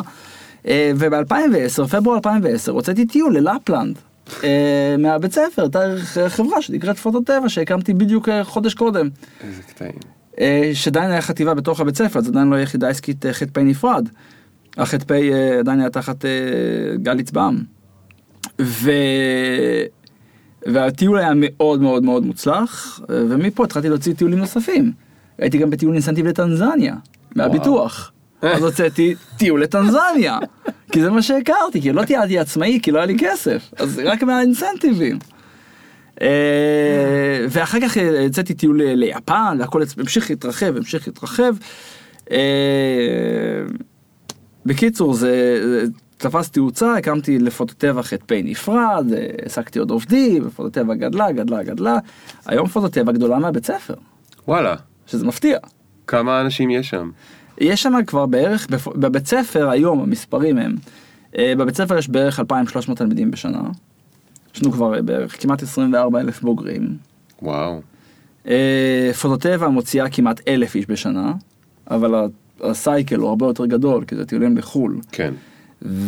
אה, 0.67 0.91
וב-2010, 0.95 1.87
פברואר 1.87 2.15
2010, 2.15 2.71
הוצאתי 2.71 3.05
טיול 3.05 3.37
ללפלנד. 3.37 3.95
אה, 4.43 4.95
מהבית 4.99 5.33
ספר, 5.33 5.67
דרך 5.67 6.17
אה, 6.17 6.29
חברה 6.29 6.61
שנקראת 6.61 6.97
פוטוטבע 6.97 7.49
שהקמתי 7.49 7.93
בדיוק 7.93 8.29
אה, 8.29 8.43
חודש 8.43 8.73
קודם. 8.73 9.09
איזה 9.43 9.61
קטעים. 9.61 9.91
אה, 10.39 10.71
שעדיין 10.73 11.11
היה 11.11 11.21
חטיבה 11.21 11.53
בתוך 11.53 11.79
הבית 11.79 11.97
ספר, 11.97 12.19
אז 12.19 12.27
עדיין 12.27 12.47
לא 12.49 12.59
יחידה 12.59 12.89
עסקית 12.89 13.25
אה, 13.25 13.33
ח"פ 13.33 13.57
נפרד. 13.57 14.09
הח"פ 14.77 15.11
אה, 15.11 15.59
עדיין 15.59 15.79
היה 15.79 15.89
תחת 15.89 16.25
אה, 16.25 16.31
גל 16.95 17.19
עצבם. 17.19 17.57
ו... 18.61 18.91
והטיול 20.73 21.17
היה 21.17 21.31
מאוד 21.35 21.81
מאוד 21.81 22.03
מאוד 22.03 22.25
מוצלח, 22.25 22.99
אה, 23.09 23.23
ומפה 23.29 23.63
התחלתי 23.63 23.89
להוציא 23.89 24.13
טיולים 24.13 24.39
נוספים. 24.39 24.91
הייתי 25.37 25.57
גם 25.57 25.69
בטיול 25.69 25.93
אינסנטיב 25.93 26.27
לטנזניה, 26.27 26.95
מהביטוח. 27.35 28.11
אז 28.41 28.63
הוצאתי 28.63 29.15
טיול 29.37 29.63
לטנזניה, 29.63 30.39
כי 30.91 31.01
זה 31.01 31.09
מה 31.09 31.21
שהכרתי, 31.21 31.81
כי 31.81 31.91
לא 31.91 32.05
טיילתי 32.05 32.39
עצמאי, 32.39 32.79
כי 32.83 32.91
לא 32.91 32.97
היה 32.97 33.05
לי 33.05 33.15
כסף, 33.19 33.73
אז 33.77 34.01
רק 34.05 34.23
מהאינסנטיבים. 34.23 35.19
ואחר 37.49 37.79
כך 37.81 37.97
יצאתי 37.97 38.53
טיול 38.53 38.81
ליפן 38.83 39.57
והכל 39.59 39.81
המשיך 39.97 40.29
להתרחב 40.29 40.77
המשיך 40.77 41.07
להתרחב. 41.07 41.55
בקיצור 44.65 45.13
זה 45.13 45.59
זה 45.61 45.91
תפס 46.17 46.49
תאוצה 46.49 46.97
הקמתי 46.97 47.39
לפוטוטבע 47.39 48.03
ח"פ 48.03 48.31
נפרד 48.31 49.13
אה, 49.13 49.27
העסקתי 49.43 49.79
עוד 49.79 49.91
עובדים 49.91 50.47
ופוטוטבע 50.47 50.95
גדלה 50.95 51.31
גדלה 51.31 51.63
גדלה 51.63 51.97
היום 52.45 52.67
פוטוטבע 52.67 53.11
גדולה 53.11 53.39
מהבית 53.39 53.65
ספר 53.65 53.93
וואלה, 54.47 54.75
שזה 55.07 55.25
מפתיע. 55.25 55.57
כמה 56.07 56.41
אנשים 56.41 56.69
יש 56.69 56.89
שם? 56.89 57.09
יש 57.57 57.83
שם 57.83 57.93
כבר 58.07 58.25
בערך 58.25 58.67
בבית 58.95 59.27
ספר 59.27 59.69
היום 59.69 59.99
המספרים 59.99 60.57
הם 60.57 60.75
אה, 61.37 61.53
בבית 61.57 61.75
ספר 61.75 61.97
יש 61.97 62.09
בערך 62.09 62.39
2,300 62.39 62.97
תלמידים 62.97 63.31
בשנה. 63.31 63.61
יש 64.55 64.63
לנו 64.63 64.71
כבר 64.71 64.95
אה, 64.95 65.01
בערך 65.01 65.41
כמעט 65.41 65.63
24 65.63 66.19
אלף 66.19 66.41
בוגרים. 66.41 66.97
וואו. 67.41 67.81
פוטוטבע 69.21 69.67
מוציאה 69.67 70.09
כמעט 70.09 70.41
אלף 70.47 70.75
איש 70.75 70.85
בשנה, 70.89 71.33
אבל 71.91 72.29
הסייקל 72.69 73.15
הוא 73.15 73.29
הרבה 73.29 73.45
יותר 73.45 73.65
גדול, 73.65 74.03
כי 74.07 74.15
זה 74.15 74.25
טיולים 74.25 74.57
לחו"ל. 74.57 74.97
כן. 75.11 75.33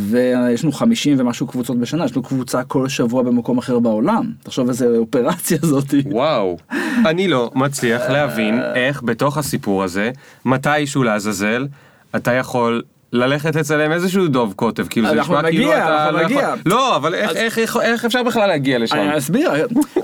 ויש 0.10 0.64
לנו 0.64 0.72
50 0.72 1.16
ומשהו 1.20 1.48
קבוצות 1.48 1.80
בשנה, 1.80 2.06
יש 2.06 2.12
לנו 2.12 2.24
קבוצה 2.24 2.64
כל 2.64 2.90
שבוע 2.90 3.24
במקום 3.24 3.58
אחר 3.58 3.80
בעולם. 3.80 4.32
תחשוב 4.44 4.68
איזה 4.68 4.88
אופרציה 4.98 5.58
זאתי. 5.62 6.04
וואו. 6.06 6.58
אני 7.06 7.28
לא 7.28 7.52
מצליח 7.56 8.02
להבין 8.10 8.60
איך 8.76 9.02
בתוך 9.04 9.38
הסיפור 9.38 9.84
הזה, 9.84 10.12
מתישהו 10.46 11.04
לעזאזל, 11.04 11.68
אתה 12.16 12.34
יכול 12.34 12.82
ללכת 13.14 13.56
לצלם 13.56 13.92
איזשהו 13.92 14.28
דוב 14.28 14.54
קוטב, 14.56 14.88
כאילו 14.88 15.08
זה 15.08 15.14
אנחנו 15.14 15.34
נשמע 15.38 15.50
כאילו 15.50 15.64
נגיע, 15.66 15.84
אתה 15.84 16.06
אנחנו 16.06 16.18
לא 16.18 16.24
יכול... 16.24 16.36
נגיע. 16.36 16.54
לא, 16.66 16.96
אבל 16.96 17.14
איך- 17.16 17.32
איך- 17.36 17.60
איך- 17.60 17.78
איך 17.82 18.06
אפשר 18.06 18.24
בכלל 18.24 18.48
להגיע 18.48 18.80
לשם? 18.80 18.96
אני 18.98 19.18
אסביר, 19.18 19.52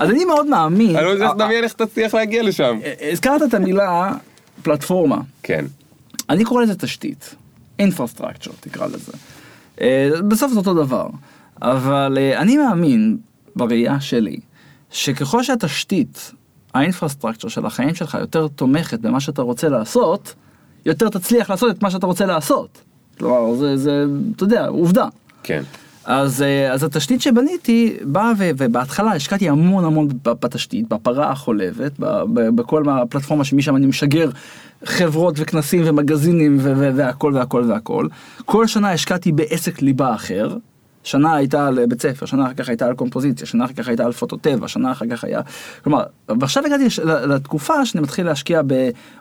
אז 0.00 0.10
אני 0.10 0.24
מאוד 0.24 0.46
מאמין. 0.46 0.96
אני 0.96 1.04
לא 1.04 1.10
יודע 1.10 1.24
אה, 1.24 1.30
איך 1.30 1.36
לדמיין 1.40 1.64
איך 1.64 1.72
תצליח 1.72 2.14
להגיע 2.14 2.42
לשם. 2.42 2.78
אה, 2.84 3.10
הזכרת 3.12 3.42
את 3.42 3.54
המילה 3.54 4.12
פלטפורמה. 4.62 5.16
כן. 5.42 5.64
אני 6.30 6.44
קורא 6.44 6.62
לזה 6.62 6.74
תשתית, 6.74 7.34
infrastructure 7.82 8.52
תקרא 8.60 8.86
לזה. 8.86 9.12
אה, 9.80 10.10
בסוף 10.28 10.52
זה 10.52 10.58
אותו 10.58 10.74
דבר, 10.74 11.08
אבל 11.62 12.18
אה, 12.20 12.40
אני 12.40 12.56
מאמין 12.56 13.18
בראייה 13.56 14.00
שלי, 14.00 14.40
שככל 14.90 15.42
שהתשתית, 15.42 16.32
האינפרסטרקצ'ר 16.74 17.48
של 17.48 17.66
החיים 17.66 17.94
שלך 17.94 18.16
יותר 18.20 18.48
תומכת 18.48 19.00
במה 19.00 19.20
שאתה 19.20 19.42
רוצה 19.42 19.68
לעשות, 19.68 20.34
יותר 20.86 21.08
תצליח 21.08 21.50
לעשות 21.50 21.76
את 21.76 21.82
מה 21.82 21.90
שאתה 21.90 22.06
רוצה 22.06 22.26
לעשות. 22.26 22.82
כלומר, 23.18 23.54
זה, 23.54 23.76
זה, 23.76 24.04
אתה 24.36 24.44
יודע, 24.44 24.66
עובדה. 24.66 25.08
כן. 25.42 25.62
אז, 26.04 26.42
אה, 26.42 26.72
אז 26.72 26.84
התשתית 26.84 27.22
שבניתי 27.22 27.96
באה 28.02 28.32
ובהתחלה 28.38 29.12
השקעתי 29.12 29.48
המון 29.48 29.84
המון 29.84 30.08
בתשתית, 30.24 30.88
בפרה 30.88 31.30
החולבת, 31.30 31.92
בכל 32.34 32.88
הפלטפורמה 32.88 33.44
שמשם 33.44 33.76
אני 33.76 33.86
משגר 33.86 34.30
חברות 34.84 35.34
וכנסים 35.38 35.82
ומגזינים 35.84 36.58
והכל 36.60 37.32
והכל 37.34 37.64
והכל. 37.68 38.08
כל 38.44 38.66
שנה 38.66 38.92
השקעתי 38.92 39.32
בעסק 39.32 39.82
ליבה 39.82 40.14
אחר. 40.14 40.56
שנה 41.04 41.34
הייתה 41.34 41.66
על 41.66 41.86
בית 41.86 42.02
ספר, 42.02 42.26
שנה 42.26 42.46
אחר 42.46 42.54
כך 42.54 42.68
הייתה 42.68 42.86
על 42.86 42.94
קומפוזיציה, 42.94 43.46
שנה 43.46 43.64
אחר 43.64 43.72
כך 43.72 43.88
הייתה 43.88 44.04
על 44.04 44.12
פוטוטבע, 44.12 44.68
שנה 44.68 44.92
אחר 44.92 45.06
כך 45.10 45.24
היה... 45.24 45.40
כלומר, 45.84 46.02
ועכשיו 46.28 46.66
הגעתי 46.66 46.84
לתקופה 47.04 47.86
שאני 47.86 48.02
מתחיל 48.02 48.26
להשקיע 48.26 48.60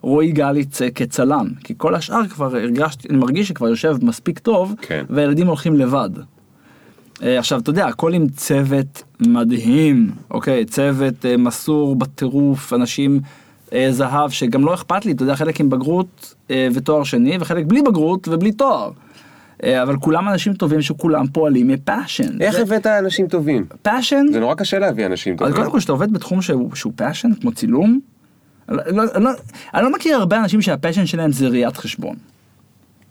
ברועי 0.02 0.32
גליץ 0.32 0.82
אה, 0.82 0.92
כצלם, 0.92 1.48
כי 1.64 1.74
כל 1.78 1.96
השאר 1.96 2.28
כבר 2.28 2.46
הרגשתי, 2.46 3.08
אני 3.10 3.18
מרגיש 3.18 3.48
שכבר 3.48 3.68
יושב 3.68 3.98
מספיק 4.02 4.40
טוב, 4.40 4.76
כן. 4.82 5.06
והילדים 5.10 5.48
הולכים 5.48 5.76
לבד. 5.76 6.10
אה, 7.24 7.40
עכשיו 7.40 7.60
אתה 7.60 7.70
יודע 7.70 7.88
הכל 7.88 8.14
עם 8.14 8.28
צוות 8.30 9.04
מדהים 9.20 10.12
אוקיי 10.32 10.66
צוות 10.66 11.26
אה, 11.26 11.38
מסור 11.38 11.96
בטירוף 11.96 12.74
אנשים 12.74 13.20
אה, 13.74 13.88
זהב 13.92 14.30
שגם 14.30 14.66
לא 14.66 14.74
אכפת 14.74 15.06
לי 15.06 15.12
אתה 15.12 15.24
יודע 15.24 15.36
חלק 15.36 15.60
עם 15.60 15.70
בגרות 15.70 16.36
ותואר 16.74 17.04
שני 17.04 17.38
וחלק 17.40 17.66
בלי 17.66 17.82
בגרות 17.82 18.28
ובלי 18.28 18.52
תואר. 18.52 18.92
אבל 19.84 19.98
כולם 19.98 20.30
אנשים 20.30 20.54
טובים 20.54 20.82
שכולם 20.82 21.28
פועלים 21.28 21.68
מ 21.68 21.76
passion. 21.76 22.42
איך 22.42 22.60
הבאת 22.60 22.88
אנשים 22.88 23.28
טובים? 23.28 23.66
passion? 23.82 24.26
זה 24.32 24.40
נורא 24.40 24.56
קשה 24.56 24.80
להביא 24.80 25.06
אנשים 25.06 25.34
אז 25.34 25.40
טובים. 25.40 25.56
קודם 25.56 25.72
כל 25.72 25.78
כשאתה 25.78 25.92
עובד 25.92 26.14
בתחום 26.14 26.42
שהוא, 26.42 26.76
שהוא 26.76 26.94
passion 26.96 27.30
כמו 27.42 27.52
צילום. 27.52 28.00
אני 28.70 28.78
לא, 28.78 29.04
אני, 29.16 29.24
לא, 29.24 29.32
אני 29.74 29.84
לא 29.84 29.92
מכיר 29.92 30.16
הרבה 30.16 30.40
אנשים 30.40 30.62
שה 30.62 30.75
passion 30.75 31.06
שלהם 31.06 31.32
זה 31.32 31.48
ראיית 31.48 31.78
חשבון. 31.78 32.16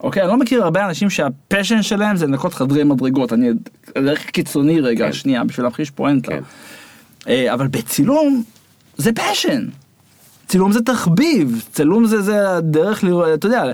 אוקיי? 0.03 0.23
אני 0.23 0.31
לא 0.31 0.37
מכיר 0.37 0.65
הרבה 0.65 0.87
אנשים 0.87 1.11
שה 1.11 1.32
passion 1.32 1.83
שלהם 1.83 2.17
זה 2.17 2.27
לנקות 2.27 2.55
חדרי 2.55 2.85
מדרגות. 2.85 3.33
אני 3.33 3.51
אלך 3.97 4.25
קיצוני 4.25 4.81
רגע, 4.81 5.07
כן. 5.07 5.13
שנייה, 5.13 5.45
בשביל 5.45 5.67
להמחיש 5.67 5.91
פואנטה. 5.91 6.33
כן. 6.33 6.43
אה, 7.29 7.55
אבל 7.55 7.69
בצילום 7.69 8.43
זה 8.97 9.13
passion. 9.13 9.67
צילום 10.47 10.73
זה 10.73 10.83
תחביב, 10.83 11.65
צילום 11.73 12.07
זה, 12.07 12.21
זה 12.21 12.57
הדרך 12.57 13.05
לראות, 13.05 13.27
אתה 13.35 13.47
יודע, 13.47 13.65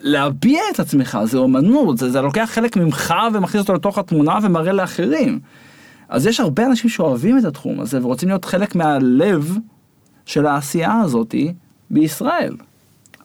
להביע 0.00 0.60
את 0.74 0.80
עצמך, 0.80 1.18
זה 1.24 1.38
אומנות, 1.38 1.98
זה, 1.98 2.10
זה 2.10 2.20
לוקח 2.20 2.50
חלק 2.52 2.76
ממך 2.76 3.14
ומכניס 3.34 3.62
אותו 3.62 3.74
לתוך 3.74 3.98
התמונה 3.98 4.38
ומראה 4.42 4.72
לאחרים. 4.72 5.40
אז 6.08 6.26
יש 6.26 6.40
הרבה 6.40 6.66
אנשים 6.66 6.90
שאוהבים 6.90 7.38
את 7.38 7.44
התחום 7.44 7.80
הזה 7.80 7.98
ורוצים 8.02 8.28
להיות 8.28 8.44
חלק 8.44 8.74
מהלב 8.74 9.58
של 10.26 10.46
העשייה 10.46 11.00
הזאתי 11.00 11.52
בישראל. 11.90 12.56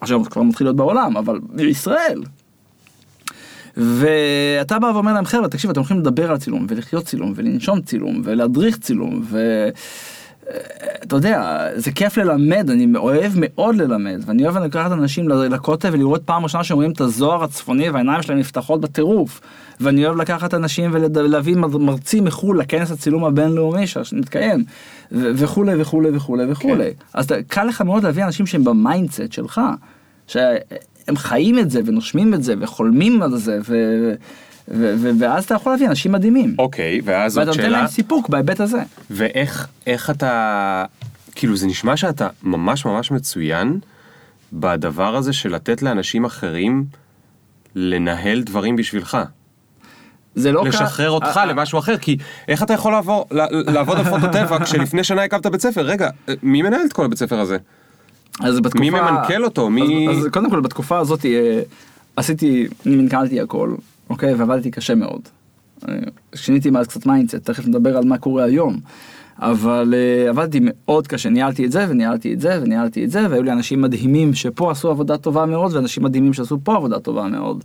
עכשיו 0.02 0.24
זה 0.24 0.30
כבר 0.30 0.42
מתחיל 0.42 0.68
להיות 0.68 0.76
בעולם, 0.76 1.18
אבל 1.18 1.40
בישראל. 1.40 2.22
ואתה 3.78 4.80
בא 4.80 4.86
ואומר 4.86 5.14
להם, 5.14 5.26
חבר'ה, 5.26 5.48
תקשיב, 5.48 5.70
אתם 5.70 5.80
הולכים 5.80 6.00
לדבר 6.00 6.32
על 6.32 6.38
צילום, 6.38 6.66
ולחיות 6.70 7.06
צילום, 7.06 7.34
ולנשום 7.36 7.82
צילום, 7.82 8.22
ולהדריך 8.24 8.78
צילום, 8.78 9.22
ו... 9.24 9.70
אתה 11.04 11.16
יודע, 11.16 11.68
זה 11.76 11.92
כיף 11.92 12.18
ללמד, 12.18 12.70
אני 12.70 12.88
אוהב 12.96 13.32
מאוד 13.36 13.76
ללמד, 13.76 14.24
ואני 14.26 14.44
אוהב 14.44 14.58
לקחת 14.58 14.92
אנשים 14.92 15.30
לכותל 15.30 15.90
ולראות 15.92 16.24
פעם 16.24 16.44
ראשונה 16.44 16.64
שהם 16.64 16.76
רואים 16.76 16.92
את 16.92 17.02
הזוהר 17.02 17.44
הצפוני 17.44 17.90
והעיניים 17.90 18.22
שלהם 18.22 18.40
נפתחות 18.40 18.82
בטירוף. 18.82 19.42
ואני 19.80 20.06
אוהב 20.06 20.18
לקחת 20.18 20.54
אנשים 20.54 20.92
ולהביא 20.94 21.56
מרצים 21.56 22.24
מחו"ל 22.24 22.60
לכנס 22.60 22.92
הצילום 22.92 23.26
הבינלאומי 23.26 23.88
שמתקיים, 23.88 24.64
וכולי 25.12 25.82
וכולי 25.82 26.10
וכולי 26.14 26.52
וכולי. 26.52 26.94
כן. 26.94 27.06
אז 27.14 27.28
קל 27.48 27.64
לך 27.64 27.82
מאוד 27.82 28.04
להביא 28.04 28.24
אנשים 28.24 28.46
שהם 28.46 28.64
ב 28.64 28.72
mindset 28.72 29.32
שלך, 29.32 29.62
שהם 30.30 31.16
חיים 31.16 31.60
את 31.60 31.72
זה 31.72 31.82
ונושמים 31.86 32.34
את 32.34 32.44
זה 32.44 32.54
וחולמים 32.60 33.22
על 33.22 33.38
זה. 33.38 33.60
ו... 33.70 34.14
ואז 35.20 35.44
אתה 35.44 35.56
יכול 35.56 35.72
להביא 35.72 35.88
אנשים 35.88 36.12
מדהימים. 36.12 36.56
אוקיי, 36.60 37.02
ואז 37.04 37.38
עוד 37.38 37.46
שאלה. 37.46 37.56
ואתה 37.58 37.68
נותן 37.68 37.80
להם 37.80 37.88
סיפוק 37.88 38.30
בהיבט 38.30 38.60
הזה. 38.60 38.82
ואיך 39.10 40.10
אתה, 40.10 40.86
כאילו 41.36 41.56
זה 41.56 41.68
נשמע 41.68 41.98
שאתה 41.98 42.28
ממש 42.44 42.86
ממש 42.86 43.12
מצוין 43.12 43.80
בדבר 44.54 45.16
הזה 45.16 45.34
של 45.34 45.56
לתת 45.56 45.82
לאנשים 45.82 46.26
אחרים 46.26 46.86
לנהל 47.76 48.42
דברים 48.42 48.76
בשבילך. 48.76 49.18
זה 50.36 50.52
לא 50.52 50.66
לשחרר 50.66 51.10
אותך 51.10 51.38
אה, 51.38 51.42
אה. 51.42 51.46
למשהו 51.46 51.80
אחר, 51.80 51.98
כי 51.98 52.18
איך 52.48 52.64
אתה 52.64 52.74
יכול 52.74 52.92
לעבור, 52.92 53.28
לעבוד 53.68 53.98
על 53.98 54.04
פוטוטבע 54.04 54.66
כשלפני 54.66 55.04
שנה 55.04 55.24
הקמת 55.24 55.46
בית 55.46 55.62
ספר? 55.62 55.82
רגע, 55.82 56.10
מי 56.44 56.62
מנהל 56.62 56.82
את 56.86 56.94
כל 56.94 57.06
הבית 57.06 57.18
ספר 57.20 57.40
הזה? 57.40 57.58
אז 58.40 58.60
בתקופה... 58.60 58.80
מי 58.80 58.90
ממנכ"ל 58.90 59.44
אותו? 59.44 59.70
מי... 59.70 60.08
אז, 60.10 60.18
אז 60.18 60.28
קודם 60.32 60.50
כל 60.50 60.60
בתקופה 60.60 60.98
הזאת 61.00 61.26
אה, 61.26 61.62
עשיתי, 62.16 62.68
מנכ"לתי 62.86 63.42
הכל. 63.42 63.76
אוקיי? 64.10 64.34
ועבדתי 64.34 64.72
קשה 64.72 64.96
מאוד. 64.96 65.22
שיניתי 66.36 66.70
מאז 66.70 66.88
קצת 66.88 67.06
mindset, 67.06 67.36
תכף 67.36 67.68
נדבר 67.68 67.98
על 67.98 68.06
מה 68.06 68.18
קורה 68.18 68.44
היום. 68.44 68.80
אבל 69.42 69.94
uh, 69.94 70.30
עבדתי 70.30 70.60
מאוד 70.62 71.08
קשה, 71.08 71.30
ניהלתי 71.30 71.66
את 71.66 71.72
זה 71.72 71.86
וניהלתי 71.90 72.34
את 72.34 72.42
זה 72.42 72.60
וניהלתי 72.62 73.06
את 73.06 73.12
זה, 73.12 73.26
והיו 73.30 73.44
לי 73.44 73.52
אנשים 73.52 73.82
מדהימים 73.82 74.34
שפה 74.34 74.72
עשו 74.72 74.90
עבודה 74.90 75.18
טובה 75.18 75.46
מאוד, 75.46 75.76
ואנשים 75.76 76.04
מדהימים 76.04 76.34
שעשו 76.34 76.58
פה 76.64 76.76
עבודה 76.76 77.00
טובה 77.00 77.28
מאוד. 77.28 77.64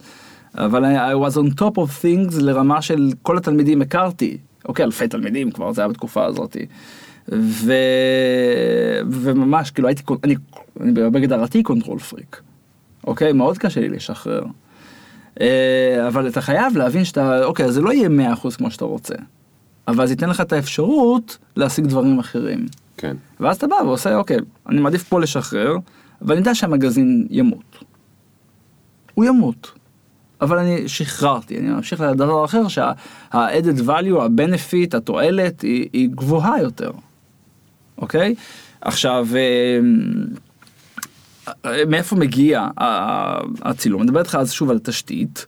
אבל 0.54 0.84
I, 0.84 0.98
I 0.98 1.28
was 1.28 1.36
on 1.36 1.60
top 1.60 1.74
of 1.76 2.04
things 2.04 2.42
לרמה 2.42 2.82
של 2.82 3.10
כל 3.22 3.36
התלמידים 3.36 3.82
הכרתי, 3.82 4.36
אוקיי, 4.64 4.84
אלפי 4.84 5.08
תלמידים 5.08 5.50
כבר, 5.50 5.72
זה 5.72 5.80
היה 5.80 5.88
בתקופה 5.88 6.24
הזאת. 6.24 6.56
ו... 7.32 7.72
וממש, 9.10 9.70
כאילו 9.70 9.88
הייתי, 9.88 10.02
אני, 10.24 10.34
אני 10.80 10.92
בהגדרתי 10.92 11.62
control 11.62 11.98
freak, 11.98 12.40
אוקיי? 13.06 13.32
מאוד 13.32 13.58
קשה 13.58 13.80
לי 13.80 13.88
לשחרר. 13.88 14.44
אה, 15.40 16.08
אבל 16.08 16.28
אתה 16.28 16.40
חייב 16.40 16.76
להבין 16.76 17.04
שאתה, 17.04 17.44
אוקיי, 17.44 17.72
זה 17.72 17.80
לא 17.80 17.92
יהיה 17.92 18.34
100% 18.34 18.56
כמו 18.56 18.70
שאתה 18.70 18.84
רוצה, 18.84 19.14
אבל 19.88 20.06
זה 20.06 20.12
ייתן 20.12 20.30
לך 20.30 20.40
את 20.40 20.52
האפשרות 20.52 21.38
להשיג 21.56 21.86
דברים 21.86 22.18
אחרים. 22.18 22.66
כן. 22.96 23.16
ואז 23.40 23.56
אתה 23.56 23.66
בא 23.66 23.74
ועושה, 23.74 24.16
אוקיי, 24.16 24.36
אני 24.68 24.80
מעדיף 24.80 25.04
פה 25.08 25.20
לשחרר, 25.20 25.76
ואני 26.22 26.38
יודע 26.38 26.54
שהמגזין 26.54 27.26
ימות. 27.30 27.84
הוא 29.14 29.24
ימות. 29.24 29.72
אבל 30.40 30.58
אני 30.58 30.88
שחררתי, 30.88 31.58
אני 31.58 31.68
ממשיך 31.68 32.00
לדבר 32.00 32.44
אחר 32.44 32.68
שה-added 32.68 33.80
value, 33.86 34.20
ה-benefit, 34.20 34.96
התועלת 34.96 35.60
היא, 35.60 35.88
היא 35.92 36.08
גבוהה 36.10 36.60
יותר, 36.60 36.90
אוקיי? 37.98 38.34
עכשיו, 38.80 39.28
אה, 39.36 39.80
מאיפה 41.86 42.16
מגיע 42.16 42.66
הצילום? 43.62 44.00
אני 44.00 44.06
מדבר 44.06 44.20
איתך 44.20 44.34
אז 44.40 44.52
שוב 44.52 44.70
על 44.70 44.78
תשתית. 44.78 45.46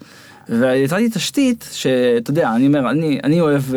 ויצרתי 0.48 1.08
תשתית 1.08 1.68
שאתה 1.72 2.30
יודע 2.30 2.52
אני 2.54 2.66
אומר 2.66 2.90
אני 2.90 3.20
אני 3.24 3.40
אוהב 3.40 3.62
uh, 3.62 3.74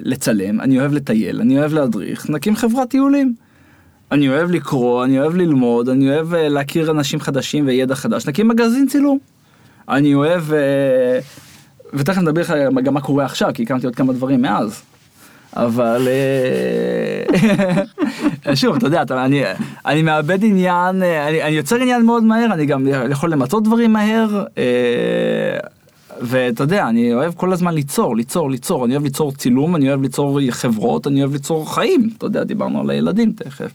לצלם 0.00 0.60
אני 0.60 0.78
אוהב 0.78 0.92
לטייל 0.92 1.40
אני 1.40 1.58
אוהב 1.58 1.72
להדריך 1.72 2.30
נקים 2.30 2.56
חברת 2.56 2.90
טיולים. 2.90 3.34
אני 4.12 4.28
אוהב 4.28 4.50
לקרוא 4.50 5.04
אני 5.04 5.20
אוהב 5.20 5.36
ללמוד 5.36 5.88
אני 5.88 6.10
אוהב 6.10 6.34
uh, 6.34 6.36
להכיר 6.36 6.90
אנשים 6.90 7.20
חדשים 7.20 7.66
וידע 7.66 7.94
חדש 7.94 8.26
נקים 8.26 8.48
מגזין 8.48 8.86
צילום. 8.86 9.18
אני 9.88 10.14
אוהב 10.14 10.42
uh, 10.50 10.54
ותכף 11.94 12.18
נדבר 12.18 12.40
לך 12.40 12.54
גם 12.84 12.94
מה 12.94 13.00
קורה 13.00 13.24
עכשיו 13.24 13.50
כי 13.54 13.62
הקמתי 13.62 13.86
עוד 13.86 13.96
כמה 13.96 14.12
דברים 14.12 14.42
מאז. 14.42 14.82
אבל 15.56 16.08
אה, 18.46 18.56
שוב 18.60 18.76
אתה 18.76 18.86
יודע 18.86 19.02
אני 19.10 19.42
אני 19.86 20.02
מאבד 20.02 20.44
עניין 20.44 21.02
אה, 21.02 21.28
אני, 21.28 21.42
אני 21.42 21.56
יוצר 21.56 21.76
עניין 21.76 22.02
מאוד 22.02 22.22
מהר 22.22 22.52
אני 22.52 22.66
גם 22.66 22.86
יכול 23.10 23.32
למצות 23.32 23.64
דברים 23.64 23.92
מהר 23.92 24.44
אה, 24.58 25.58
ואתה 26.20 26.62
יודע 26.62 26.88
אני 26.88 27.14
אוהב 27.14 27.34
כל 27.34 27.52
הזמן 27.52 27.74
ליצור 27.74 28.16
ליצור 28.16 28.50
ליצור 28.50 28.84
אני 28.84 28.92
אוהב 28.92 29.04
ליצור 29.04 29.32
צילום 29.32 29.76
אני 29.76 29.88
אוהב 29.88 30.02
ליצור 30.02 30.40
חברות 30.50 31.06
אני 31.06 31.20
אוהב 31.20 31.32
ליצור 31.32 31.74
חיים 31.74 32.10
אתה 32.18 32.26
יודע 32.26 32.44
דיברנו 32.44 32.80
על 32.80 32.90
הילדים 32.90 33.32
תכף. 33.32 33.70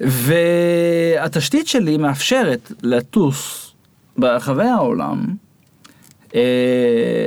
והתשתית 0.00 1.68
שלי 1.68 1.96
מאפשרת 1.96 2.72
לטוס 2.82 3.72
ברחבי 4.16 4.64
העולם 4.64 5.24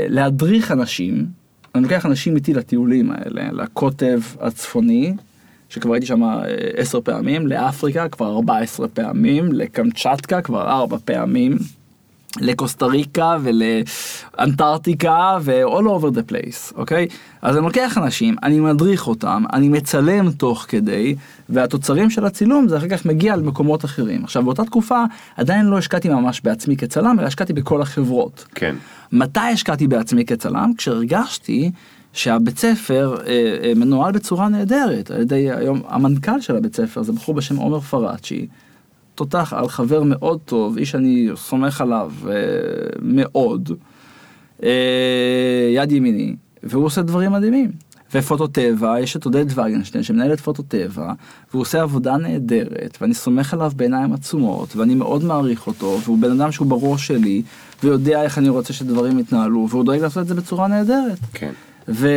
להדריך 0.10 0.72
אנשים. 0.72 1.41
אני 1.76 1.84
לוקח 1.84 2.06
אנשים 2.06 2.36
איתי 2.36 2.54
לטיולים 2.54 3.12
האלה, 3.12 3.52
לקוטב 3.52 4.20
הצפוני, 4.40 5.14
שכבר 5.70 5.94
הייתי 5.94 6.08
שם 6.08 6.24
אה, 6.24 6.44
עשר 6.76 7.02
פעמים, 7.02 7.48
לאפריקה 7.48 8.10
כבר 8.10 8.28
ארבע 8.36 8.58
עשרה 8.58 8.88
פעמים, 8.88 9.52
לקמצ'טקה 9.52 10.42
כבר 10.42 10.70
ארבע 10.70 10.98
פעמים, 11.06 11.58
לקוסטה 12.40 12.86
ריקה 12.86 13.38
ולאנטארקטיקה 13.42 15.38
ו-all 15.42 15.86
over 15.86 16.16
the 16.16 16.32
place, 16.32 16.76
אוקיי? 16.76 17.08
אז 17.42 17.58
אני 17.58 17.66
לוקח 17.66 17.98
אנשים, 17.98 18.36
אני 18.44 18.60
מדריך 18.60 19.08
אותם, 19.08 19.44
אני 19.54 19.70
מצלם 19.70 20.32
תוך 20.32 20.66
כדי, 20.70 21.16
והתוצרים 21.50 22.10
של 22.10 22.26
הצילום 22.26 22.68
זה 22.68 22.78
אחר 22.78 22.88
כך 22.88 23.06
מגיע 23.06 23.36
למקומות 23.36 23.86
אחרים. 23.86 24.24
עכשיו 24.24 24.44
באותה 24.44 24.66
תקופה 24.66 25.04
עדיין 25.38 25.66
לא 25.66 25.78
השקעתי 25.78 26.10
ממש 26.10 26.42
בעצמי 26.44 26.78
כצלם, 26.78 27.20
אלא 27.20 27.28
השקעתי 27.28 27.54
בכל 27.54 27.82
החברות. 27.82 28.46
כן. 28.56 28.76
מתי 29.12 29.40
השקעתי 29.40 29.88
בעצמי 29.88 30.26
כצלם? 30.26 30.72
כשהרגשתי 30.78 31.72
שהבית 32.14 32.58
ספר 32.58 33.16
אה, 33.28 33.58
אה, 33.64 33.74
מנוהל 33.76 34.12
בצורה 34.12 34.50
נהדרת 34.50 35.12
על 35.12 35.22
ידי 35.22 35.52
היום 35.52 35.82
המנכ"ל 35.88 36.42
של 36.42 36.56
הבית 36.56 36.76
ספר 36.76 37.04
זה 37.04 37.12
בחור 37.12 37.36
בשם 37.36 37.56
עומר 37.56 37.80
פרצ'י. 37.80 38.48
תותח 39.24 39.54
על 39.54 39.68
חבר 39.68 40.04
מאוד 40.04 40.40
טוב, 40.46 40.78
איש 40.78 40.96
אני 40.96 41.30
סומך 41.36 41.82
עליו 41.82 42.12
אה, 42.28 42.34
מאוד, 43.02 43.72
אה, 44.64 45.70
יד 45.76 45.92
ימיני, 45.92 46.36
והוא 46.64 46.86
עושה 46.86 47.02
דברים 47.02 47.32
מדהימים. 47.32 47.72
ופוטו 48.14 48.48
טבע, 48.48 49.00
יש 49.00 49.16
את 49.16 49.26
עודד 49.26 49.46
וגנשטיין 49.50 50.04
שמנהל 50.04 50.34
את 50.34 50.40
פוטו 50.40 50.64
טבע, 50.64 51.14
והוא 51.52 51.62
עושה 51.62 51.82
עבודה 51.82 52.18
נהדרת, 52.18 52.98
ואני 53.02 53.14
סומך 53.14 53.54
עליו 53.54 53.72
בעיניים 53.76 54.14
עצומות, 54.14 54.76
ואני 54.76 54.96
מאוד 54.96 55.24
מעריך 55.24 55.68
אותו, 55.68 56.00
והוא 56.04 56.18
בן 56.18 56.32
אדם 56.32 56.52
שהוא 56.52 56.68
בראש 56.68 57.08
שלי, 57.08 57.42
ויודע 57.84 58.22
איך 58.24 58.38
אני 58.38 58.50
רוצה 58.50 58.74
שדברים 58.74 59.20
יתנהלו, 59.20 59.68
והוא 59.70 59.84
דואג 59.84 60.00
לעשות 60.00 60.24
את 60.24 60.28
זה 60.28 60.36
בצורה 60.36 60.68
נהדרת. 60.68 61.20
כן. 61.34 61.52
ו... 61.88 62.08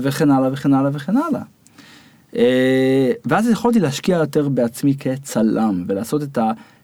וכן 0.00 0.30
הלאה 0.30 0.52
וכן 0.52 0.74
הלאה 0.74 0.90
וכן 0.94 1.16
הלאה. 1.16 1.42
אה, 2.36 3.12
ואז 3.24 3.50
יכולתי 3.50 3.80
להשקיע 3.80 4.16
יותר 4.16 4.48
בעצמי 4.48 4.94
כצלם, 4.96 5.84
ולעשות 5.88 6.22
את 6.22 6.38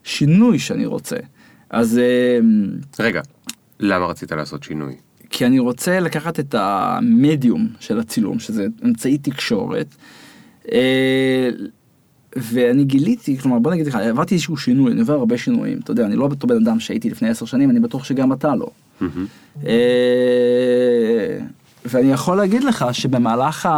השינוי 0.04 0.58
שאני 0.58 0.86
רוצה. 0.86 1.16
אז... 1.70 1.98
אה, 1.98 2.38
רגע, 2.98 3.20
למה 3.80 4.06
רצית 4.06 4.32
לעשות 4.32 4.62
שינוי? 4.62 4.96
כי 5.30 5.46
אני 5.46 5.58
רוצה 5.58 6.00
לקחת 6.00 6.40
את 6.40 6.54
המדיום 6.58 7.68
של 7.80 7.98
הצילום, 7.98 8.38
שזה 8.38 8.66
אמצעי 8.84 9.18
תקשורת, 9.18 9.94
אה, 10.72 11.50
ואני 12.36 12.84
גיליתי, 12.84 13.38
כלומר 13.38 13.58
בוא 13.58 13.72
נגיד 13.72 13.86
לך, 13.86 13.94
עברתי 13.94 14.34
איזשהו 14.34 14.56
שינוי, 14.56 14.92
אני 14.92 15.00
עובר 15.00 15.14
הרבה 15.14 15.38
שינויים, 15.38 15.78
אתה 15.78 15.90
יודע, 15.90 16.06
אני 16.06 16.16
לא 16.16 16.24
אותו 16.24 16.46
בן 16.46 16.56
אדם 16.56 16.80
שהייתי 16.80 17.10
לפני 17.10 17.28
עשר 17.28 17.46
שנים, 17.46 17.70
אני 17.70 17.80
בטוח 17.80 18.04
שגם 18.04 18.32
אתה 18.32 18.54
לא. 18.54 18.70
ואני 21.84 22.12
יכול 22.12 22.36
להגיד 22.36 22.64
לך 22.64 22.86
שבמהלך 22.92 23.68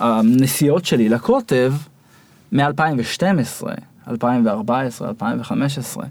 הנסיעות 0.00 0.84
שלי 0.84 1.08
לקוטב, 1.08 1.72
מ-2012, 2.52 3.66
2014, 4.08 5.08
2015, 5.08 6.04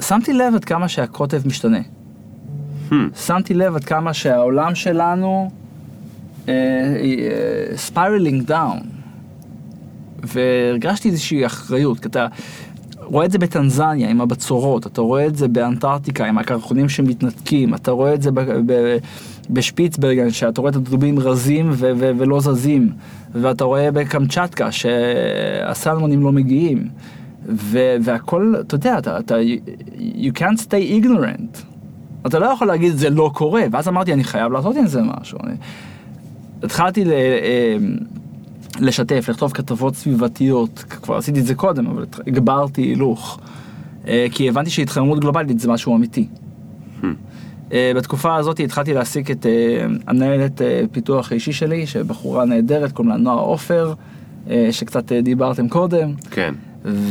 שמתי 0.00 0.32
לב 0.32 0.54
עד 0.54 0.64
כמה 0.64 0.88
שהקוטב 0.88 1.46
משתנה. 1.46 1.80
Hmm. 2.90 2.94
שמתי 3.16 3.54
לב 3.54 3.76
עד 3.76 3.84
כמה 3.84 4.14
שהעולם 4.14 4.74
שלנו 4.74 5.50
spiraling 7.76 8.42
uh, 8.42 8.46
down. 8.46 8.78
והרגשתי 10.22 11.08
איזושהי 11.08 11.46
אחריות, 11.46 12.00
כי 12.00 12.08
אתה 12.08 12.26
רואה 13.02 13.24
את 13.24 13.30
זה 13.30 13.38
בטנזניה 13.38 14.10
עם 14.10 14.20
הבצורות, 14.20 14.86
אתה 14.86 15.00
רואה 15.00 15.26
את 15.26 15.36
זה 15.36 15.48
באנטארקטיקה 15.48 16.26
עם 16.26 16.38
הקרחונים 16.38 16.88
שמתנתקים, 16.88 17.74
אתה 17.74 17.90
רואה 17.90 18.14
את 18.14 18.22
זה 18.22 18.30
בשפיצברגן, 19.50 20.30
שאתה 20.30 20.60
רואה 20.60 20.70
את 20.70 20.76
הדובים 20.76 21.18
רזים 21.18 21.68
ו- 21.72 21.92
ו- 21.96 22.10
ולא 22.18 22.40
זזים, 22.40 22.92
ואתה 23.32 23.64
רואה 23.64 23.90
בקמצ'טקה 23.90 24.72
שהסלמונים 24.72 26.22
לא 26.22 26.32
מגיעים. 26.32 26.88
ו- 27.48 27.96
והכל, 28.02 28.54
אתה 28.60 28.74
יודע, 28.74 28.98
אתה, 28.98 29.18
אתה, 29.18 29.36
you 29.98 30.38
can't 30.38 30.58
stay 30.58 31.04
ignorant. 31.04 31.58
אתה 32.26 32.38
לא 32.38 32.46
יכול 32.46 32.66
להגיד 32.66 32.92
זה 32.92 33.10
לא 33.10 33.30
קורה, 33.34 33.62
ואז 33.70 33.88
אמרתי 33.88 34.12
אני 34.12 34.24
חייב 34.24 34.52
לעשות 34.52 34.76
עם 34.76 34.86
זה 34.86 35.00
משהו. 35.02 35.38
אני... 35.44 35.54
התחלתי 36.62 37.04
ל... 37.04 37.12
אה, 37.12 37.76
לשתף, 38.80 39.28
לכתוב 39.28 39.52
כתבות 39.52 39.96
סביבתיות, 39.96 40.84
כבר 40.88 41.16
עשיתי 41.16 41.40
את 41.40 41.46
זה 41.46 41.54
קודם, 41.54 41.86
אבל 41.86 42.06
הגברתי 42.26 42.82
הילוך. 42.82 43.38
אה, 44.08 44.26
כי 44.30 44.48
הבנתי 44.48 44.70
שהתחממות 44.70 45.20
גלובלית 45.20 45.60
זה 45.60 45.68
משהו 45.68 45.96
אמיתי. 45.96 46.26
Hmm. 47.02 47.06
אה, 47.72 47.92
בתקופה 47.96 48.36
הזאת 48.36 48.60
התחלתי 48.60 48.94
להעסיק 48.94 49.30
את 49.30 49.46
המנהלת 50.06 50.60
פיתוח 50.92 51.32
האישי 51.32 51.52
שלי, 51.52 51.86
שבחורה 51.86 52.44
נהדרת, 52.44 52.92
קוראים 52.92 53.12
לה 53.12 53.16
נועה 53.16 53.36
עופר, 53.36 53.94
שקצת 54.70 55.12
דיברתם 55.12 55.68
קודם. 55.68 56.12
כן. 56.30 56.54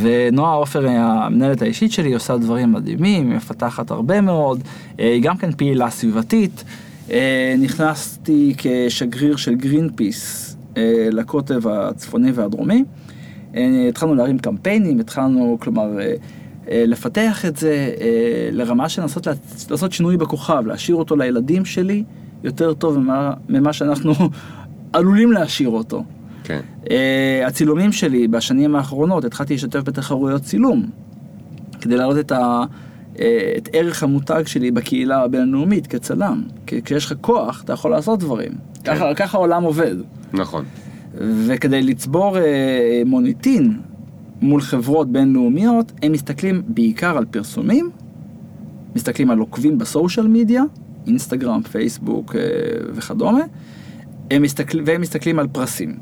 ונועה 0.01 0.53
עופר 0.53 0.87
היא 0.87 0.97
המנהלת 0.97 1.61
האישית 1.61 1.91
שלי, 1.91 2.13
עושה 2.13 2.37
דברים 2.37 2.71
מדהימים, 2.71 3.29
היא 3.29 3.35
מפתחת 3.35 3.91
הרבה 3.91 4.21
מאוד, 4.21 4.63
היא 4.97 5.23
גם 5.23 5.37
כן 5.37 5.51
פעילה 5.51 5.89
סביבתית. 5.89 6.63
נכנסתי 7.59 8.53
כשגריר 8.57 9.35
של 9.35 9.55
גרין 9.55 9.89
פיס 9.95 10.57
אה, 10.77 11.07
לקוטב 11.11 11.67
הצפוני 11.67 12.31
והדרומי. 12.31 12.83
אה, 13.55 13.85
התחלנו 13.89 14.15
להרים 14.15 14.39
קמפיינים, 14.39 14.99
התחלנו, 14.99 15.57
כלומר, 15.61 15.99
אה, 15.99 16.13
לפתח 16.71 17.45
את 17.45 17.57
זה 17.57 17.93
לרמה 18.51 18.89
של 18.89 19.01
לנסות 19.01 19.27
לעשות 19.71 19.91
שינוי 19.91 20.17
בכוכב, 20.17 20.63
להשאיר 20.65 20.97
אותו 20.97 21.15
לילדים 21.15 21.65
שלי 21.65 22.03
יותר 22.43 22.73
טוב 22.73 22.99
ממה, 22.99 23.33
ממה 23.49 23.73
שאנחנו 23.73 24.13
עלולים 24.93 25.31
להשאיר 25.31 25.69
אותו. 25.69 26.03
כן. 26.43 26.59
הצילומים 27.45 27.91
שלי 27.91 28.27
בשנים 28.27 28.75
האחרונות, 28.75 29.25
התחלתי 29.25 29.53
להשתתף 29.53 29.81
בתחרויות 29.83 30.41
צילום, 30.41 30.85
כדי 31.81 31.97
להעלות 31.97 32.17
את, 32.17 32.31
ה, 32.31 32.63
את 33.57 33.69
ערך 33.73 34.03
המותג 34.03 34.43
שלי 34.45 34.71
בקהילה 34.71 35.23
הבינלאומית 35.23 35.87
כצלם. 35.87 36.43
כי 36.65 36.81
כשיש 36.81 37.05
לך 37.05 37.13
כוח, 37.21 37.63
אתה 37.63 37.73
יכול 37.73 37.91
לעשות 37.91 38.19
דברים. 38.19 38.51
כן. 38.83 38.95
ככה, 38.95 39.13
ככה 39.13 39.37
העולם 39.37 39.63
עובד. 39.63 39.95
נכון. 40.33 40.65
וכדי 41.47 41.81
לצבור 41.81 42.37
אה, 42.37 43.01
מוניטין 43.05 43.79
מול 44.41 44.61
חברות 44.61 45.11
בינלאומיות, 45.11 45.91
הם 46.03 46.11
מסתכלים 46.11 46.61
בעיקר 46.67 47.17
על 47.17 47.25
פרסומים, 47.25 47.89
מסתכלים 48.95 49.31
על 49.31 49.39
עוקבים 49.39 49.77
בסושיאל 49.77 50.27
מדיה, 50.27 50.63
אינסטגרם, 51.07 51.61
פייסבוק 51.63 52.35
אה, 52.35 52.41
וכדומה, 52.93 53.41
הם 54.31 54.41
מסתכל, 54.41 54.77
והם 54.85 55.01
מסתכלים 55.01 55.39
על 55.39 55.47
פרסים. 55.47 55.97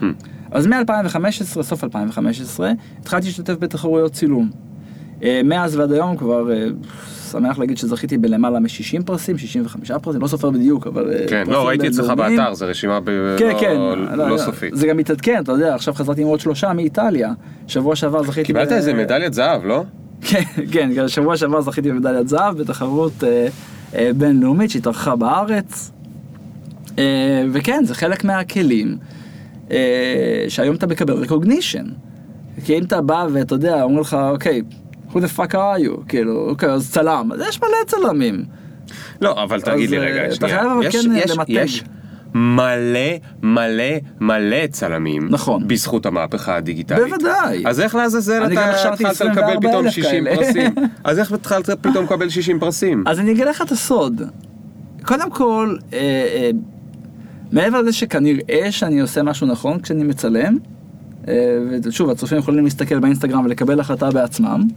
Hmm. 0.00 0.04
אז 0.50 0.66
מ-2015, 0.66 1.62
סוף 1.62 1.84
2015, 1.84 2.72
התחלתי 3.00 3.26
להשתתף 3.26 3.54
בתחרויות 3.58 4.12
צילום. 4.12 4.50
אה, 5.24 5.40
מאז 5.44 5.76
ועד 5.76 5.92
היום 5.92 6.16
כבר 6.16 6.52
אה, 6.52 6.66
שמח 7.30 7.58
להגיד 7.58 7.78
שזכיתי 7.78 8.18
בלמעלה 8.18 8.60
מ-60 8.60 9.02
פרסים, 9.06 9.38
65 9.38 9.90
פרסים, 10.02 10.20
לא 10.20 10.26
סופר 10.26 10.50
בדיוק, 10.50 10.86
אבל... 10.86 11.12
אה, 11.12 11.28
כן, 11.28 11.44
לא, 11.46 11.68
ראיתי 11.68 11.88
אצלך 11.88 12.10
באתר, 12.10 12.54
זו 12.54 12.66
רשימה 12.66 13.00
ב... 13.00 13.36
כן, 13.38 13.52
לא, 13.52 13.60
כן, 13.60 13.76
לא, 14.16 14.28
לא 14.28 14.38
סופית. 14.38 14.76
זה 14.76 14.86
גם 14.86 14.96
מתעדכן, 14.96 15.42
אתה 15.42 15.52
יודע, 15.52 15.74
עכשיו 15.74 15.94
חזרתי 15.94 16.22
עם 16.22 16.26
עוד 16.26 16.40
שלושה 16.40 16.72
מאיטליה. 16.72 17.32
שבוע 17.66 17.96
שעבר 17.96 18.22
זכיתי... 18.22 18.46
קיבלת 18.46 18.68
ב... 18.68 18.72
איזה 18.72 18.94
מדליית 18.94 19.34
זהב, 19.34 19.64
לא? 19.64 19.84
כן, 20.20 20.42
כן, 20.94 21.08
שבוע 21.08 21.36
שעבר 21.36 21.60
זכיתי 21.60 21.90
במדליית 21.90 22.28
זהב 22.28 22.58
בתחרות 22.58 23.24
אה, 23.24 23.46
אה, 23.94 24.10
בינלאומית 24.16 24.70
שהתארחה 24.70 25.16
בארץ. 25.16 25.92
אה, 26.98 27.44
וכן, 27.52 27.84
זה 27.84 27.94
חלק 27.94 28.24
מהכלים 28.24 28.96
אה, 29.70 30.44
שהיום 30.48 30.76
אתה 30.76 30.86
מקבל 30.86 31.24
recognition. 31.24 31.90
כי 32.64 32.78
אם 32.78 32.82
אתה 32.84 33.00
בא 33.00 33.26
ואתה 33.32 33.54
יודע, 33.54 33.82
אומרים 33.82 34.00
לך, 34.00 34.16
אוקיי, 34.30 34.62
who 35.14 35.18
the 35.18 35.38
fuck 35.38 35.52
are 35.52 35.86
you? 35.86 36.08
כאילו, 36.08 36.48
אוקיי, 36.48 36.70
אז 36.70 36.90
צלם, 36.92 37.30
אז 37.34 37.40
יש 37.48 37.60
מלא 37.60 37.84
צלמים. 37.86 38.44
לא, 39.20 39.42
אבל 39.42 39.60
תגיד 39.60 39.90
לי 39.90 39.98
רגע, 39.98 40.34
אתה 40.34 40.48
חייב 40.48 40.66
אבל 40.66 40.90
כן 40.90 40.98
למתג. 41.28 41.50
יש 41.50 41.84
מלא 42.34 43.00
מלא 43.42 43.84
מלא 44.20 44.66
צלמים. 44.70 45.28
נכון. 45.30 45.68
בזכות 45.68 46.06
המהפכה 46.06 46.56
הדיגיטלית. 46.56 47.08
בוודאי. 47.08 47.62
אז 47.66 47.80
איך 47.80 47.94
לעזאזל 47.94 48.52
אתה 48.52 48.70
התחלת 48.92 49.20
לקבל 49.20 49.56
פתאום 49.60 49.90
60 49.90 50.24
פרסים? 50.34 50.74
אז 51.04 51.18
איך 51.18 51.32
התחלת 51.32 51.70
פתאום 51.70 52.04
לקבל 52.04 52.28
60 52.28 52.60
פרסים? 52.60 53.04
אז 53.06 53.20
אני 53.20 53.32
אגיד 53.32 53.46
לך 53.46 53.62
את 53.62 53.70
הסוד. 53.70 54.22
קודם 55.02 55.30
כל, 55.30 55.76
אה, 55.92 55.98
אה, 55.98 56.50
מעבר 57.52 57.80
לזה 57.80 57.92
שכנראה 57.92 58.66
שאני 58.70 59.00
עושה 59.00 59.22
משהו 59.22 59.46
נכון 59.46 59.80
כשאני 59.80 60.04
מצלם, 60.04 60.56
אה, 60.56 60.73
ושוב, 61.82 62.10
הצופים 62.10 62.38
יכולים 62.38 62.64
להסתכל 62.64 62.98
באינסטגרם 62.98 63.44
ולקבל 63.44 63.80
החלטה 63.80 64.10
בעצמם, 64.10 64.68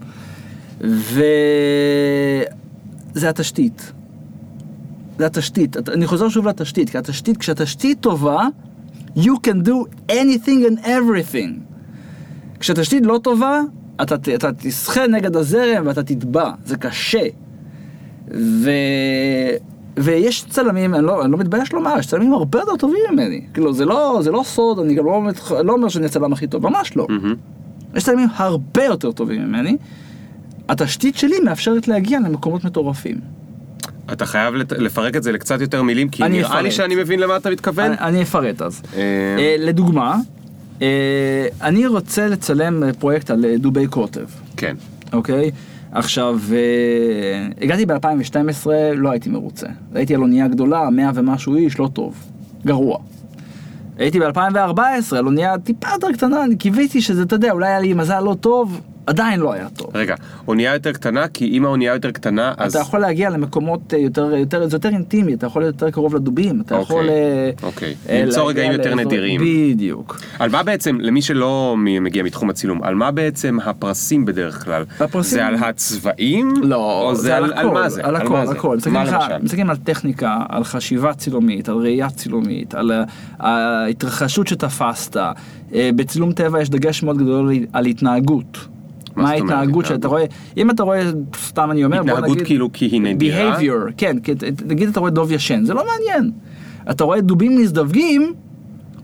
וזה 0.82 1.30
התשתית. 3.30 3.92
זה 5.18 5.26
התשתית. 5.26 5.78
אני 5.90 6.08
חוזר 6.08 6.30
שוב 6.30 6.48
לתשתית, 6.48 6.90
כי 6.90 6.98
התשתית, 6.98 7.38
כשהתשתית 7.38 8.00
טובה, 8.00 8.48
you 9.16 9.34
can 9.48 9.68
do 9.68 10.10
anything 10.12 10.66
and 10.70 10.86
everything. 10.86 11.60
כשהתשתית 12.60 13.06
לא 13.06 13.20
טובה, 13.24 13.62
אתה, 14.02 14.16
אתה 14.36 14.50
תסחה 14.54 15.08
נגד 15.08 15.36
הזרם 15.36 15.88
ואתה 15.88 16.04
תטבע, 16.04 16.52
זה 16.66 16.78
קשה. 16.78 17.28
ו... 18.32 18.70
ויש 19.98 20.46
צלמים, 20.50 20.96
אני 20.96 21.06
לא, 21.06 21.24
אני 21.24 21.32
לא 21.32 21.38
מתבייש 21.38 21.74
לומר, 21.74 21.96
יש 22.00 22.08
צלמים 22.08 22.34
הרבה 22.34 22.60
יותר 22.60 22.76
טובים 22.76 23.00
ממני. 23.12 23.42
כאילו, 23.54 23.74
זה 23.74 23.86
לא, 23.86 24.20
זה 24.24 24.32
לא 24.32 24.42
סוד, 24.46 24.80
אני 24.80 24.94
גם 24.94 25.06
לא, 25.06 25.22
לא 25.64 25.74
אומר 25.74 25.90
שאני 25.90 26.06
הצלם 26.06 26.34
הכי 26.34 26.48
טוב, 26.48 26.70
ממש 26.70 26.98
לא. 26.98 27.08
Mm-hmm. 27.10 27.98
יש 27.98 28.04
צלמים 28.04 28.28
הרבה 28.36 28.84
יותר 28.84 29.12
טובים 29.12 29.42
ממני. 29.42 29.78
התשתית 30.70 31.18
שלי 31.18 31.40
מאפשרת 31.40 31.88
להגיע 31.88 32.20
למקומות 32.20 32.64
מטורפים. 32.64 33.16
אתה 34.14 34.26
חייב 34.26 34.56
לפרק 34.56 35.16
את 35.16 35.24
זה 35.24 35.32
לקצת 35.32 35.62
יותר 35.62 35.84
מילים, 35.84 36.10
כי 36.10 36.24
נראה 36.24 36.48
אפרט. 36.48 36.64
לי 36.64 36.72
שאני 36.72 36.96
מבין 36.96 37.20
למה 37.20 37.38
אתה 37.38 37.50
מתכוון. 37.50 37.86
אני, 37.86 37.98
אני 38.00 38.22
אפרט 38.22 38.62
אז. 38.62 38.82
אה... 38.96 39.00
אה, 39.40 39.56
לדוגמה, 39.60 40.18
אה, 40.82 41.48
אני 41.62 41.88
רוצה 41.88 42.28
לצלם 42.28 42.84
פרויקט 43.00 43.32
על 43.32 43.46
דובי 43.60 43.88
קוטב. 43.88 44.26
כן. 44.58 44.76
אוקיי? 45.14 45.52
עכשיו, 45.98 46.40
אה, 46.52 47.48
הגעתי 47.62 47.86
ב-2012, 47.86 48.68
לא 48.96 49.12
הייתי 49.12 49.30
מרוצה. 49.30 49.68
הייתי 49.94 50.16
על 50.16 50.22
אונייה 50.22 50.48
גדולה, 50.48 50.90
מאה 50.90 51.12
ומשהו 51.16 51.56
איש, 51.56 51.80
לא 51.80 51.90
טוב. 51.94 52.24
גרוע. 52.66 52.98
הייתי 53.98 54.20
ב-2014, 54.20 55.18
על 55.18 55.26
אונייה 55.26 55.58
טיפה 55.58 55.88
יותר 55.94 56.12
קטנה, 56.14 56.44
אני 56.44 56.56
קיוויתי 56.56 57.02
שזה, 57.02 57.24
אתה 57.24 57.36
יודע, 57.36 57.52
אולי 57.52 57.68
היה 57.68 57.80
לי 57.80 57.94
מזל 57.94 58.20
לא 58.20 58.36
טוב, 58.40 58.82
עדיין 59.08 59.40
לא 59.40 59.54
היה 59.54 59.70
טוב. 59.70 59.92
רגע, 59.94 60.16
אונייה 60.48 60.74
יותר 60.74 60.92
קטנה, 60.92 61.28
כי 61.28 61.58
אם 61.58 61.66
האונייה 61.66 61.94
יותר 61.94 62.12
קטנה, 62.12 62.54
אז... 62.58 62.76
אתה 62.76 62.82
יכול 62.82 63.00
להגיע 63.00 63.30
למקומות 63.30 63.94
אה, 63.94 64.00
יותר, 64.00 64.36
יותר, 64.36 64.68
זה 64.68 64.76
יותר 64.76 64.90
אינטימי, 64.90 65.34
אתה 65.34 65.46
יכול 65.46 65.62
להיות 65.62 65.76
יותר 65.76 65.92
קרוב 65.92 66.16
לדובים, 66.16 66.62
אתה 66.62 66.76
אוקיי, 66.76 66.84
יכול... 66.84 67.10
אוקיי, 67.64 67.96
אה, 68.10 68.24
למצוא 68.26 68.50
רגעים 68.50 68.72
יותר 68.72 68.96
לאזור... 68.96 69.06
נדירים. 69.06 69.42
בדיוק. 69.42 70.20
על 70.40 70.50
מה 70.50 70.64
בעצם, 70.64 70.98
למי 71.02 71.22
שלא 71.22 71.76
מגיע 71.78 72.24
מתחום 72.24 72.50
הצילום, 72.50 72.84
על 72.84 72.96
מה 72.96 73.12
בעצם 73.12 73.58
הפרסים 73.66 74.26
בדרך 74.26 74.64
כלל? 74.64 74.84
הפרסים... 75.00 75.38
זה 75.38 75.46
על 75.46 75.56
הצבעים? 75.56 76.54
לא, 76.62 77.12
זה, 77.16 77.22
זה 77.22 77.38
על, 77.38 77.44
על, 77.44 77.54
על 77.54 77.68
מה 77.68 77.90
זה? 77.90 78.02
על 78.04 78.16
הכל, 78.16 78.36
על 78.36 78.48
הכל. 78.48 78.78
מה 78.92 79.04
למשל? 79.04 79.38
מסתכלים 79.42 79.70
על 79.70 79.78
טכניקה, 79.78 80.38
על 80.50 80.64
חשיבה 80.64 81.14
צילומית, 81.14 81.70
על 81.70 81.76
ראייה 81.76 82.10
צילומית, 82.10 82.76
על 82.76 82.92
ההתרחשות 83.40 84.48
שתפסת. 84.48 85.18
אה, 85.74 85.90
בצילום 85.96 86.32
טבע 86.32 86.62
יש 86.62 86.70
דגש 86.70 87.04
מאוד 87.04 87.18
גדול 87.18 87.54
על 87.74 87.86
התנהגות. 87.86 88.68
מה 89.18 89.30
ההתנהגות 89.30 89.86
שאתה 89.86 90.08
רואה, 90.08 90.26
אם 90.58 90.70
אתה 90.70 90.84
רואה, 90.84 91.12
סתם 91.36 91.72
אני 91.72 91.86
אומר, 91.86 92.00
התנהגות 92.00 92.42
כאילו 92.42 92.72
כי 92.74 92.86
היא 92.86 93.02
נדירה? 93.02 93.58
behavior, 93.58 93.92
כן, 93.98 94.18
נגיד 94.66 94.90
אתה 94.90 95.00
רואה 95.00 95.12
דוב 95.12 95.32
ישן, 95.32 95.66
זה 95.66 95.74
לא 95.74 95.84
מעניין. 95.86 96.32
אתה 96.92 97.04
רואה 97.04 97.22
דובים 97.22 97.58
מזדווגים, 97.58 98.34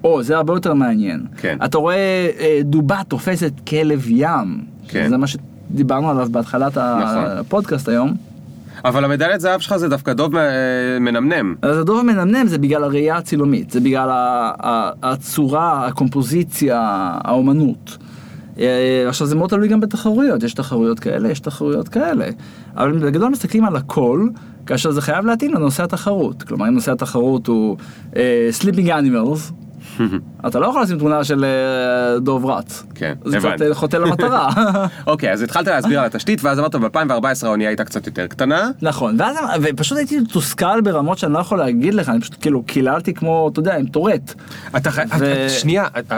או, 0.04 0.24
זה 0.24 0.38
הרבה 0.38 0.54
יותר 0.54 0.74
מעניין. 0.74 1.26
כן. 1.38 1.58
אתה 1.66 1.78
רואה 1.78 2.30
אה, 2.40 2.60
דובה 2.64 3.02
תופסת 3.08 3.52
כלב 3.68 4.06
ים, 4.10 4.62
כן. 4.88 5.10
זה 5.10 5.18
מה 5.18 5.28
שדיברנו 5.28 6.10
עליו 6.10 6.28
בהתחלת 6.32 6.78
נכון. 6.78 7.24
הפודקאסט 7.28 7.90
היום. 7.90 8.14
אבל 8.86 9.06
המדליית 9.06 9.42
זהב 9.42 9.60
שלך 9.60 9.76
זה 9.76 9.90
דווקא 9.90 10.14
דוב 10.14 10.36
אה, 10.36 10.44
מנמנם. 11.00 11.56
אז 11.62 11.78
הדוב 11.78 12.00
המנמנם 12.00 12.48
זה 12.48 12.58
בגלל 12.58 12.84
הראייה 12.84 13.18
הצילומית, 13.18 13.72
זה 13.72 13.80
בגלל 13.80 14.10
הצורה, 15.04 15.88
הקומפוזיציה, 15.88 16.80
האומנות. 17.24 17.98
אה, 18.60 19.06
עכשיו 19.08 19.28
זה 19.28 19.36
מאוד 19.36 19.50
תלוי 19.50 19.68
גם 19.68 19.80
בתחרויות, 19.80 20.44
יש 20.44 20.54
תחרויות 20.54 21.00
כאלה, 21.00 21.30
יש 21.30 21.40
תחרויות 21.40 21.90
כאלה. 21.90 22.26
אבל 22.76 22.92
בגדול 22.92 23.30
מסתכלים 23.30 23.66
על 23.66 23.76
הכל, 23.76 24.28
כאשר 24.66 24.92
זה 24.92 25.02
חייב 25.02 25.26
להתאים 25.26 25.54
לנושא 25.54 25.84
התחרות. 25.84 26.44
כלומר, 26.44 26.68
אם 26.68 26.74
נושא 26.74 26.92
התחרות 26.92 27.48
הוא 27.48 27.78
uh, 28.12 28.16
Sleeping 28.62 28.88
Animals, 28.88 29.54
אתה 30.48 30.60
לא 30.60 30.68
יכול 30.68 30.82
לשים 30.82 31.00
תמונה 31.00 31.24
של 31.24 31.46
אה, 31.46 32.20
דוב 32.20 32.46
רץ. 32.46 32.84
כן, 32.96 33.14
זה 33.26 33.38
קצת 33.38 33.46
הבנתי. 33.48 33.68
אה, 33.68 33.74
חוטא 33.74 33.98
למטרה. 33.98 34.50
אוקיי, 35.08 35.32
אז 35.32 35.42
התחלת 35.42 35.68
להסביר 35.68 36.00
על 36.00 36.06
התשתית, 36.06 36.44
ואז 36.44 36.60
אמרת 36.60 36.76
ב-2014 36.76 37.46
האונייה 37.46 37.70
הייתה 37.70 37.84
קצת 37.84 38.06
יותר 38.08 38.28
קטנה. 38.28 38.70
נכון, 38.82 39.16
ואז, 39.20 39.36
ופשוט 39.62 39.98
הייתי 39.98 40.20
מתוסכל 40.20 40.82
ברמות 40.82 41.18
שאני 41.18 41.34
לא 41.34 41.40
יכול 41.40 41.58
להגיד 41.58 41.94
לך, 41.94 42.10
אני 42.10 42.22
פשוט 42.22 42.36
כאילו 42.42 42.64
קיללתי 42.64 43.14
כמו, 43.14 43.50
אתה 43.52 43.60
יודע, 43.60 43.78
עם 43.78 43.86
טורט. 43.86 44.34
אתה 44.78 44.92
חי... 44.92 45.02
שנייה, 45.50 45.86
את- 46.00 46.12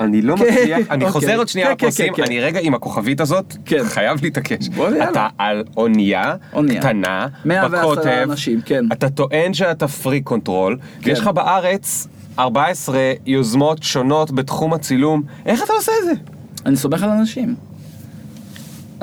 אני 0.00 0.22
לא 0.22 0.36
כן, 0.36 0.44
מצליח, 0.52 0.78
אני 0.90 1.04
אוקיי. 1.04 1.10
חוזר 1.12 1.36
עוד 1.38 1.48
שנייה 1.48 1.68
כן, 1.68 1.74
כן, 1.78 1.86
לפרסים. 1.86 2.14
אני 2.24 2.40
רגע 2.40 2.60
עם 2.62 2.74
הכוכבית 2.74 3.20
הזאת. 3.20 3.54
חייב 3.84 4.18
להתעקש. 4.22 4.68
אתה 5.10 5.28
על 5.38 5.64
אונייה. 5.76 6.34
קטנה, 6.78 7.26
110 7.44 7.78
בקוטב. 7.78 8.28
אתה 8.92 9.08
טוען 9.10 9.54
שאתה 9.54 9.88
freak 9.88 10.20
control, 10.20 10.78
ויש 11.02 11.20
לך 11.20 11.26
בארץ 11.28 12.08
14 12.38 13.12
יוזמות 13.26 13.82
שונות 13.82 14.30
בתחום 14.30 14.74
הצילום, 14.74 15.22
איך 15.46 15.62
אתה 15.64 15.72
עושה 15.72 15.92
את 16.00 16.04
זה? 16.04 16.12
אני 16.66 16.76
סומך 16.76 17.02
על 17.02 17.10
אנשים. 17.10 17.54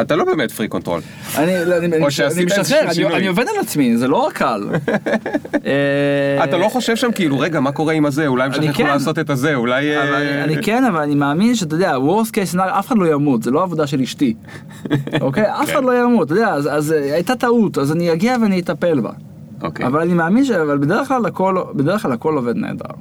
אתה 0.02 0.16
לא 0.16 0.26
באמת 0.26 0.52
freak 0.52 0.68
control. 0.68 1.02
אני, 1.38 1.52
לא, 1.66 1.78
אני, 1.78 1.86
אני, 1.86 1.98
אני 1.98 2.12
שעשית 2.12 2.46
משחרר, 2.46 2.80
אני, 3.16 3.28
עובד 3.28 3.46
על 3.48 3.60
עצמי, 3.62 3.98
זה 3.98 4.08
לא 4.08 4.30
קל. 4.34 4.64
אה, 5.66 6.44
אתה 6.44 6.58
לא 6.58 6.70
חושב 6.70 6.96
שם 6.96 7.12
כאילו, 7.12 7.40
רגע, 7.40 7.60
מה 7.60 7.72
קורה 7.72 7.94
עם 7.94 8.06
הזה? 8.06 8.28
אולי 8.28 8.44
הם 8.44 8.54
שכחו 8.54 8.74
כן. 8.74 8.88
לעשות 8.88 9.20
את 9.20 9.30
הזה, 9.30 9.56
אולי... 9.56 9.98
אה, 9.98 10.44
אני 10.44 10.64
כן, 10.64 10.84
אבל 10.84 11.02
אני 11.02 11.16
מאמין 11.16 11.56
שאתה 11.56 11.76
יודע, 11.76 11.96
worst 11.96 12.30
case 12.30 12.56
scenario, 12.56 12.80
אף 12.80 12.88
אחד 12.88 12.98
לא 12.98 13.14
ימות, 13.14 13.44
זה 13.44 13.52
לא 13.52 13.64
עבודה 13.64 13.88
של 13.88 14.02
אשתי. 14.02 14.34
אוקיי? 15.22 15.44
אף 15.64 15.72
אחד 15.72 15.84
לא 15.84 16.04
ימות, 16.04 16.28
אתה 16.32 16.34
יודע, 16.34 16.54
אז, 16.54 16.94
אה, 16.94 17.14
הייתה 17.14 17.36
טעות, 17.36 17.78
אז 17.78 17.92
אני 17.92 18.14
אגיע 18.14 18.36
ואני 18.42 18.60
אטפל 18.60 19.00
בה. 19.00 19.12
אוקיי, 19.62 19.86
אבל 19.86 20.02
אני 20.02 20.14
מאמין 20.14 20.46
ש... 20.46 20.52
אבל 20.52 20.78
בדרך 20.78 21.08
כלל 22.02 22.12
הכל 22.14 22.36
עובד 22.36 22.56
נהדר. 22.56 22.94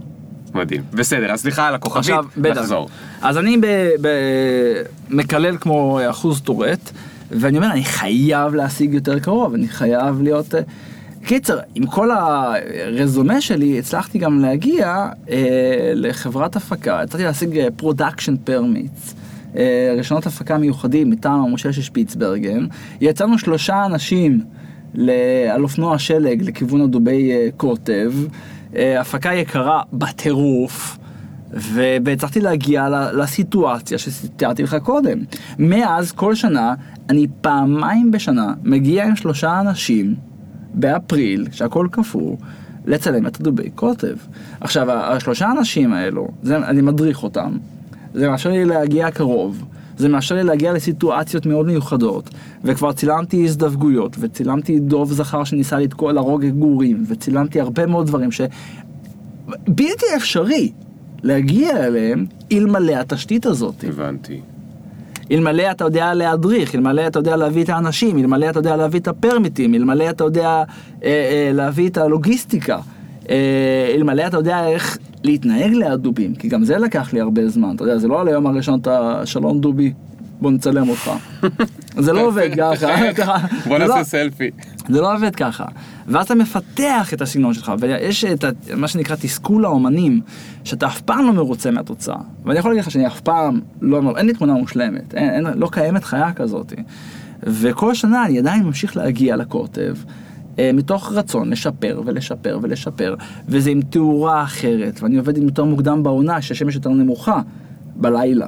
מדהים. 0.58 0.82
בסדר, 0.92 1.32
אז 1.32 1.40
סליחה 1.40 1.68
על 1.68 1.74
הכוכבית. 1.74 2.14
נחזור. 2.36 2.88
אז 3.22 3.38
אני 3.38 3.56
ב, 3.56 3.66
ב, 4.00 4.08
מקלל 5.10 5.56
כמו 5.56 6.00
אחוז 6.10 6.40
טורט, 6.40 6.90
ואני 7.30 7.56
אומר, 7.56 7.70
אני 7.70 7.84
חייב 7.84 8.54
להשיג 8.54 8.94
יותר 8.94 9.18
קרוב, 9.18 9.54
אני 9.54 9.68
חייב 9.68 10.22
להיות... 10.22 10.54
אה, 10.54 10.60
קיצר, 11.24 11.58
עם 11.74 11.86
כל 11.86 12.10
הרזומה 12.10 13.40
שלי, 13.40 13.78
הצלחתי 13.78 14.18
גם 14.18 14.40
להגיע 14.40 15.08
אה, 15.30 15.92
לחברת 15.94 16.56
הפקה, 16.56 17.00
הצלחתי 17.00 17.24
להשיג 17.24 17.60
production 17.76 18.36
permits. 18.36 19.14
רישיונות 19.96 20.26
הפקה 20.26 20.58
מיוחדים 20.58 21.10
מטעם 21.10 21.40
המושל 21.40 21.72
של 21.72 21.82
שפיצברגן. 21.82 22.66
יצאנו 23.00 23.38
שלושה 23.38 23.84
אנשים 23.86 24.40
על 25.50 25.62
אופנוע 25.62 25.98
שלג 25.98 26.42
לכיוון 26.42 26.80
הדובי 26.80 27.32
אה, 27.32 27.48
קוטב. 27.56 28.12
אה, 28.76 29.00
הפקה 29.00 29.34
יקרה 29.34 29.82
בטירוף. 29.92 30.98
והצלחתי 32.04 32.40
להגיע 32.40 32.88
לסיטואציה 33.12 33.98
שתיארתי 33.98 34.62
לך 34.62 34.76
קודם. 34.82 35.18
מאז, 35.58 36.12
כל 36.12 36.34
שנה, 36.34 36.74
אני 37.08 37.26
פעמיים 37.40 38.10
בשנה 38.10 38.54
מגיע 38.62 39.04
עם 39.04 39.16
שלושה 39.16 39.60
אנשים 39.60 40.14
באפריל, 40.74 41.46
שהכל 41.52 41.88
קפוא, 41.90 42.36
לצלם 42.86 43.26
את 43.26 43.40
הדובי 43.40 43.70
קוטב. 43.70 44.16
עכשיו, 44.60 44.90
השלושה 44.90 45.50
אנשים 45.50 45.92
האלו, 45.92 46.28
זה, 46.42 46.56
אני 46.56 46.80
מדריך 46.80 47.22
אותם, 47.22 47.52
זה 48.14 48.28
מאפשר 48.28 48.50
לי 48.50 48.64
להגיע 48.64 49.10
קרוב, 49.10 49.64
זה 49.98 50.08
מאפשר 50.08 50.34
לי 50.34 50.44
להגיע 50.44 50.72
לסיטואציות 50.72 51.46
מאוד 51.46 51.66
מיוחדות, 51.66 52.30
וכבר 52.64 52.92
צילמתי 52.92 53.44
הזדווגויות, 53.44 54.16
וצילמתי 54.20 54.80
דוב 54.80 55.12
זכר 55.12 55.44
שניסה 55.44 55.78
לתקוע 55.78 56.12
להרוג 56.12 56.44
גורים, 56.44 57.04
וצילמתי 57.08 57.60
הרבה 57.60 57.86
מאוד 57.86 58.06
דברים 58.06 58.32
ש... 58.32 58.40
בלתי 59.68 60.06
אפשרי 60.16 60.72
להגיע 61.22 61.86
אליהם 61.86 62.26
אלמלא 62.52 62.92
התשתית 62.92 63.46
הזאת. 63.46 63.84
הבנתי. 63.88 64.40
אלמלא 65.32 65.70
אתה 65.70 65.84
יודע 65.84 66.14
להדריך, 66.14 66.74
אלמלא 66.74 67.06
אתה 67.06 67.18
יודע 67.18 67.36
להביא 67.36 67.64
את 67.64 67.68
האנשים, 67.68 68.18
אלמלא 68.18 68.50
אתה 68.50 68.58
יודע 68.58 68.76
להביא 68.76 69.00
את 69.00 69.08
הפרמיטים, 69.08 69.74
אלמלא 69.74 70.10
אתה 70.10 70.24
יודע 70.24 70.48
אה, 70.48 70.64
אה, 71.04 71.50
להביא 71.54 71.88
את 71.88 71.98
הלוגיסטיקה, 71.98 72.78
אה, 73.30 73.92
אלמלא 73.94 74.26
אתה 74.26 74.36
יודע 74.36 74.66
איך 74.66 74.98
להתנהג 75.24 75.72
ליד 75.72 76.00
דובים, 76.00 76.34
כי 76.34 76.48
גם 76.48 76.64
זה 76.64 76.78
לקח 76.78 77.12
לי 77.12 77.20
הרבה 77.20 77.48
זמן, 77.48 77.74
אתה 77.76 77.84
יודע, 77.84 77.98
זה 77.98 78.08
לא 78.08 78.20
על 78.20 78.28
היום 78.28 78.46
הראשון 78.46 78.80
אתה 78.80 79.22
שלום 79.24 79.60
דובי, 79.60 79.92
בוא 80.40 80.50
נצלם 80.50 80.88
אותך. 80.88 81.10
זה 82.04 82.12
לא 82.12 82.20
עובד 82.26 82.50
ככה. 82.56 82.86
בוא 83.68 83.78
לא- 83.78 83.86
נעשה 83.88 84.04
סלפי. 84.04 84.50
זה 84.88 85.00
לא 85.00 85.14
עובד 85.14 85.34
ככה. 85.36 85.64
ואז 86.06 86.24
אתה 86.24 86.34
מפתח 86.34 87.10
את 87.14 87.22
הסגנון 87.22 87.54
שלך, 87.54 87.72
ויש 87.80 88.24
את 88.24 88.44
ה- 88.44 88.50
מה 88.76 88.88
שנקרא 88.88 89.16
תסכול 89.16 89.64
האומנים, 89.64 90.20
שאתה 90.64 90.86
אף 90.86 91.00
פעם 91.00 91.26
לא 91.26 91.32
מרוצה 91.32 91.70
מהתוצאה. 91.70 92.16
ואני 92.44 92.58
יכול 92.58 92.70
להגיד 92.70 92.84
לך 92.84 92.90
שאני 92.90 93.06
אף 93.06 93.20
פעם 93.20 93.60
לא, 93.80 94.14
אין 94.16 94.26
לי 94.26 94.32
תמונה 94.32 94.52
מושלמת, 94.52 95.14
אין, 95.14 95.30
אין, 95.46 95.58
לא 95.58 95.68
קיימת 95.72 96.04
חיה 96.04 96.32
כזאת. 96.32 96.72
וכל 97.42 97.94
שנה 97.94 98.24
אני 98.26 98.38
עדיין 98.38 98.62
ממשיך 98.64 98.96
להגיע 98.96 99.36
לקוטב. 99.36 99.94
אה, 100.58 100.70
מתוך 100.74 101.12
רצון 101.12 101.50
לשפר 101.50 102.02
ולשפר 102.04 102.58
ולשפר, 102.62 103.14
וזה 103.48 103.70
עם 103.70 103.80
תאורה 103.82 104.42
אחרת, 104.42 105.02
ואני 105.02 105.18
עובד 105.18 105.36
עם 105.36 105.44
יותר 105.44 105.64
מוקדם 105.64 106.02
בעונה, 106.02 106.42
שהשמש 106.42 106.74
יותר 106.74 106.90
נמוכה, 106.90 107.40
בלילה, 107.96 108.46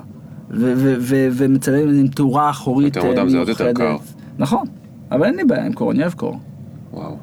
ומצלם 0.50 1.88
עם 1.88 2.08
תאורה 2.08 2.50
אחורית 2.50 2.96
יותר 2.96 3.08
מוקדם 3.08 3.24
אה, 3.24 3.30
זה 3.30 3.38
עוד 3.38 3.48
יותר 3.48 3.72
קר. 3.72 3.88
מיוחדת. 3.88 4.14
נכון, 4.38 4.66
אבל 5.10 5.24
אין 5.24 5.36
לי 5.36 5.44
בעיה 5.44 5.66
עם 5.66 5.72
קור, 5.72 5.92
אני 5.92 6.00
אוהב 6.00 6.12
קור. 6.12 6.38
וואו. 6.92 7.16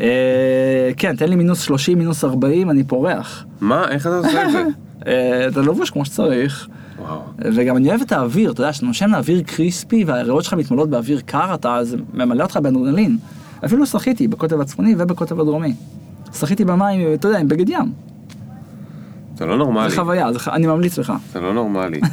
אה, 0.00 0.90
כן, 0.96 1.16
תן 1.16 1.28
לי 1.28 1.36
מינוס 1.36 1.60
30, 1.60 1.98
מינוס 1.98 2.24
40, 2.24 2.70
אני 2.70 2.84
פורח. 2.84 3.44
מה? 3.60 3.88
איך 3.88 4.06
אתה 4.06 4.16
עושה 4.16 4.44
את 4.44 4.52
זה? 4.52 4.64
אתה 5.48 5.60
לבוש 5.60 5.90
כמו 5.90 6.04
שצריך. 6.04 6.68
וואו. 6.98 7.20
וגם 7.38 7.76
אני 7.76 7.88
אוהב 7.88 8.00
את 8.00 8.12
האוויר, 8.12 8.52
אתה 8.52 8.60
יודע, 8.60 8.72
כשאתה 8.72 8.86
נושם 8.86 9.10
לאוויר 9.10 9.42
קריספי 9.42 10.04
והריאות 10.04 10.44
שלך 10.44 10.54
מתמלאות 10.54 10.90
באוויר 10.90 11.20
קר, 11.26 11.54
אתה, 11.54 11.84
זה 11.84 11.96
ממלא 12.14 12.42
אותך 12.42 12.56
באדרנלין. 12.56 13.18
אפילו 13.64 13.86
שחיתי 13.86 14.28
בקוטב 14.28 14.60
הצפוני 14.60 14.94
ובקוטב 14.98 15.40
הדרומי. 15.40 15.74
שחיתי 16.34 16.64
במים, 16.64 17.14
אתה 17.14 17.28
יודע, 17.28 17.38
עם 17.38 17.48
בגד 17.48 17.68
ים. 17.68 17.92
זה 19.40 19.46
לא 19.46 19.56
נורמלי. 19.58 19.90
זה 19.90 19.96
חוויה, 19.96 20.28
אני 20.52 20.66
ממליץ 20.66 20.98
לך. 20.98 21.12
זה 21.32 21.40
לא 21.40 21.54
נורמלי. 21.54 22.00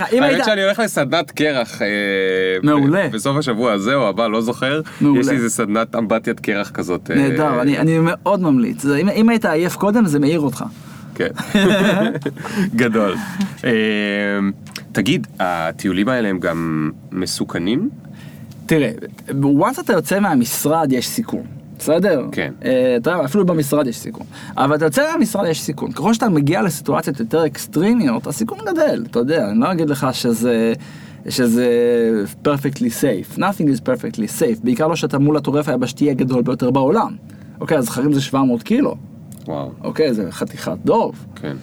האמת. 0.00 0.44
שאני 0.44 0.62
הולך 0.62 0.78
לסדנת 0.78 1.30
קרח. 1.30 1.82
אה, 1.82 1.86
מעולה. 2.62 3.08
בסוף 3.08 3.36
השבוע 3.36 3.72
הזה 3.72 3.94
או 3.94 4.08
הבא, 4.08 4.26
לא 4.28 4.40
זוכר. 4.40 4.80
מעולה. 5.00 5.20
יש 5.20 5.28
לי 5.28 5.36
איזה 5.36 5.50
סדנת 5.50 5.96
אמבטיית 5.96 6.40
קרח 6.40 6.70
כזאת. 6.70 7.10
אה, 7.10 7.16
נהדר, 7.16 7.62
אני, 7.62 7.78
אני 7.78 7.98
מאוד 8.02 8.40
ממליץ. 8.40 8.82
זה, 8.82 8.96
אם, 8.96 9.08
אם 9.08 9.28
היית 9.28 9.44
עייף 9.44 9.76
קודם, 9.76 10.06
זה 10.06 10.18
מעיר 10.18 10.40
אותך. 10.40 10.64
כן. 11.14 11.30
גדול. 12.80 13.14
אה, 13.64 13.70
תגיד, 14.92 15.26
הטיולים 15.40 16.08
האלה 16.08 16.28
הם 16.28 16.38
גם 16.38 16.90
מסוכנים? 17.12 17.88
תראה, 18.68 18.90
once 19.30 19.80
אתה 19.80 19.92
יוצא 19.92 20.20
מהמשרד 20.20 20.92
יש 20.92 21.08
סיכון, 21.08 21.42
בסדר? 21.78 22.26
כן. 22.32 22.52
אה, 22.64 22.96
אתה 22.96 23.10
יודע, 23.10 23.24
אפילו 23.24 23.46
במשרד 23.46 23.86
יש 23.86 23.96
סיכון. 23.96 24.26
אבל 24.56 24.76
אתה 24.76 24.84
יוצא 24.84 25.12
מהמשרד 25.12 25.46
יש 25.46 25.60
סיכון. 25.60 25.92
ככל 25.92 26.14
שאתה 26.14 26.28
מגיע 26.28 26.62
לסיטואציות 26.62 27.20
יותר 27.20 27.46
אקסטרימיות, 27.46 28.26
הסיכון 28.26 28.58
גדל, 28.66 29.04
אתה 29.10 29.18
יודע, 29.18 29.50
אני 29.50 29.60
לא 29.60 29.72
אגיד 29.72 29.90
לך 29.90 30.06
שזה... 30.12 30.72
שזה 31.28 31.66
perfectly 32.44 32.90
safe, 33.02 33.38
nothing 33.38 33.66
is 33.66 33.80
perfectly 33.80 34.40
safe, 34.40 34.64
בעיקר 34.64 34.88
לא 34.88 34.96
שאתה 34.96 35.18
מול 35.18 35.36
הטורף 35.36 35.68
היבשתי 35.68 36.10
הגדול 36.10 36.42
ביותר 36.42 36.70
בעולם. 36.70 37.16
אוקיי, 37.60 37.78
אז 37.78 37.84
זכרים 37.84 38.12
זה 38.12 38.20
700 38.20 38.62
קילו, 38.62 38.96
וואו. 39.46 39.70
אוקיי, 39.84 40.14
זה 40.14 40.32
חתיכת 40.32 40.76
דוב. 40.84 41.26
כן. 41.34 41.56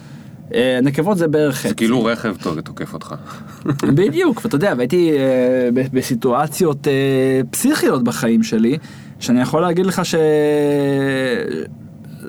אה, 0.54 0.80
נקבות 0.84 1.18
זה 1.18 1.28
בערך 1.28 1.56
חצי. 1.56 1.68
זה 1.68 1.76
כאילו 1.76 2.06
רכב 2.06 2.36
תוקף 2.64 2.94
אותך. 2.94 3.16
בדיוק, 3.98 4.42
ואתה 4.44 4.56
יודע, 4.56 4.74
והייתי 4.78 5.12
אה, 5.18 5.70
בסיטואציות 5.94 6.88
אה, 6.88 7.42
פסיכיות 7.50 8.04
בחיים 8.04 8.44
שלי, 8.44 8.78
שאני 9.20 9.42
יכול 9.42 9.62
להגיד 9.62 9.86
לך 9.86 10.06
ש... 10.06 10.16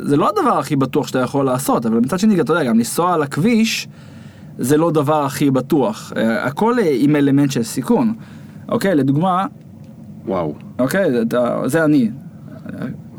זה 0.02 0.16
לא 0.16 0.28
הדבר 0.28 0.58
הכי 0.58 0.76
בטוח 0.76 1.06
שאתה 1.06 1.18
יכול 1.18 1.46
לעשות, 1.46 1.86
אבל 1.86 1.98
מצד 1.98 2.18
שני, 2.18 2.40
אתה 2.40 2.52
יודע, 2.52 2.64
גם 2.64 2.78
לנסוע 2.78 3.14
על 3.14 3.22
הכביש, 3.22 3.88
זה 4.58 4.76
לא 4.76 4.90
דבר 4.90 5.24
הכי 5.24 5.50
בטוח. 5.50 6.12
הכל 6.16 6.76
עם 6.90 7.16
אלמנט 7.16 7.50
של 7.50 7.62
סיכון. 7.62 8.14
אוקיי, 8.68 8.94
לדוגמה, 8.94 9.46
וואו. 10.26 10.54
אוקיי, 10.78 11.10
זה 11.66 11.84
אני. 11.84 12.10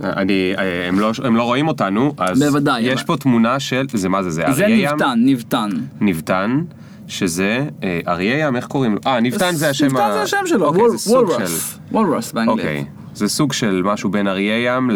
אני, 0.03 0.53
אה, 0.57 0.87
הם 0.87 0.99
לא, 0.99 1.11
הם 1.23 1.35
לא 1.35 1.43
רואים 1.43 1.67
אותנו, 1.67 2.13
אז 2.17 2.43
בוודאי, 2.43 2.81
יש 2.81 2.93
אבל- 2.93 3.03
פה 3.07 3.17
תמונה 3.17 3.59
של, 3.59 3.85
זה 3.93 4.09
מה 4.09 4.23
זה, 4.23 4.29
זה 4.29 4.43
זה 4.51 4.63
אריה 4.65 4.77
ים? 4.77 4.89
נבטן, 4.93 5.19
נבטן. 5.25 5.69
נבטן, 6.01 6.61
שזה 7.07 7.67
אה, 7.83 7.99
אריה 8.07 8.47
ים, 8.47 8.55
איך 8.55 8.65
קוראים 8.67 8.93
לו? 8.93 8.99
אה, 9.07 9.19
נבטן 9.19 9.51
זה 9.55 9.69
השם 9.69 9.85
נבטן 9.85 10.09
זה 10.13 10.21
השם 10.21 10.37
שלו, 10.45 10.65
אוקיי, 10.65 10.81
וול- 10.81 10.91
זה 10.91 10.97
סוג 10.97 11.27
של... 11.27 11.33
וולרס. 11.33 11.79
וולרס 11.91 12.31
באנגלית. 12.31 12.59
אוקיי, 12.59 12.85
זה 13.13 13.27
סוג 13.27 13.53
של 13.53 13.81
משהו 13.85 14.09
בין 14.09 14.27
אריה 14.27 14.65
ים 14.75 14.89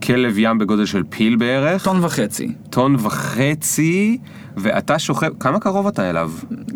לכלב 0.00 0.38
ים 0.38 0.58
בגודל 0.58 0.86
של 0.86 1.02
פיל 1.10 1.36
בערך. 1.36 1.84
טון 1.84 2.04
וחצי. 2.04 2.48
טון 2.70 2.96
וחצי, 2.98 4.18
ואתה 4.56 4.98
שוכב, 4.98 5.28
כמה 5.40 5.60
קרוב 5.60 5.86
אתה 5.86 6.10
אליו? 6.10 6.30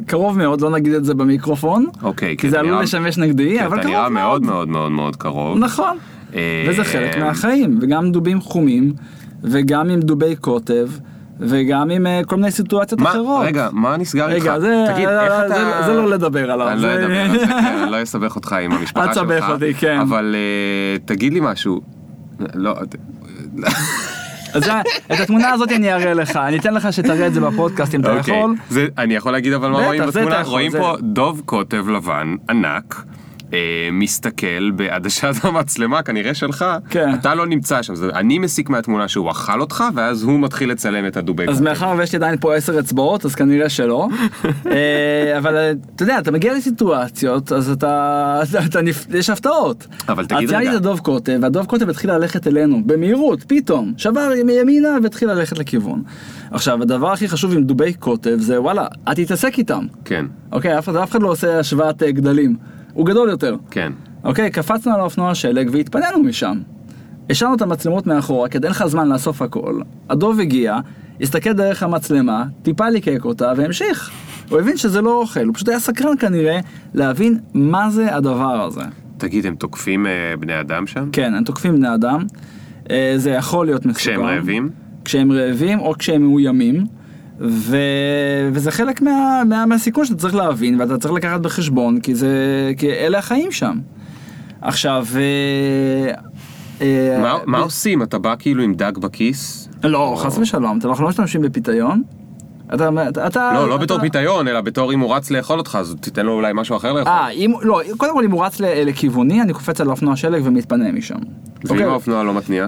קרוב 0.06 0.38
מאוד, 0.38 0.60
לא 0.60 0.70
נגיד 0.70 0.92
את 0.92 1.04
זה 1.04 1.14
במיקרופון. 1.14 1.86
אוקיי, 2.02 2.36
כי 2.36 2.50
זה 2.50 2.58
עלול 2.60 2.82
לשמש 2.82 3.18
נגדי, 3.18 3.64
אבל 3.66 3.74
אתה 3.74 3.82
קרוב 3.82 3.94
נראה 3.96 4.08
מאוד 4.08 4.42
מאוד. 4.42 4.42
מאוד 4.42 4.68
מאוד 4.68 4.92
מאוד 4.92 5.16
קרוב. 5.16 5.58
נכון. 5.58 5.96
אה, 6.34 6.66
וזה 6.68 6.84
חלק 6.84 7.18
מהחיים, 7.18 7.78
וגם 7.82 8.12
דובים 8.12 8.40
חומים, 8.40 8.92
וגם 9.42 9.90
עם 9.90 10.00
דובי 10.00 10.36
קוטב, 10.36 10.88
וגם 11.40 11.90
עם 11.90 12.06
אה, 12.06 12.20
כל 12.26 12.36
מיני 12.36 12.50
סיטואציות 12.50 13.00
מה, 13.00 13.10
אחרות. 13.10 13.46
רגע, 13.46 13.68
מה 13.72 13.96
נסגר 13.96 14.28
איתך? 14.32 14.42
רגע, 14.42 14.60
זה, 14.60 14.84
תגיד, 14.94 15.08
זה, 15.08 15.20
איך 15.20 15.32
זה, 15.48 15.56
אתה... 15.56 15.82
זה 15.86 15.92
לא 15.94 16.10
לדבר 16.10 16.50
עליו. 16.50 16.68
אני 16.68 16.82
לא 16.82 16.88
זה- 16.88 17.04
אדבר 17.04 17.20
על 17.20 17.38
זה, 17.38 17.46
כן, 17.62 17.76
אני 17.82 17.90
לא 17.92 18.02
אסבך 18.02 18.36
אותך 18.36 18.52
עם 18.52 18.72
המשפחה 18.72 19.04
אל 19.08 19.14
שלך. 19.14 19.24
תסבך 19.24 19.48
אותי, 19.48 19.74
כן. 19.74 19.98
אבל 20.00 20.34
אה, 20.38 20.98
תגיד 21.04 21.32
לי 21.32 21.40
משהו. 21.42 21.80
לא, 22.54 22.74
אז 24.54 24.68
את 25.12 25.20
התמונה 25.20 25.50
הזאת 25.50 25.72
אני 25.72 25.92
אראה 25.92 26.14
לך, 26.14 26.36
אני 26.36 26.58
אתן 26.58 26.74
לך 26.74 26.92
שתראה 26.92 27.26
את 27.26 27.34
זה 27.34 27.40
בפודקאסט 27.40 27.94
אם 27.94 28.00
אתה 28.00 28.16
אוקיי. 28.18 28.38
יכול. 28.38 28.54
אני 28.98 29.14
יכול 29.14 29.32
להגיד 29.32 29.52
אבל 29.52 29.70
מה 29.70 29.86
רואים 29.86 30.02
בתמונה? 30.06 30.42
רואים 30.42 30.72
פה 30.72 30.96
דוב 31.00 31.42
קוטב 31.44 31.88
לבן 31.88 32.34
ענק. 32.50 33.04
אה, 33.52 33.58
מסתכל 33.92 34.70
בעדשת 34.70 35.34
המצלמה 35.44 36.02
כנראה 36.02 36.34
שלך, 36.34 36.64
כן. 36.90 37.14
אתה 37.14 37.34
לא 37.34 37.46
נמצא 37.46 37.82
שם, 37.82 37.94
זה- 37.94 38.10
אני 38.14 38.38
מסיק 38.38 38.70
מהתמונה 38.70 39.08
שהוא 39.08 39.30
אכל 39.30 39.60
אותך 39.60 39.84
ואז 39.94 40.22
הוא 40.22 40.40
מתחיל 40.40 40.70
לצלם 40.70 41.06
את 41.06 41.16
הדובי 41.16 41.44
אז. 41.48 41.60
מאחר 41.60 41.94
ויש 41.98 42.12
לי 42.12 42.16
עדיין 42.16 42.36
פה 42.40 42.54
עשר 42.54 42.78
אצבעות, 42.78 43.24
אז 43.24 43.34
כנראה 43.34 43.68
שלא. 43.68 44.08
אה, 44.70 45.38
אבל 45.38 45.56
אה, 45.56 45.70
אתה 45.94 46.02
יודע, 46.02 46.18
אתה 46.18 46.30
מגיע 46.30 46.54
לסיטואציות, 46.54 47.52
אז 47.52 47.70
אתה, 47.70 47.90
אתה, 48.50 48.64
אתה 48.64 48.80
נפ- 48.82 49.06
יש 49.14 49.30
הפתעות. 49.30 49.86
אבל 50.08 50.26
תגיד 50.26 50.42
אז 50.42 50.48
ציינתי 50.48 50.68
רגע. 50.68 50.76
את 50.76 50.80
הדוב 50.80 50.98
קוטב, 51.00 51.38
והדוב 51.42 51.66
קוטב 51.66 51.88
התחיל 51.90 52.12
ללכת 52.12 52.46
אלינו, 52.46 52.82
במהירות, 52.86 53.44
פתאום, 53.46 53.92
שבר 53.96 54.28
מימינה 54.46 54.88
והתחיל 55.02 55.30
ללכת 55.30 55.58
לכיוון. 55.58 56.02
עכשיו, 56.50 56.82
הדבר 56.82 57.12
הכי 57.12 57.28
חשוב 57.28 57.52
עם 57.52 57.64
דובי 57.64 57.92
קוטב 57.92 58.36
זה, 58.38 58.60
וואלה, 58.60 58.86
אל 59.08 59.14
תתעסק 59.14 59.58
איתם. 59.58 59.86
כן, 60.04 60.24
אוקיי, 60.52 60.78
אף 60.78 60.88
אף 60.88 61.10
אחד 61.10 61.22
לא 61.22 61.28
עושה 61.28 61.58
השוואת 61.58 62.02
אה, 62.02 62.10
גדלים. 62.10 62.56
הוא 63.00 63.06
גדול 63.06 63.28
יותר. 63.28 63.56
כן. 63.70 63.92
אוקיי, 64.24 64.50
קפצנו 64.50 64.94
על 64.94 65.00
האופנוע 65.00 65.34
שלג 65.34 65.68
והתפנינו 65.72 66.22
משם. 66.22 66.58
השארנו 67.30 67.54
את 67.54 67.62
המצלמות 67.62 68.06
מאחורה, 68.06 68.48
כי 68.48 68.58
אין 68.62 68.70
לך 68.70 68.86
זמן 68.86 69.08
לאסוף 69.08 69.42
הכל. 69.42 69.80
הדוב 70.10 70.40
הגיע, 70.40 70.78
הסתכל 71.20 71.52
דרך 71.52 71.82
המצלמה, 71.82 72.44
טיפה 72.62 72.88
ליקק 72.88 73.24
אותה 73.24 73.52
והמשיך. 73.56 74.10
הוא 74.50 74.60
הבין 74.60 74.76
שזה 74.76 75.00
לא 75.00 75.20
אוכל, 75.20 75.44
הוא 75.44 75.54
פשוט 75.54 75.68
היה 75.68 75.80
סקרן 75.80 76.16
כנראה 76.16 76.60
להבין 76.94 77.38
מה 77.54 77.90
זה 77.90 78.16
הדבר 78.16 78.62
הזה. 78.62 78.84
תגיד, 79.18 79.46
הם 79.46 79.54
תוקפים 79.54 80.06
אה, 80.06 80.34
בני 80.40 80.60
אדם 80.60 80.86
שם? 80.86 81.08
כן, 81.12 81.34
הם 81.34 81.44
תוקפים 81.44 81.76
בני 81.76 81.94
אדם, 81.94 82.24
אה, 82.90 83.14
זה 83.16 83.30
יכול 83.30 83.66
להיות 83.66 83.86
מסוכן. 83.86 84.00
כשהם 84.00 84.22
רעבים? 84.22 84.70
כשהם 85.04 85.32
רעבים 85.32 85.80
או 85.80 85.94
כשהם 85.98 86.22
מאוימים. 86.22 86.86
ו... 87.40 87.76
וזה 88.52 88.70
חלק 88.70 89.02
מה... 89.02 89.42
מה... 89.48 89.66
מהסיכון 89.66 90.04
שאתה 90.04 90.18
צריך 90.18 90.34
להבין 90.34 90.80
ואתה 90.80 90.98
צריך 90.98 91.14
לקחת 91.14 91.40
בחשבון 91.40 92.00
כי 92.00 92.14
זה 92.14 92.28
כי 92.76 92.90
אלה 92.90 93.18
החיים 93.18 93.52
שם. 93.52 93.78
עכשיו 94.60 95.06
אה, 95.16 96.12
אה, 96.80 97.18
מה- 97.22 97.38
מה 97.46 97.58
ב- 97.58 97.62
עושים? 97.62 98.02
אתה 98.02 98.18
בא 98.18 98.34
כאילו 98.38 98.62
עם 98.62 98.74
דג 98.74 98.98
בכיס? 98.98 99.68
לא 99.84 100.14
חס 100.18 100.38
ושלום 100.38 100.78
אנחנו 100.84 101.04
לא 101.04 101.10
משתמשים 101.10 101.42
בפיתיון. 101.42 102.02
אתה, 102.74 102.88
אתה, 103.26 103.50
לא, 103.54 103.68
לא 103.68 103.74
אתה- 103.74 103.82
בתור 103.84 104.00
פיתיון, 104.00 104.48
אלא 104.48 104.60
בתור 104.60 104.92
אם 104.92 105.00
הוא 105.00 105.14
רץ 105.14 105.30
לאכול 105.30 105.58
אותך, 105.58 105.78
אז 105.80 105.96
תיתן 106.00 106.26
לו 106.26 106.32
אולי 106.32 106.52
משהו 106.54 106.76
אחר 106.76 106.92
לאכול. 106.92 107.12
אה, 107.12 107.28
אם, 107.30 107.52
לא, 107.62 107.80
קודם 107.96 108.14
כל 108.14 108.24
אם 108.24 108.30
הוא 108.30 108.44
רץ 108.44 108.60
לכיווני, 108.60 109.42
אני 109.42 109.52
קופץ 109.52 109.80
על 109.80 109.90
אופנוע 109.90 110.16
שלג 110.16 110.42
ומתפנה 110.44 110.92
משם. 110.92 111.14
ואם 111.14 111.70
אוקיי? 111.70 111.84
האופנוע 111.84 112.22
לא 112.24 112.34
מתניע? 112.34 112.66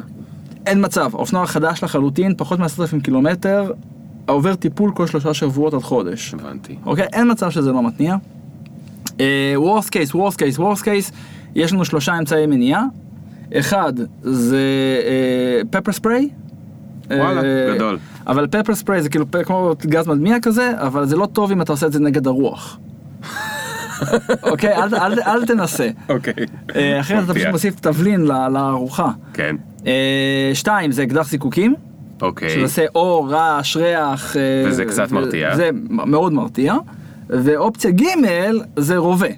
אין 0.66 0.84
מצב, 0.84 1.14
אופנוע 1.14 1.46
חדש 1.46 1.84
לחלוטין, 1.84 2.34
פחות 2.36 2.58
מ-10,000 2.58 3.00
קילומטר, 3.02 3.72
עובר 4.26 4.54
טיפול 4.54 4.92
כל 4.94 5.06
שלושה 5.06 5.34
שבועות 5.34 5.74
עד 5.74 5.82
חודש. 5.82 6.34
הבנתי. 6.34 6.76
אוקיי? 6.86 7.06
אין 7.12 7.30
מצב 7.30 7.50
שזה 7.50 7.72
לא 7.72 7.82
מתניע. 7.82 8.16
אה, 9.20 9.54
worst 9.56 9.86
case, 9.88 10.14
worst 10.14 10.36
case, 10.36 10.58
worst 10.58 10.82
case, 10.82 11.12
יש 11.54 11.72
לנו 11.72 11.84
שלושה 11.84 12.18
אמצעי 12.18 12.46
מניעה. 12.46 12.84
אחד 13.58 13.92
זה 14.22 14.60
פפר 15.70 15.92
ספריי. 15.92 16.28
וואלה, 17.10 17.42
גדול. 17.74 17.98
אבל 18.26 18.46
פפר 18.46 18.74
ספריי 18.74 19.02
זה 19.02 19.08
כאילו 19.08 19.24
כמו 19.44 19.72
גז 19.80 20.06
מדמיע 20.06 20.36
כזה, 20.42 20.72
אבל 20.76 21.06
זה 21.06 21.16
לא 21.16 21.26
טוב 21.26 21.50
אם 21.50 21.62
אתה 21.62 21.72
עושה 21.72 21.86
את 21.86 21.92
זה 21.92 22.00
נגד 22.00 22.26
הרוח. 22.26 22.78
אוקיי? 24.50 24.74
אל, 24.76 24.94
אל, 24.94 25.20
אל 25.20 25.46
תנסה. 25.46 25.88
אוקיי. 26.08 26.34
אה, 26.76 27.00
אחרת 27.00 27.24
אתה 27.24 27.34
פשוט. 27.34 27.46
מוסיף 27.46 27.80
תבלין 27.80 28.20
לארוחה. 28.26 29.08
כן, 29.32 29.56
אה, 29.86 30.50
שתיים 30.54 30.92
זה 30.92 31.02
אקדח 31.02 31.28
זיקוקים. 31.28 31.74
אוקיי. 32.22 32.50
שעושה 32.50 32.84
אור, 32.94 33.30
רעש, 33.30 33.76
ריח. 33.76 34.36
אה, 34.36 34.64
וזה 34.66 34.84
קצת 34.84 35.06
ו- 35.10 35.14
מרתיע. 35.14 35.56
זה 35.56 35.70
מאוד 35.88 36.32
מרתיע. 36.32 36.74
ואופציה 37.28 37.90
ג' 37.90 38.04
זה 38.76 38.96
רובה. 38.96 39.28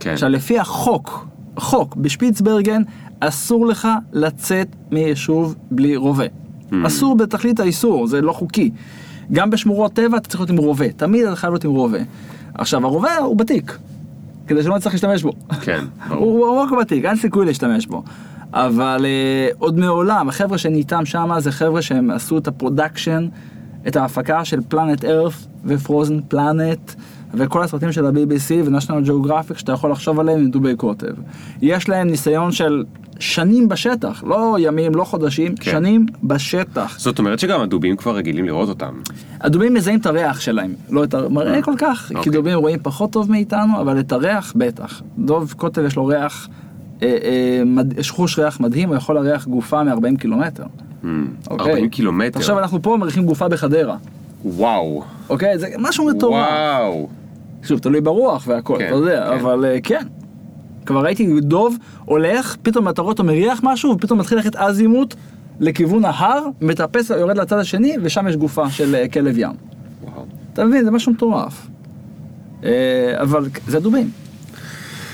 כן. 0.00 0.10
עכשיו 0.10 0.28
לפי 0.28 0.58
החוק, 0.58 1.26
חוק 1.56 1.96
בשפיצברגן, 1.96 2.82
אסור 3.20 3.66
לך 3.66 3.88
לצאת 4.12 4.68
מיישוב 4.90 5.54
בלי 5.70 5.96
רובה. 5.96 6.24
Hmm. 6.24 6.74
אסור 6.86 7.16
בתכלית 7.16 7.60
האיסור, 7.60 8.06
זה 8.06 8.20
לא 8.20 8.32
חוקי. 8.32 8.70
גם 9.32 9.50
בשמורות 9.50 9.92
טבע 9.92 10.16
אתה 10.16 10.28
צריך 10.28 10.40
להיות 10.40 10.50
עם 10.50 10.56
רובה, 10.56 10.92
תמיד 10.92 11.26
אתה 11.26 11.36
חייב 11.36 11.52
להיות 11.52 11.64
עם 11.64 11.70
רובה. 11.70 11.98
עכשיו 12.54 12.84
הרובה 12.86 13.16
הוא 13.16 13.36
בתיק, 13.36 13.78
כדי 14.46 14.62
שלא 14.62 14.76
נצטרך 14.76 14.92
להשתמש 14.92 15.22
בו. 15.22 15.32
כן, 15.60 15.84
ברור. 16.08 16.20
הוא 16.24 16.46
הוא 16.46 16.60
רק 16.60 16.70
בתיק, 16.80 17.04
אין 17.04 17.16
סיכוי 17.16 17.46
להשתמש 17.46 17.86
בו. 17.86 18.02
אבל 18.52 19.04
אה, 19.04 19.48
עוד 19.58 19.78
מעולם, 19.78 20.28
החבר'ה 20.28 20.58
שאני 20.58 20.78
איתם 20.78 21.04
שם 21.04 21.30
זה 21.38 21.52
חבר'ה 21.52 21.82
שהם 21.82 22.10
עשו 22.10 22.38
את 22.38 22.48
ה 22.48 22.55
production, 22.55 23.28
את 23.88 23.96
ההפקה 23.96 24.44
של 24.44 24.60
Planet 24.68 25.04
Earth 25.04 25.32
ו 25.64 25.72
Frozen 25.72 26.20
Planet 26.28 26.92
וכל 27.34 27.62
הסרטים 27.62 27.92
של 27.92 28.06
ה-BBC 28.06 28.64
ו-National 28.64 29.08
Geographic 29.08 29.58
שאתה 29.58 29.72
יכול 29.72 29.90
לחשוב 29.90 30.20
עליהם 30.20 30.38
עם 30.38 30.50
דובי 30.50 30.76
קוטב. 30.76 31.14
יש 31.62 31.88
להם 31.88 32.06
ניסיון 32.06 32.52
של 32.52 32.84
שנים 33.18 33.68
בשטח, 33.68 34.24
לא 34.26 34.56
ימים, 34.58 34.94
לא 34.94 35.04
חודשים, 35.04 35.56
כן. 35.56 35.70
שנים 35.70 36.06
בשטח. 36.22 36.98
זאת 36.98 37.18
אומרת 37.18 37.38
שגם 37.38 37.60
הדובים 37.60 37.96
כבר 37.96 38.16
רגילים 38.16 38.44
לראות 38.44 38.68
אותם. 38.68 38.94
הדובים 39.40 39.74
מזהים 39.74 40.00
את 40.00 40.06
הריח 40.06 40.40
שלהם, 40.40 40.74
לא 40.90 41.04
את 41.04 41.14
המראה 41.14 41.62
כל 41.62 41.74
כך, 41.78 42.06
כי 42.08 42.14
אוקיי. 42.14 42.32
דובים 42.32 42.58
רואים 42.58 42.78
פחות 42.82 43.12
טוב 43.12 43.30
מאיתנו, 43.30 43.80
אבל 43.80 44.00
את 44.00 44.12
הריח 44.12 44.52
בטח. 44.56 45.02
דוב 45.18 45.54
קוטב 45.56 45.84
יש 45.84 45.96
לו 45.96 46.06
ריח, 46.06 46.48
אה, 47.02 47.16
אה. 47.24 47.82
יש 47.98 48.10
חוש 48.10 48.38
ריח 48.38 48.60
מדהים, 48.60 48.88
הוא 48.88 48.96
יכול 48.96 49.14
להריח 49.14 49.46
גופה 49.46 49.82
מ-40 49.82 50.18
קילומטר. 50.18 50.64
Hmm, 51.02 51.06
אוקיי? 51.50 51.70
40 51.70 51.88
קילומטר. 51.88 52.38
עכשיו 52.38 52.58
אנחנו 52.58 52.82
פה 52.82 52.96
מריחים 52.96 53.26
גופה 53.26 53.48
בחדרה, 53.48 53.96
וואו. 54.44 55.02
אוקיי? 55.28 55.58
זה 55.58 55.66
משהו 55.78 56.06
מטורף. 56.06 56.48
וואו. 56.50 57.08
שוב, 57.62 57.78
תלוי 57.78 58.00
ברוח 58.00 58.44
והכל, 58.48 58.76
כן, 58.78 58.86
אתה 58.86 58.94
יודע, 58.94 59.26
כן. 59.30 59.38
אבל 59.38 59.64
אה, 59.64 59.78
כן. 59.82 60.02
כבר 60.86 61.04
ראיתי 61.04 61.40
דוב 61.40 61.76
הולך, 62.04 62.56
פתאום 62.62 62.88
אתה 62.88 63.02
רואה 63.02 63.12
אותו 63.12 63.24
מריח 63.24 63.60
משהו, 63.62 63.90
ופתאום 63.90 64.18
מתחיל 64.18 64.38
ללכת 64.38 64.56
אזימוט 64.56 65.14
לכיוון 65.60 66.04
ההר, 66.04 66.44
מטפס, 66.60 67.10
יורד 67.10 67.36
לצד 67.36 67.58
השני, 67.58 67.96
ושם 68.02 68.28
יש 68.28 68.36
גופה 68.36 68.70
של 68.70 68.94
אה, 68.94 69.08
כלב 69.08 69.38
ים. 69.38 69.50
וואו. 70.02 70.24
אתה 70.52 70.64
מבין, 70.64 70.84
זה 70.84 70.90
משהו 70.90 71.12
מטורף. 71.12 71.66
אה, 72.64 73.14
אבל 73.20 73.48
זה 73.66 73.80
דובים. 73.80 74.10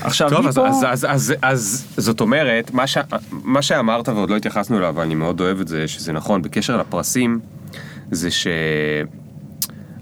עכשיו, 0.05 0.31
טוב, 0.31 0.47
אז, 0.47 0.59
מפה... 0.59 0.69
אז, 0.69 0.85
אז, 0.85 1.07
אז, 1.11 1.35
אז 1.43 1.87
זאת 1.97 2.21
אומרת, 2.21 2.75
מה, 2.75 2.87
ש, 2.87 2.99
מה 3.31 3.63
שאמרת 3.63 4.09
ועוד 4.09 4.31
לא 4.31 4.37
התייחסנו 4.37 4.79
אליו, 4.79 4.95
ואני 4.97 5.15
מאוד 5.15 5.41
אוהב 5.41 5.61
את 5.61 5.69
זה, 5.69 5.89
שזה 5.89 6.13
נכון, 6.13 6.43
בקשר 6.43 6.77
לפרסים, 6.77 7.41
זה 8.11 8.29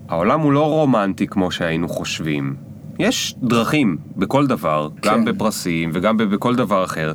שהעולם 0.09 0.41
הוא 0.41 0.53
לא 0.53 0.65
רומנטי 0.65 1.27
כמו 1.27 1.51
שהיינו 1.51 1.89
חושבים. 1.89 2.55
יש 2.99 3.35
דרכים 3.43 3.97
בכל 4.17 4.47
דבר, 4.47 4.89
כן. 5.03 5.11
גם 5.11 5.25
בפרסים 5.25 5.91
וגם 5.93 6.17
בכל 6.17 6.57
דבר 6.57 6.85
אחר. 6.85 7.13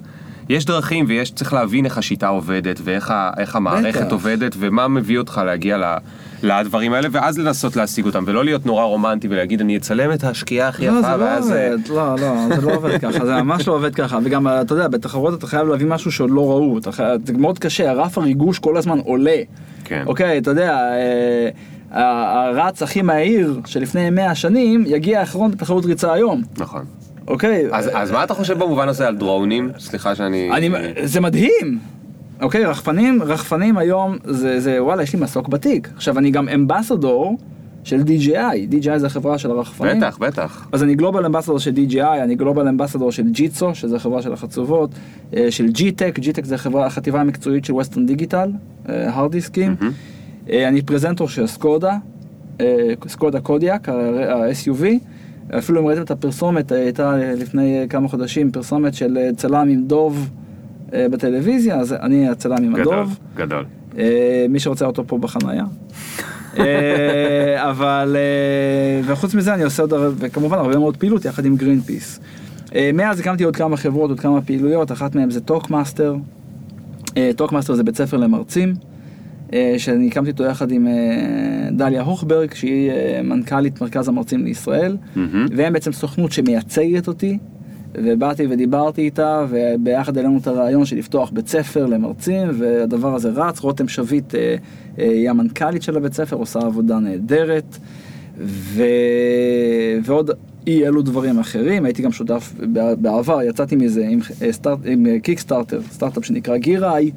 יש 0.50 0.66
דרכים 0.66 1.06
ויש, 1.08 1.32
צריך 1.32 1.54
להבין 1.54 1.86
איך 1.86 1.98
השיטה 1.98 2.28
עובדת 2.28 2.80
ואיך 2.84 3.12
ה, 3.12 3.32
המערכת 3.54 4.02
בטח. 4.02 4.12
עובדת 4.12 4.56
ומה 4.60 4.88
מביא 4.88 5.18
אותך 5.18 5.42
להגיע 5.46 5.78
ל, 5.78 5.84
לדברים 6.44 6.94
האלה 6.94 7.08
ואז 7.12 7.40
לנסות 7.40 7.76
להשיג 7.76 8.06
אותם 8.06 8.24
ולא 8.28 8.46
להיות 8.46 8.66
נורא 8.66 8.84
רומנטי 8.84 9.28
ולהגיד 9.28 9.62
אני 9.62 9.78
אצלם 9.78 10.12
את 10.12 10.24
השקיעה 10.24 10.68
הכי 10.68 10.88
לא, 10.88 10.92
יפה 10.92 11.02
זה 11.02 11.18
לא 11.18 11.24
ואז... 11.24 11.52
אה, 11.52 11.70
לא, 11.90 12.16
לא, 12.16 12.56
זה 12.56 12.62
לא 12.62 12.76
עובד 12.76 12.98
ככה, 12.98 13.26
זה 13.26 13.42
ממש 13.42 13.68
לא 13.68 13.74
עובד 13.74 13.96
ככה, 13.96 14.20
וגם, 14.24 14.48
אתה 14.48 14.74
יודע, 14.74 14.88
בתחרות 14.88 15.40
אתה 15.40 15.48
חייב 15.48 15.68
להביא 15.68 15.88
משהו 15.88 16.12
שעוד 16.12 16.32
לא 16.32 16.50
ראו, 16.50 16.80
זה 17.26 17.34
מאוד 17.38 17.60
קשה, 17.60 17.92
הרף 17.92 18.18
הריגוש 18.18 18.60
כל 18.60 18.78
הזמן 18.78 19.00
עולה. 19.00 19.38
כן. 19.84 20.04
אוקיי, 20.08 20.38
אתה 20.38 20.52
יודע, 20.52 20.78
אה, 20.78 21.50
הרץ 21.92 22.84
הכי 22.84 23.02
מהיר 23.02 23.60
שלפני 23.66 24.10
100 24.10 24.36
שנים, 24.36 24.84
יגיע 24.88 25.20
האחרון 25.20 25.52
בתחרות 25.52 25.86
ריצה 25.86 26.14
היום, 26.14 26.42
נכון. 26.58 26.86
אוקיי? 27.28 27.68
אז, 27.72 27.90
אז 27.94 28.12
מה 28.12 28.24
אתה 28.24 28.34
חושב 28.34 28.60
במובן 28.60 28.90
הזה 28.90 29.08
על 29.08 29.16
דרונים? 29.16 29.72
סליחה 29.80 30.16
שאני... 30.16 30.50
אני, 30.52 30.70
זה 31.04 31.22
מדהים. 31.22 31.80
אוקיי, 32.42 32.66
רחפנים, 32.66 33.24
רחפנים 33.24 33.78
היום, 33.78 34.18
זה, 34.24 34.60
זה, 34.60 34.84
וואלה, 34.84 35.04
יש 35.04 35.14
לי 35.14 35.20
מסוק 35.22 35.48
בתיק. 35.48 35.90
עכשיו, 35.96 36.18
אני 36.18 36.32
גם 36.32 36.50
אמבסדור 36.50 37.38
של 37.84 38.02
DJI, 38.02 38.74
DJI 38.74 38.98
זה 38.98 39.08
החברה 39.08 39.38
של 39.38 39.52
הרחפנים. 39.52 39.98
בטח, 39.98 40.18
בטח. 40.18 40.68
אז 40.72 40.84
אני 40.84 40.96
גלובל 40.96 41.26
אמבסדור 41.26 41.60
של 41.60 41.72
DJI, 41.72 42.24
אני 42.24 42.36
גלובל 42.36 42.68
אמבסדור 42.68 43.12
של 43.12 43.30
ג'יצו, 43.30 43.76
שזה 43.76 44.00
חברה 44.00 44.22
של 44.22 44.34
החצובות, 44.34 44.90
אה, 45.36 45.52
של 45.52 45.66
G-Tech, 45.66 46.20
G-Tech 46.20 46.44
זה 46.44 46.56
החברה, 46.56 46.86
החטיבה 46.86 47.22
המקצועית 47.22 47.66
של 47.66 47.74
ווסטרן 47.74 48.06
דיגיטל, 48.06 48.52
הרד 48.86 49.32
דיסקים. 49.32 49.76
אה, 50.50 50.68
אני 50.68 50.82
פרזנטור 50.82 51.30
של 51.30 51.48
סקודה, 51.48 51.98
סקודה 53.08 53.40
קודיאק, 53.40 53.90
ה-SUV. 53.90 54.84
אפילו 55.58 55.82
אם 55.82 55.88
ראיתם 55.88 56.02
את 56.02 56.12
הפרסומת, 56.12 56.72
אה, 56.72 56.78
הייתה 56.78 57.18
לפני 57.18 57.86
כמה 57.90 58.08
חודשים 58.08 58.52
פרסומת 58.52 58.94
של 58.94 59.18
אה, 59.18 59.30
צלם 59.38 59.70
עם 59.70 59.84
דוב 59.84 60.30
בטלוויזיה, 60.94 61.76
אז 61.76 61.94
אני 61.94 62.30
הצלם 62.30 62.64
עם 62.64 62.74
גדול, 62.74 62.94
הדוב. 62.94 63.20
גדול. 63.36 63.66
אה, 63.98 64.46
מי 64.50 64.60
שרוצה 64.60 64.86
אותו 64.86 65.08
פה 65.08 65.18
בחנייה. 65.18 65.66
אה, 66.60 67.70
אבל, 67.72 68.16
אה, 68.20 69.02
וחוץ 69.06 69.36
מזה 69.36 69.54
אני 69.54 69.64
עושה 69.64 69.84
עוד, 69.84 69.94
וכמובן 70.18 70.58
הרבה 70.58 70.78
מאוד 70.78 70.98
פעילות 70.98 71.26
יחד 71.26 71.46
עם 71.46 71.56
גרינפיס. 71.56 72.20
אה, 72.76 72.92
מאז 72.94 73.20
הקמתי 73.20 73.44
עוד 73.44 73.56
כמה 73.56 73.78
חברות, 73.78 74.10
עוד 74.10 74.20
כמה 74.20 74.42
פעילויות, 74.42 74.92
אחת 74.92 75.16
מהן 75.16 75.30
זה 75.30 75.42
Talkmaster. 75.42 76.16
Talkmaster 77.36 77.74
זה 77.74 77.84
בית 77.84 77.96
ספר 77.96 78.18
למרצים, 78.18 78.74
אה, 79.54 79.76
שאני 79.78 80.08
הקמתי 80.08 80.32
אותו 80.32 80.44
יחד 80.44 80.72
עם 80.72 80.88
אה, 80.88 80.94
דליה 81.72 82.02
הוכברג, 82.02 82.54
שהיא 82.54 82.92
אה, 82.92 83.22
מנכ"לית 83.24 83.82
מרכז 83.82 84.08
המרצים 84.08 84.46
לישראל, 84.46 84.98
מהמם. 85.16 85.46
והם 85.56 85.74
בעצם 85.74 85.92
סוכנות 85.92 86.32
שמייצגת 86.32 87.08
אותי, 87.08 87.38
ובאתי 87.94 88.48
ודיברתי 88.50 89.02
איתה, 89.02 89.46
וביחד 89.50 90.18
העלינו 90.18 90.38
את 90.38 90.48
הרעיון 90.48 90.86
של 90.86 90.96
לפתוח 90.98 91.30
בית 91.30 91.48
ספר 91.48 91.86
למרצים, 91.86 92.48
והדבר 92.58 93.16
הזה 93.16 93.30
רץ. 93.30 93.60
רותם 93.60 93.88
שביט 93.88 94.36
אה, 94.36 94.56
אה, 95.00 95.10
היא 95.10 95.30
המנכ"לית 95.30 95.84
של 95.84 95.98
הבית 95.98 96.14
ספר, 96.14 96.36
עושה 96.36 96.60
עבודה 96.60 97.00
נהדרת, 97.00 97.78
ו... 98.40 98.84
ועוד 100.04 100.32
אי 100.68 100.88
אלו 100.88 101.02
דברים 101.02 101.40
אחרים. 101.40 101.86
הייתי 101.86 102.02
גם 102.02 102.12
שותף 102.12 102.54
בע- 102.74 102.96
בעבר, 102.96 103.42
יצאתי 103.42 103.76
מזה 103.76 104.08
עם, 104.08 104.20
אה, 104.42 104.52
סטארט, 104.52 104.80
עם 104.86 105.06
אה, 105.06 105.20
קיקסטארטר, 105.20 105.82
סטארט-אפ 105.92 106.26
שנקרא 106.26 106.58
גיראי, 106.58 107.12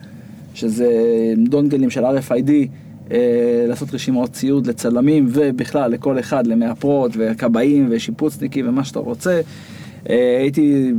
שזה 0.55 0.87
דונגלים 1.49 1.91
של 1.91 2.05
RFID. 2.05 2.51
אה, 3.12 3.64
לעשות 3.68 3.95
רשימות 3.95 4.33
ציוד 4.33 4.66
לצלמים 4.66 5.27
ובכלל 5.29 5.91
לכל 5.91 6.18
אחד, 6.18 6.47
למאפרות 6.47 7.12
וכבאים 7.16 7.89
ושיפוצניקים 7.91 8.68
ומה 8.68 8.85
שאתה 8.85 8.99
רוצה. 8.99 9.41
אה, 10.09 10.39
הייתי 10.41 10.93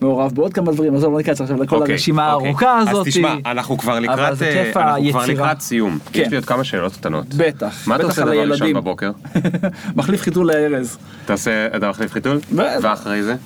מעורב 0.00 0.32
בעוד 0.34 0.52
כמה 0.52 0.72
דברים, 0.72 0.94
עזוב, 0.94 1.12
לא 1.12 1.18
ניכנס 1.18 1.40
עכשיו 1.40 1.62
לכל 1.62 1.76
אוקיי, 1.76 1.92
הרשימה 1.92 2.32
אוקיי. 2.32 2.48
הארוכה 2.48 2.78
הזאת. 2.78 3.06
אז 3.06 3.12
תשמע, 3.12 3.34
אנחנו 3.46 3.78
כבר 3.78 4.00
לקראת, 4.00 4.42
אה, 4.42 4.72
אנחנו 4.76 5.10
כבר. 5.10 5.26
לקראת 5.26 5.60
סיום. 5.60 5.98
כן. 6.12 6.22
יש 6.22 6.28
לי 6.28 6.36
עוד 6.36 6.44
כמה 6.44 6.64
שאלות 6.64 6.92
קטנות. 6.92 7.34
בטח, 7.34 7.88
מה 7.88 7.96
אתה 7.96 8.04
בטח 8.04 8.12
עושה 8.12 8.22
על 8.22 8.28
דבר 8.28 8.52
ראשון. 8.52 8.72
בבוקר? 8.72 9.10
מחליף 9.96 10.20
חיתול 10.22 10.46
לארז. 10.46 10.98
תעשה, 11.24 11.66
אתה 11.76 11.90
מחליף 11.90 12.12
חיתול? 12.12 12.38
ואחרי 12.54 13.22
זה? 13.22 13.36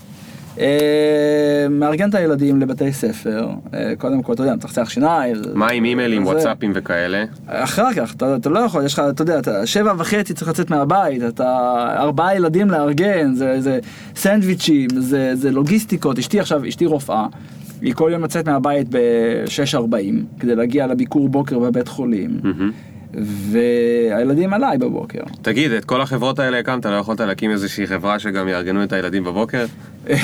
אה, 0.61 1.67
מארגן 1.71 2.09
את 2.09 2.15
הילדים 2.15 2.61
לבתי 2.61 2.93
ספר, 2.93 3.49
אה, 3.75 3.93
קודם 3.99 4.23
כל, 4.23 4.33
אתה 4.33 4.43
יודע, 4.43 4.55
מצחצח 4.55 4.89
שיניים. 4.89 5.37
מה 5.55 5.71
עם 5.71 5.85
אימיילים, 5.85 6.27
וואטסאפים 6.27 6.73
וכאלה? 6.75 7.25
אחר 7.47 7.93
כך, 7.93 8.15
אתה, 8.15 8.37
אתה 8.37 8.49
לא 8.49 8.59
יכול, 8.59 8.85
יש 8.85 8.95
לך, 8.95 9.03
אתה 9.11 9.23
יודע, 9.23 9.39
אתה 9.39 9.67
שבע 9.67 9.93
וחצי 9.99 10.35
צריך 10.35 10.51
לצאת 10.51 10.71
מהבית, 10.71 11.23
אתה 11.23 11.75
ארבעה 11.99 12.37
ילדים 12.37 12.71
לארגן, 12.71 13.35
זה, 13.35 13.61
זה 13.61 13.79
סנדוויצ'ים, 14.17 14.89
זה, 14.99 15.31
זה 15.35 15.51
לוגיסטיקות, 15.51 16.19
אשתי 16.19 16.41
עכשיו, 16.41 16.69
אשתי 16.69 16.87
רופאה, 16.87 17.27
היא 17.81 17.95
כל 17.95 18.11
יום 18.13 18.23
יוצאת 18.23 18.49
מהבית 18.49 18.87
ב-6.40 18.91 20.41
כדי 20.41 20.55
להגיע 20.55 20.87
לביקור 20.87 21.29
בוקר 21.29 21.59
בבית 21.59 21.89
חולים, 21.89 22.41
מהמם. 22.43 22.73
והילדים 23.25 24.53
עליי 24.53 24.79
בבוקר. 24.79 25.21
תגיד, 25.43 25.73
את 25.73 25.85
כל 25.85 26.01
החברות 26.01 26.39
האלה 26.39 26.59
הקמת, 26.59 26.87
לא 26.87 26.95
יכולת 26.95 27.21
להקים 27.21 27.51
איזושהי 27.51 27.87
חברה 27.87 28.19
שגם 28.19 28.49
יארגנו 28.49 28.85
את 28.85 28.93
הילדים 28.93 29.25
בבוקר? 29.25 29.67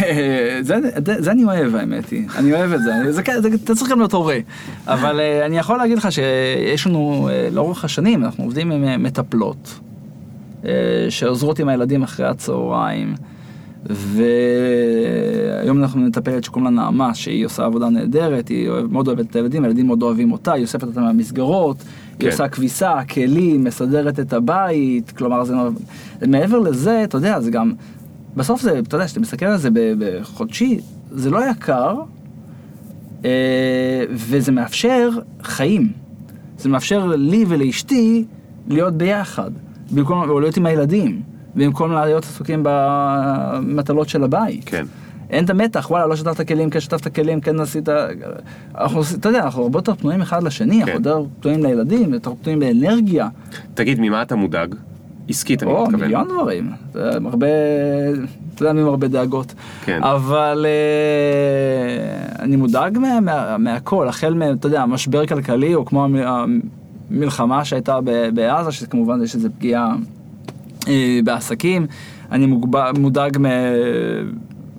זה, 0.60 0.76
זה, 1.06 1.22
זה 1.22 1.30
אני 1.30 1.44
אוהב 1.44 1.74
האמת 1.74 2.10
היא, 2.10 2.26
אני 2.36 2.52
אוהב 2.52 2.72
את 2.72 2.82
זה, 2.82 3.12
זה, 3.12 3.22
אתה 3.64 3.74
צריך 3.74 3.90
גם 3.90 3.98
להיות 3.98 4.12
הורה, 4.12 4.38
אבל 4.86 5.20
אה, 5.20 5.46
אני 5.46 5.58
יכול 5.58 5.78
להגיד 5.78 5.98
לך 5.98 6.12
שיש 6.12 6.86
לנו 6.86 7.28
אה, 7.30 7.48
לאורך 7.52 7.84
השנים, 7.84 8.24
אנחנו 8.24 8.44
עובדים 8.44 8.72
עם 8.72 8.84
אה, 8.84 8.98
מטפלות 8.98 9.80
שעוזרות 11.08 11.58
עם 11.58 11.68
הילדים 11.68 12.02
אחרי 12.02 12.26
הצהריים, 12.26 13.14
והיום 13.86 15.78
אנחנו 15.78 16.00
מטפלת 16.00 16.44
שקוראים 16.44 16.64
לה 16.64 16.82
נעמה, 16.82 17.14
שהיא 17.14 17.46
עושה 17.46 17.64
עבודה 17.64 17.88
נהדרת, 17.88 18.48
היא 18.48 18.70
מאוד 18.90 19.08
אוהבת 19.08 19.30
את 19.30 19.36
הילדים, 19.36 19.64
הילדים 19.64 19.86
מאוד 19.86 20.02
אוהבים 20.02 20.32
אותה, 20.32 20.52
היא 20.52 20.62
אוספת 20.62 20.82
אותם 20.82 21.00
מהמסגרות, 21.00 21.76
היא 22.18 22.26
כן. 22.26 22.26
עושה 22.32 22.48
כביסה, 22.48 22.92
כלים, 23.14 23.64
מסדרת 23.64 24.20
את 24.20 24.32
הבית, 24.32 25.10
כלומר 25.10 25.44
זה 25.44 25.54
מאוד- 25.54 25.74
מעבר 26.26 26.58
לזה, 26.58 27.04
אתה 27.04 27.16
יודע, 27.16 27.40
זה 27.40 27.50
גם, 27.50 27.72
בסוף 28.36 28.60
זה, 28.62 28.78
אתה 28.78 28.94
יודע, 28.94 29.06
כשאתה 29.06 29.20
מסתכל 29.20 29.46
על 29.46 29.56
זה 29.58 29.68
בחודשי, 29.98 30.80
זה 31.10 31.30
לא 31.30 31.50
יקר, 31.50 31.94
אה, 33.24 33.30
וזה 34.10 34.52
מאפשר 34.52 35.10
חיים. 35.42 35.92
זה 36.58 36.68
מאפשר 36.68 37.06
לי 37.06 37.44
ולאשתי 37.48 38.24
להיות 38.68 38.94
ביחד, 38.94 39.50
במקום, 39.90 40.30
או 40.30 40.40
להיות 40.40 40.56
עם 40.56 40.66
הילדים, 40.66 41.22
במקום 41.54 41.92
להיות 41.92 42.24
עסוקים 42.24 42.60
במטלות 42.62 44.08
של 44.08 44.24
הבית. 44.24 44.64
כן. 44.66 44.84
אין 45.32 45.44
את 45.44 45.50
המתח, 45.50 45.90
וואלה, 45.90 46.06
לא 46.06 46.16
שטפת 46.16 46.48
כלים, 46.48 46.70
כן 46.70 46.80
שטפת 46.80 47.14
כלים, 47.14 47.40
כן 47.40 47.60
עשית... 47.60 47.88
אנחנו, 48.78 49.00
אתה 49.20 49.28
יודע, 49.28 49.42
אנחנו 49.44 49.62
הרבה 49.62 49.78
יותר 49.78 49.94
פנויים 49.94 50.20
אחד 50.20 50.42
לשני, 50.42 50.74
אנחנו 50.82 50.92
כן. 50.92 50.98
יותר 50.98 51.22
פנויים 51.40 51.62
לילדים, 51.62 52.14
יותר 52.14 52.32
פנויים 52.42 52.60
לאנרגיה. 52.60 53.28
תגיד, 53.74 54.00
ממה 54.00 54.22
אתה 54.22 54.36
מודאג? 54.36 54.74
עסקית 55.28 55.62
אני 55.62 55.70
או, 55.72 55.82
מתכוון. 55.82 56.00
מיליון 56.00 56.28
דברים. 56.28 56.70
הרבה, 57.26 57.46
אתה 58.54 58.62
יודע, 58.62 58.72
מי 58.72 58.80
עם 58.80 58.86
הרבה 58.86 59.08
דאגות. 59.08 59.54
כן. 59.84 60.02
אבל 60.02 60.66
אה, 60.68 62.42
אני 62.44 62.56
מודאג 62.56 62.98
מה, 62.98 63.20
מה, 63.20 63.58
מהכל, 63.58 64.08
החל 64.08 64.34
מ, 64.34 64.42
אתה 64.42 64.66
יודע, 64.66 64.86
משבר 64.86 65.26
כלכלי, 65.26 65.74
או 65.74 65.84
כמו 65.84 66.04
המ- 66.04 66.60
המלחמה 67.10 67.64
שהייתה 67.64 67.98
בעזה, 68.34 68.72
שכמובן 68.72 69.22
יש 69.22 69.34
איזו 69.34 69.48
פגיעה 69.58 69.94
אה, 70.88 71.20
בעסקים. 71.24 71.86
אני 72.32 72.46
מוגב, 72.46 72.98
מודאג 72.98 73.38
מ, 73.38 73.46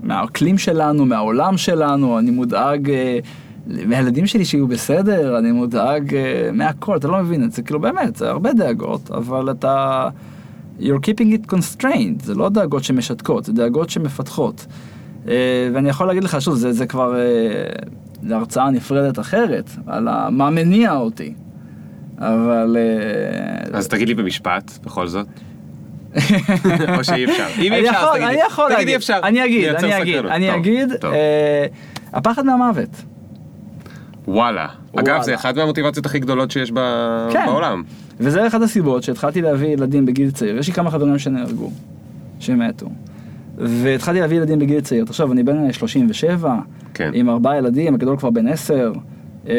מהאקלים 0.03 0.57
שלנו, 0.57 1.05
מהעולם 1.05 1.57
שלנו, 1.57 2.19
אני 2.19 2.31
מודאג... 2.31 2.89
אה, 2.89 3.19
מהילדים 3.67 4.27
שלי 4.27 4.45
שיהיו 4.45 4.67
בסדר, 4.67 5.37
אני 5.39 5.51
מודאג 5.51 6.15
אה, 6.15 6.49
מהכל, 6.53 6.97
אתה 6.97 7.07
לא 7.07 7.17
מבין 7.23 7.43
את 7.43 7.51
זה, 7.51 7.61
כאילו 7.61 7.79
באמת, 7.79 8.15
זה 8.15 8.29
הרבה 8.29 8.53
דאגות, 8.53 9.11
אבל 9.11 9.51
אתה... 9.51 10.09
you're 10.79 10.83
keeping 10.83 11.33
it 11.33 11.53
constrained, 11.53 12.23
זה 12.23 12.35
לא 12.35 12.49
דאגות 12.49 12.83
שמשתקות, 12.83 13.45
זה 13.45 13.53
דאגות 13.53 13.89
שמפתחות. 13.89 14.65
אה, 15.27 15.69
ואני 15.73 15.89
יכול 15.89 16.07
להגיד 16.07 16.23
לך, 16.23 16.41
שוב, 16.41 16.55
זה, 16.55 16.73
זה 16.73 16.85
כבר 16.85 17.15
אה, 17.15 17.23
להרצאה 18.23 18.69
נפרדת 18.69 19.19
אחרת, 19.19 19.69
על 19.87 20.07
מה 20.29 20.49
מניע 20.49 20.95
אותי. 20.95 21.33
אבל... 22.17 22.77
אז 23.73 23.87
תגיד 23.87 24.07
לי 24.07 24.13
במשפט, 24.13 24.71
בכל 24.83 25.07
זאת. 25.07 25.27
או 26.97 27.03
שאי 27.03 27.25
אפשר. 27.25 27.47
אם 27.61 27.73
אי 27.73 27.79
אפשר, 27.89 27.97
אז 27.97 28.03
יכול- 28.03 28.17
תגיד 28.17 28.27
אני. 28.27 28.37
יכול 28.47 28.69
להגיד, 28.69 28.87
אי 28.87 28.95
אפשר. 28.95 29.19
אני 29.23 29.45
אגיד, 29.45 29.69
אני 29.69 30.01
אגיד. 30.01 30.25
אני 30.25 30.55
אגיד. 30.55 30.89
אה, 31.03 31.65
הפחד 32.13 32.45
מהמוות. 32.45 32.89
וואלה. 34.27 34.67
אגב. 34.95 35.21
זה 35.21 35.35
אחת 35.35 35.55
מהמוטיבציות 35.55 36.05
הכי 36.05 36.19
גדולות 36.19 36.51
שיש 36.51 36.71
כן. 37.31 37.45
בעולם. 37.45 37.83
וזה 38.19 38.47
אחת 38.47 38.61
הסיבות 38.61 39.03
שהתחלתי 39.03 39.41
להביא 39.41 39.67
ילדים 39.67 40.05
בגיל 40.05 40.31
צעיר. 40.31 40.57
יש 40.57 40.67
לי 40.67 40.73
כמה 40.73 40.91
חברים 40.91 41.19
שנהרגו, 41.19 41.71
שמתו. 42.39 42.87
והתחלתי 43.57 44.19
להביא 44.19 44.37
ילדים 44.37 44.59
בגיל 44.59 44.81
צעיר. 44.81 45.05
עכשיו, 45.09 45.31
אני 45.31 45.43
בן 45.43 45.71
37, 45.71 46.55
כן. 46.93 47.11
עם 47.13 47.29
ארבעה 47.29 47.57
ילדים, 47.57 47.95
הגדול 47.95 48.17
כבר 48.17 48.29
בן 48.29 48.47
10. 48.47 48.93
אה, 49.47 49.53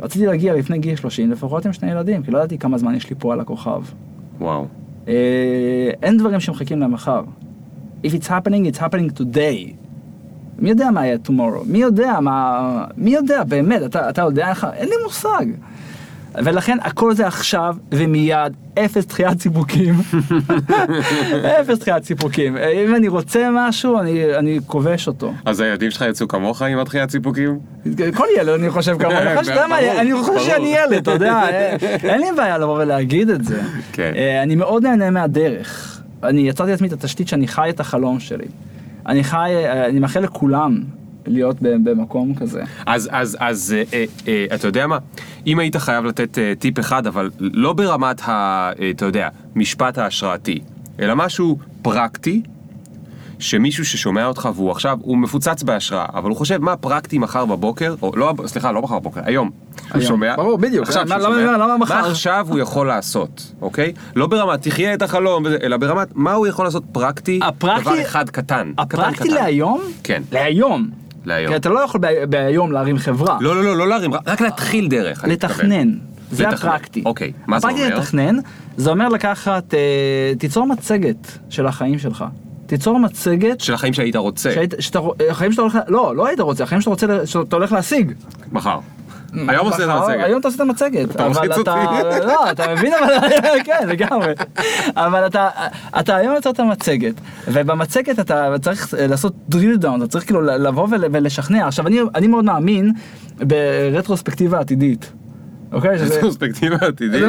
רציתי 0.00 0.26
להגיע 0.26 0.54
לפני 0.54 0.78
גיל 0.78 0.96
30 0.96 1.30
לפחות 1.30 1.66
עם 1.66 1.72
שני 1.72 1.90
ילדים, 1.90 2.22
כי 2.22 2.30
לא 2.30 2.38
ידעתי 2.38 2.58
כמה 2.58 2.78
זמן 2.78 2.94
יש 2.94 3.10
לי 3.10 3.16
פה 3.18 3.32
על 3.32 3.40
הכוכב. 3.40 3.82
וואו. 4.40 4.66
אה, 5.08 5.90
אין 6.02 6.18
דברים 6.18 6.40
שמחכים 6.40 6.80
למחר. 6.80 7.22
If 8.04 8.06
it's 8.06 8.26
happening, 8.26 8.74
it's 8.74 8.78
happening 8.78 9.18
today. 9.20 9.72
מי 10.58 10.68
יודע 10.68 10.90
מה 10.90 11.06
יהיה 11.06 11.18
tomorrow? 11.26 11.64
מי 11.66 11.78
יודע 11.78 12.20
מה... 12.20 12.84
מי 12.96 13.10
יודע 13.10 13.44
באמת? 13.44 13.82
אתה, 13.82 14.10
אתה 14.10 14.22
יודע 14.22 14.50
לך? 14.50 14.66
אין 14.72 14.88
לי 14.88 14.94
מושג. 15.04 15.46
ולכן 16.34 16.78
הכל 16.80 17.14
זה 17.14 17.26
עכשיו 17.26 17.76
ומיד, 17.92 18.52
אפס 18.78 19.06
דחיית 19.06 19.40
סיפוקים. 19.40 19.94
אפס 21.60 21.78
דחיית 21.78 22.04
סיפוקים. 22.04 22.56
אם 22.56 22.94
אני 22.94 23.08
רוצה 23.08 23.48
משהו, 23.52 23.98
אני, 23.98 24.34
אני 24.34 24.58
כובש 24.66 25.06
אותו. 25.06 25.32
אז 25.44 25.60
הילדים 25.60 25.90
שלך 25.90 26.04
יצאו 26.10 26.28
כמוך 26.28 26.62
עם 26.62 26.78
הדחיית 26.78 27.10
סיפוקים? 27.10 27.58
כל 28.14 28.26
ילד 28.38 28.48
אני 28.48 28.70
חושב 28.70 28.96
אני 29.02 29.14
יודע 29.48 29.66
מה, 29.66 29.76
ברור, 29.80 30.00
אני 30.00 30.14
חושב. 30.14 30.46
שאני 30.46 30.74
ילד, 30.76 30.92
אתה 30.92 31.10
יודע, 31.10 31.32
אה, 31.32 31.76
אין 32.10 32.20
לי 32.20 32.26
בעיה 32.36 32.58
לבוא 32.58 32.82
ולהגיד 32.82 33.30
את 33.30 33.44
זה. 33.44 33.62
כן. 33.92 34.12
אה, 34.16 34.42
אני 34.42 34.54
מאוד 34.54 34.82
נהנה 34.82 35.10
מהדרך. 35.10 36.00
אני 36.22 36.48
יצרתי 36.48 36.70
לעצמי 36.70 36.88
את 36.88 36.92
התשתית 36.92 37.28
שאני 37.28 37.48
חי 37.48 37.70
את 37.70 37.80
החלום 37.80 38.20
שלי. 38.20 38.46
אני 39.06 39.24
חי, 39.24 39.52
אה, 39.54 39.86
אני 39.86 40.00
מאחל 40.00 40.20
לכולם 40.20 40.82
להיות 41.26 41.56
במקום 41.60 42.34
כזה. 42.34 42.62
אז, 42.86 43.08
אז, 43.12 43.36
אז, 43.40 43.74
אה, 43.76 43.82
אה, 43.92 44.04
אה, 44.50 44.54
אתה 44.54 44.66
יודע 44.68 44.86
מה? 44.86 44.98
אם 45.46 45.58
היית 45.58 45.76
חייב 45.76 46.04
לתת 46.04 46.38
אה, 46.38 46.52
טיפ 46.58 46.78
אחד, 46.80 47.06
אבל 47.06 47.30
לא 47.38 47.72
ברמת 47.72 48.20
ה... 48.28 48.30
אה, 48.80 48.90
אתה 48.90 49.04
יודע, 49.04 49.28
משפט 49.54 49.98
ההשראתי, 49.98 50.58
אלא 51.00 51.16
משהו 51.16 51.58
פרקטי, 51.82 52.42
שמישהו 53.38 53.84
ששומע 53.84 54.26
אותך 54.26 54.48
והוא 54.54 54.70
עכשיו, 54.70 54.98
הוא 55.02 55.18
מפוצץ 55.18 55.62
בהשראה, 55.62 56.06
אבל 56.14 56.28
הוא 56.30 56.36
חושב 56.36 56.58
מה 56.62 56.76
פרקטי 56.76 57.18
מחר 57.18 57.44
בבוקר, 57.46 57.94
או 58.02 58.12
לא, 58.16 58.34
סליחה, 58.46 58.72
לא 58.72 58.82
מחר 58.82 58.98
בבוקר, 58.98 59.20
היום. 59.24 59.50
הוא. 59.94 60.02
שומע, 60.02 60.36
ברור, 60.36 60.58
בדיוק. 60.58 60.82
עכשיו 60.86 61.08
שהוא 61.08 61.18
למה- 61.20 61.34
שומע, 61.40 61.52
למה 61.58 61.78
מחר? 61.78 62.00
מה 62.02 62.06
עכשיו 62.06 62.46
הוא 62.50 62.58
יכול 62.58 62.86
לעשות, 62.86 63.52
אוקיי? 63.62 63.92
לא 64.16 64.26
ברמת 64.26 64.62
תחיה 64.62 64.94
את 64.94 65.02
החלום, 65.02 65.46
אלא 65.46 65.76
ברמת 65.76 66.08
מה 66.14 66.32
הוא 66.32 66.46
יכול 66.46 66.64
לעשות 66.64 66.82
פרקטי, 66.92 67.40
הפרקטי- 67.42 67.80
דבר 67.80 68.02
אחד 68.02 68.30
קטן, 68.30 68.42
קטן 68.72 68.72
הפרקטי 68.82 69.14
קטן. 69.28 69.34
להיום? 69.34 69.80
כן. 70.04 70.22
להיום. 70.32 70.90
להיום. 71.24 71.50
כי 71.50 71.56
אתה 71.56 71.68
לא 71.68 71.80
יכול 71.80 72.00
ביום 72.28 72.72
להרים 72.72 72.98
חברה. 72.98 73.38
לא, 73.40 73.56
לא, 73.56 73.64
לא, 73.64 73.76
לא 73.76 73.88
להרים, 73.88 74.14
רק 74.14 74.40
להתחיל 74.40 74.88
דרך. 74.88 75.24
לתכנן. 75.24 75.88
זה. 76.30 76.48
הפרקטי. 76.48 77.02
אוקיי, 77.06 77.32
מה 77.46 77.60
זה 77.60 77.66
הפרקטי 77.68 77.84
אומר? 77.86 77.98
לתכנן, 77.98 78.36
זה 78.76 78.90
אומר 78.90 79.08
לקחת, 79.08 79.74
אה, 79.74 79.78
תיצור 80.38 80.66
מצגת 80.66 81.38
של 81.48 81.66
החיים 81.66 81.98
שלך. 81.98 82.24
תיצור 82.66 82.98
מצגת 82.98 83.60
של 83.60 83.74
החיים 83.74 83.92
שהיית 83.92 84.16
רוצה, 84.16 84.52
שהיית, 84.54 84.74
שאתה, 84.80 84.98
רוצ- 84.98 85.22
החיים 85.30 85.52
שאתה 85.52 85.62
הולך, 85.62 85.78
לא, 85.88 86.16
לא 86.16 86.26
היית 86.26 86.40
רוצה, 86.40 86.64
החיים 86.64 86.80
שאתה 86.80 86.90
רוצה, 86.90 87.06
שאתה 87.26 87.56
הולך 87.56 87.72
להשיג. 87.72 88.12
מחר. 88.52 88.78
היום 89.48 89.66
עושה 89.66 89.84
את 89.84 89.88
המצגת. 89.88 90.24
היום 90.24 90.40
אתה 90.40 90.48
עושה 90.48 90.56
את 90.56 90.68
המצגת. 90.68 91.10
אתה 91.10 91.28
מלחיץ 91.28 91.50
אתה, 91.58 91.84
אותי. 91.84 92.26
לא, 92.26 92.50
אתה 92.50 92.74
מבין, 92.74 92.92
אבל, 92.94 93.28
כן, 93.66 93.88
לגמרי. 93.88 94.32
אבל 94.96 95.26
אתה, 95.26 95.48
היום 96.16 96.34
יוצר 96.34 96.50
את 96.50 96.60
המצגת, 96.60 97.14
ובמצגת 97.48 98.18
אתה 98.18 98.54
צריך 98.62 98.94
לעשות 99.08 99.32
drill 99.52 99.82
down, 99.82 99.96
אתה 99.98 100.06
צריך 100.06 100.24
כאילו 100.24 100.40
לבוא 100.42 100.88
ול- 100.90 101.04
ולשכנע. 101.12 101.66
עכשיו, 101.66 101.84
אני 102.14 102.26
מאוד 102.26 102.44
מאמין 102.44 102.92
ברטרוספקטיבה 103.38 104.60
עתידית. 104.60 105.12
אוקיי? 105.74 105.98
שזה- 105.98 106.20
פרספקטיבה 106.20 106.76
עתידית. 106.80 107.20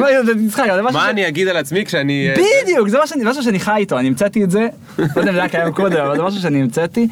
מה- 0.92 1.10
אני 1.10 1.28
אגיד 1.28 1.48
על 1.48 1.56
עצמי 1.56 1.84
כשאני... 1.84 2.28
אה, 2.28 2.34
בדיוק, 2.62 2.88
זה 2.88 2.98
משהו 3.24 3.42
שאני 3.42 3.58
חי 3.60 3.76
איתו, 3.76 3.98
אני 3.98 4.08
המצאתי 4.08 4.44
את 4.44 4.50
זה, 4.50 4.68
לא 4.98 5.04
יודע 5.16 5.30
אם 5.30 5.34
זה 5.34 5.40
היה 5.40 5.48
קיים 5.48 5.72
קודם, 5.72 5.96
אבל 5.96 6.16
זה 6.16 6.22
משהו 6.22 6.40
שאני 6.40 6.62
המצאתי, 6.62 7.08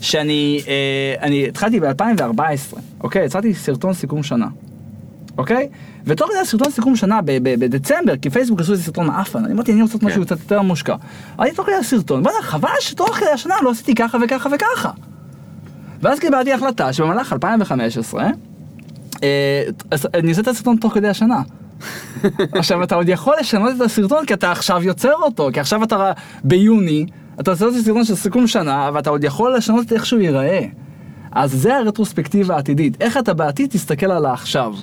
שאני 0.00 0.60
אה, 0.68 0.74
אני 1.22 1.48
התחלתי 1.48 1.80
ב-2014, 1.80 2.78
אוקיי? 3.00 3.24
יצרתי 3.24 3.54
סרטון 3.54 3.94
סיכום 3.94 4.22
שנה, 4.22 4.46
אוקיי? 5.38 5.68
ותוך 6.06 6.30
כדי 6.30 6.38
הסרטון 6.38 6.70
סיכום 6.70 6.96
שנה 6.96 7.20
בדצמבר, 7.42 8.16
כי 8.16 8.30
פייסבוק 8.30 8.60
עשו 8.60 8.72
איזה 8.72 8.82
סרטון 8.82 9.06
מעפן, 9.06 9.44
אני 9.44 9.52
אמרתי 9.52 9.72
אני 9.72 9.82
רוצה 9.82 9.94
לעשות 9.94 10.02
משהו 10.02 10.20
כן. 10.20 10.24
קצת 10.26 10.40
יותר 10.40 10.62
מושקע. 10.62 10.94
אני 11.40 11.50
תוך 11.52 11.66
כדי 11.66 11.74
הסרטון, 11.74 12.22
וואלה 12.22 12.42
חבל 12.42 12.68
שתוך 12.80 13.16
כדי 13.16 13.28
השנה 13.34 13.54
לא 13.62 13.70
עשיתי 13.70 13.94
ככה 13.94 14.18
וככה 14.24 14.48
וככה. 14.54 14.90
ואז 16.02 16.18
קיבלתי 16.18 16.52
החלטה 16.52 16.92
שבמהלך 16.92 17.32
2015, 17.32 18.22
אה, 18.22 18.28
אז 18.28 18.32
אני 20.14 20.28
עושה 20.28 20.40
את 20.40 20.48
הסרטון 20.48 20.76
תוך 20.76 20.94
כדי 20.94 21.08
השנה. 21.08 21.42
עכשיו 22.52 22.82
אתה 22.82 22.94
עוד 22.94 23.08
יכול 23.08 23.34
לשנות 23.40 23.76
את 23.76 23.80
הסרטון 23.80 24.26
כי 24.26 24.34
אתה 24.34 24.52
עכשיו 24.52 24.82
יוצר 24.82 25.14
אותו, 25.22 25.48
כי 25.52 25.60
עכשיו 25.60 25.82
אתה 25.82 26.12
ביוני, 26.44 27.06
אתה 27.40 27.50
עושה 27.50 27.68
את 27.68 27.72
הסרטון 27.74 28.04
של 28.04 28.14
סיכום 28.14 28.46
שנה, 28.46 28.90
ואתה 28.94 29.10
עוד 29.10 29.24
יכול 29.24 29.56
לשנות 29.56 29.86
את 29.86 29.92
איך 29.92 30.06
שהוא 30.06 30.20
ייראה. 30.20 30.60
אז 31.32 31.52
זה 31.52 31.76
הרטרוספקטיבה 31.76 32.54
העתידית, 32.54 32.96
איך 33.00 33.16
אתה 33.16 33.34
בעתיד 33.34 33.70
תסתכל 33.70 34.10
על 34.10 34.26
העכשיו. 34.26 34.74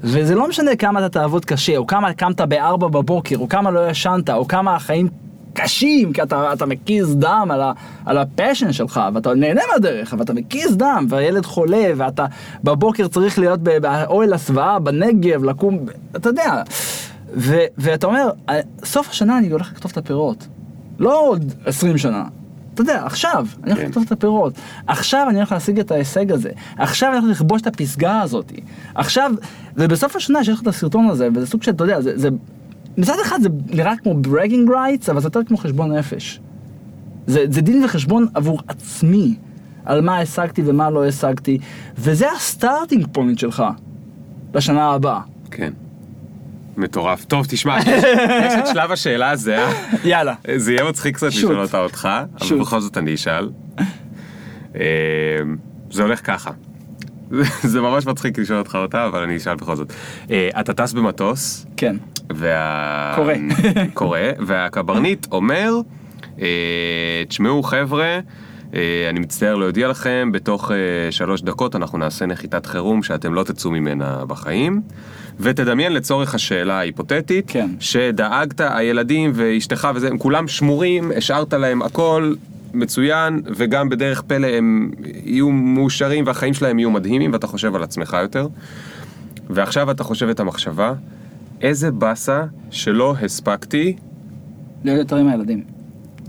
וזה 0.00 0.34
לא 0.34 0.48
משנה 0.48 0.76
כמה 0.76 0.98
אתה 0.98 1.08
תעבוד 1.08 1.44
קשה, 1.44 1.76
או 1.76 1.86
כמה 1.86 2.12
קמת 2.12 2.40
בארבע 2.40 2.88
בבוקר, 2.88 3.36
או 3.38 3.48
כמה 3.48 3.70
לא 3.70 3.90
ישנת, 3.90 4.30
או 4.30 4.48
כמה 4.48 4.74
החיים 4.74 5.08
קשים, 5.56 6.12
כי 6.12 6.22
אתה, 6.22 6.52
אתה 6.52 6.66
מקיז 6.66 7.16
דם 7.16 7.48
על, 7.50 7.62
ה, 7.62 7.72
על 8.04 8.18
הפשן 8.18 8.72
שלך, 8.72 9.00
ואתה 9.14 9.34
נהנה 9.34 9.60
מהדרך, 9.72 10.14
ואתה 10.18 10.32
מקיז 10.32 10.76
דם, 10.76 11.06
והילד 11.08 11.46
חולה, 11.46 11.92
ואתה 11.96 12.26
בבוקר 12.64 13.08
צריך 13.08 13.38
להיות 13.38 13.60
באוהל 13.60 14.32
הסוואה 14.32 14.78
בנגב, 14.78 15.44
לקום, 15.44 15.78
אתה 16.16 16.28
יודע. 16.28 16.62
ו, 17.34 17.56
ואתה 17.78 18.06
אומר, 18.06 18.30
סוף 18.84 19.10
השנה 19.10 19.38
אני 19.38 19.50
הולך 19.50 19.72
לכתוב 19.72 19.90
את 19.90 19.98
הפירות. 19.98 20.46
לא 20.98 21.20
עוד 21.20 21.54
20 21.64 21.98
שנה. 21.98 22.24
אתה 22.74 22.82
יודע, 22.82 23.02
עכשיו, 23.06 23.46
אני 23.62 23.72
הולך 23.72 23.82
כן. 23.82 23.88
לכתוב 23.88 24.02
את 24.06 24.12
הפירות. 24.12 24.52
עכשיו 24.86 25.26
אני 25.28 25.36
הולך 25.36 25.52
להשיג 25.52 25.78
את 25.78 25.90
ההישג 25.90 26.32
הזה. 26.32 26.50
עכשיו 26.78 27.10
אני 27.12 27.18
הולך 27.18 27.30
לכבוש 27.30 27.62
את 27.62 27.66
הפסגה 27.66 28.20
הזאת. 28.20 28.52
עכשיו, 28.94 29.32
ובסוף 29.76 30.16
השנה 30.16 30.44
שיש 30.44 30.54
לך 30.54 30.62
את 30.62 30.66
הסרטון 30.66 31.08
הזה, 31.08 31.28
וזה 31.34 31.46
סוג 31.46 31.62
של, 31.62 31.70
אתה 31.70 31.84
יודע, 31.84 32.00
זה, 32.00 32.18
זה 32.18 32.28
מצד 32.96 33.16
אחד 33.22 33.38
זה 33.42 33.48
נראה 33.66 33.96
כמו 33.96 34.14
bragging 34.24 34.68
rights, 34.70 35.10
אבל 35.10 35.20
זה 35.20 35.26
יותר 35.26 35.40
כמו 35.46 35.56
חשבון 35.56 35.92
נפש. 35.92 36.40
זה, 37.26 37.44
זה 37.50 37.60
דין 37.60 37.84
וחשבון 37.84 38.26
עבור 38.34 38.60
עצמי, 38.68 39.34
על 39.84 40.00
מה 40.00 40.20
השגתי 40.20 40.62
ומה 40.66 40.90
לא 40.90 41.06
השגתי, 41.06 41.58
וזה 41.98 42.32
ה 42.32 42.40
starting 42.40 43.06
point 43.12 43.38
שלך 43.38 43.62
לשנה 44.54 44.90
הבאה. 44.90 45.20
כן. 45.50 45.72
מטורף. 46.76 47.24
טוב, 47.24 47.46
תשמע, 47.48 47.78
יש 48.46 48.54
את 48.58 48.66
שלב 48.66 48.92
השאלה 48.92 49.30
הזה, 49.30 49.58
אה? 49.58 49.72
יאללה. 50.04 50.34
זה 50.56 50.72
יהיה 50.72 50.84
מצחיק 50.88 51.16
קצת. 51.16 51.26
לשאול 51.26 51.60
אותה 51.60 51.78
אותך, 51.78 52.08
אבל. 52.40 52.60
בכל 52.60 52.80
זאת 52.80 52.98
אני 52.98 53.14
אשאל. 53.14 53.50
אה, 54.76 54.82
זה 55.90 56.02
הולך 56.02 56.26
ככה. 56.26 56.50
זה 57.72 57.80
ממש 57.80 58.06
מצחיק 58.06 58.38
לשאול 58.38 58.58
אותך 58.58 58.74
אותה, 58.74 59.06
אבל 59.06 59.22
אני 59.22 59.36
אשאל 59.36 59.54
בכל 59.54 59.76
זאת. 59.76 59.92
אה, 60.30 60.48
אתה 60.60 60.74
טס 60.74 60.92
במטוס, 60.92 61.66
כן. 61.76 61.96
וה... 62.34 63.12
קורה. 63.16 63.34
קורה, 63.94 64.30
והקברניט 64.38 65.26
אומר, 65.32 65.72
אה, 66.40 67.22
תשמעו 67.28 67.62
חבר'ה, 67.62 68.18
אה, 68.74 69.06
אני 69.10 69.20
מצטער 69.20 69.54
להודיע 69.54 69.88
לכם, 69.88 70.30
בתוך 70.32 70.70
אה, 70.70 70.76
שלוש 71.12 71.42
דקות 71.42 71.76
אנחנו 71.76 71.98
נעשה 71.98 72.26
נחיתת 72.26 72.66
חירום 72.66 73.02
שאתם 73.02 73.34
לא 73.34 73.42
תצאו 73.42 73.70
ממנה 73.70 74.24
בחיים. 74.26 74.80
ותדמיין 75.40 75.92
לצורך 75.92 76.34
השאלה 76.34 76.78
ההיפותטית, 76.78 77.44
כן. 77.46 77.70
שדאגת, 77.80 78.60
הילדים 78.60 79.30
ואשתך 79.34 79.88
וזה, 79.94 80.08
הם 80.08 80.18
כולם 80.18 80.48
שמורים, 80.48 81.12
השארת 81.16 81.52
להם 81.52 81.82
הכל 81.82 82.34
מצוין, 82.74 83.42
וגם 83.56 83.88
בדרך 83.88 84.22
פלא 84.22 84.46
הם 84.46 84.90
יהיו 85.24 85.50
מאושרים 85.50 86.26
והחיים 86.26 86.54
שלהם 86.54 86.78
יהיו 86.78 86.90
מדהימים, 86.90 87.32
ואתה 87.32 87.46
חושב 87.46 87.74
על 87.74 87.82
עצמך 87.82 88.16
יותר. 88.22 88.48
ועכשיו 89.50 89.90
אתה 89.90 90.04
חושב 90.04 90.28
את 90.28 90.40
המחשבה, 90.40 90.92
איזה 91.60 91.90
באסה 91.90 92.44
שלא 92.70 93.14
הספקתי 93.22 93.96
להיות 94.84 94.98
יותר 94.98 95.16
עם 95.16 95.28
הילדים. 95.28 95.64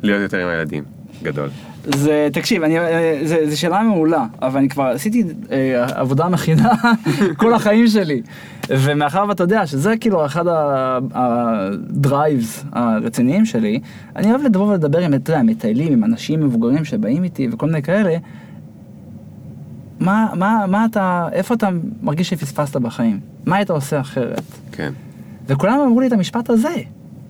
להיות 0.03 0.21
יותר 0.21 0.37
עם 0.37 0.47
הילדים. 0.47 0.83
גדול. 1.23 1.49
זה, 1.95 2.29
תקשיב, 2.33 2.63
אני, 2.63 2.79
אה, 2.79 3.19
זה, 3.23 3.49
זה 3.49 3.57
שאלה 3.57 3.83
מעולה, 3.83 4.25
אבל 4.41 4.57
אני 4.57 4.69
כבר 4.69 4.83
עשיתי 4.83 5.23
אה, 5.51 5.85
עבודה 5.99 6.29
מכינה 6.29 6.71
כל 7.39 7.53
החיים 7.53 7.87
שלי. 7.87 8.21
ומאחר 8.69 9.25
ואתה 9.29 9.43
יודע 9.43 9.65
שזה 9.65 9.97
כאילו 9.99 10.25
אחד 10.25 10.45
הדרייבס 11.13 12.65
הרציניים 12.71 13.45
שלי, 13.45 13.79
אני 14.15 14.31
אוהב 14.31 14.41
לבוא 14.41 14.67
ולדבר 14.67 14.99
עם, 14.99 15.13
אתה 15.13 15.31
יודע, 15.31 15.43
מטיילים, 15.43 15.93
עם 15.93 16.03
אנשים 16.03 16.39
מבוגרים 16.39 16.85
שבאים 16.85 17.23
איתי 17.23 17.47
וכל 17.51 17.65
מיני 17.65 17.81
כאלה. 17.81 18.17
מה, 19.99 20.27
מה, 20.35 20.65
מה 20.67 20.85
אתה, 20.85 21.27
איפה 21.31 21.53
אתה 21.53 21.69
מרגיש 22.01 22.29
שפספסת 22.29 22.77
בחיים? 22.77 23.19
מה 23.45 23.55
היית 23.55 23.69
עושה 23.69 23.99
אחרת? 23.99 24.41
כן. 24.71 24.93
וכולם 25.47 25.79
אמרו 25.79 25.99
לי 26.01 26.07
את 26.07 26.11
המשפט 26.11 26.49
הזה. 26.49 26.73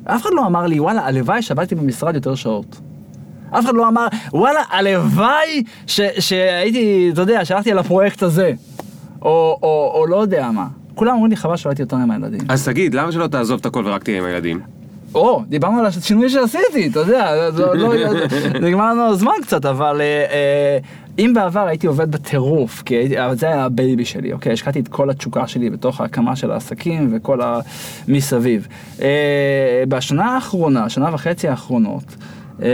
אף 0.06 0.22
אחד 0.22 0.30
לא 0.34 0.46
אמר 0.46 0.66
לי, 0.68 0.80
וואלה, 0.80 1.02
הלוואי 1.08 1.42
שעבדתי 1.42 1.76
במשרד 1.76 2.16
יותר 2.16 2.36
שעות. 2.36 2.80
אף 3.52 3.66
אחד 3.66 3.76
לא 3.76 3.88
אמר, 3.88 4.08
וואלה, 4.34 4.60
הלוואי 4.72 5.64
ש- 5.88 6.02
שהייתי, 6.20 7.10
אתה 7.14 7.22
יודע, 7.22 7.46
שהלכתי 7.46 7.72
על 7.72 7.78
הפרויקט 7.80 8.24
הזה. 8.24 8.52
או, 9.22 9.60
או, 9.64 9.92
או 9.96 10.08
לא 10.08 10.22
יודע 10.22 10.52
מה. 10.52 10.68
כולם 10.96 11.14
אמרו 11.14 11.28
לי, 11.28 11.36
חבל 11.36 11.56
שלא 11.56 11.72
הייתי 11.72 11.82
יותר 11.82 11.96
עם 11.98 12.12
הילדים. 12.12 12.40
אז 12.50 12.66
תגיד, 12.66 12.94
למה 12.94 13.12
שלא 13.12 13.28
תעזוב 13.28 13.60
את 13.60 13.66
הכל 13.66 13.84
ורק 13.86 14.04
תהיה 14.04 14.18
עם 14.18 14.26
הילדים? 14.26 14.60
או, 15.16 15.42
דיברנו 15.48 15.80
על 15.80 15.86
השינוי 15.86 16.30
שעשיתי, 16.30 16.88
אתה 16.92 17.00
יודע, 17.00 17.52
זה 17.52 17.66
עוד 17.66 17.78
לא, 17.78 17.94
נגמר 18.62 18.92
לנו 18.94 19.04
הזמן 19.04 19.32
קצת, 19.42 19.66
אבל 19.66 20.02
אה, 20.02 20.06
אה, 20.32 20.78
אם 21.20 21.32
בעבר 21.36 21.68
הייתי 21.68 21.88
עובד 21.88 22.12
בטירוף, 22.12 22.84
כי 22.86 22.96
הייתי, 22.96 23.16
זה 23.34 23.48
היה 23.48 23.66
ה 23.66 23.74
baby 23.74 24.06
שלי, 24.06 24.34
אוקיי? 24.34 24.54
השקעתי 24.54 24.80
את 24.80 24.88
כל 24.88 25.10
התשוקה 25.10 25.48
שלי 25.48 25.70
בתוך 25.70 26.02
ההקמה 26.02 26.36
של 26.36 26.52
העסקים 26.52 27.10
וכל 27.12 27.40
המסביב. 27.42 28.68
אה, 29.02 29.84
בשנה 29.90 30.26
האחרונה, 30.26 30.90
שנה 30.90 31.10
וחצי 31.14 31.48
האחרונות, 31.48 32.16
אה, 32.62 32.68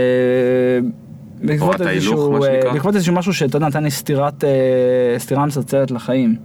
בעקבות 1.42 1.80
איזשהו, 1.80 2.44
אה? 2.44 2.72
בעקבות 2.72 2.94
איזשהו 2.94 3.14
משהו 3.14 3.34
שאתה 3.34 3.56
יודע, 3.56 3.68
נתן 3.68 3.84
לי 3.84 3.90
סטירת, 3.90 4.44
אה, 4.44 5.18
סטירה 5.18 5.46
מצלצלת 5.46 5.90
לחיים. 5.90 6.36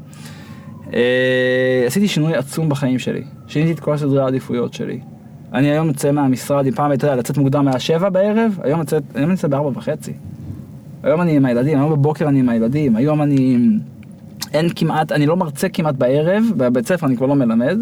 אה, 0.94 1.84
עשיתי 1.88 2.08
שינוי 2.08 2.36
עצום 2.36 2.70
בחיים 2.70 3.00
שלי, 3.00 3.24
שיניתי 3.48 3.72
את 3.72 3.80
כל 3.80 3.98
סדרי 3.98 4.22
העדיפויות 4.22 4.74
שלי. 4.74 5.00
אני 5.54 5.72
היום 5.72 5.88
יוצא 5.88 6.12
מהמשרד, 6.12 6.66
אם 6.66 6.72
פעם, 6.72 6.92
יודע, 6.92 7.16
לצאת 7.16 7.38
מוקדם 7.38 7.66
מהשבע 7.66 8.10
בערב, 8.10 8.60
היום 8.64 8.80
יוצא, 8.80 9.00
היום 9.16 9.26
אני 9.26 9.32
יוצא 9.32 9.48
בארבע 9.48 9.70
וחצי. 9.80 10.14
היום 11.04 11.22
אני 11.22 11.36
עם 11.36 11.46
הילדים, 11.46 11.78
היום 11.78 11.92
בבוקר 11.92 12.28
אני 12.28 12.40
עם 12.40 12.50
הילדים, 12.50 12.96
היום 12.96 13.22
אני... 13.22 13.58
אין 14.54 14.70
כמעט, 14.76 15.12
אני 15.12 15.26
לא 15.26 15.38
מרצה 15.38 15.70
כמעט 15.70 15.96
בערב, 15.96 16.44
בבית 16.58 16.88
ספר 16.88 17.08
אני 17.08 17.18
כבר 17.18 17.26
לא 17.26 17.36
מלמד. 17.36 17.78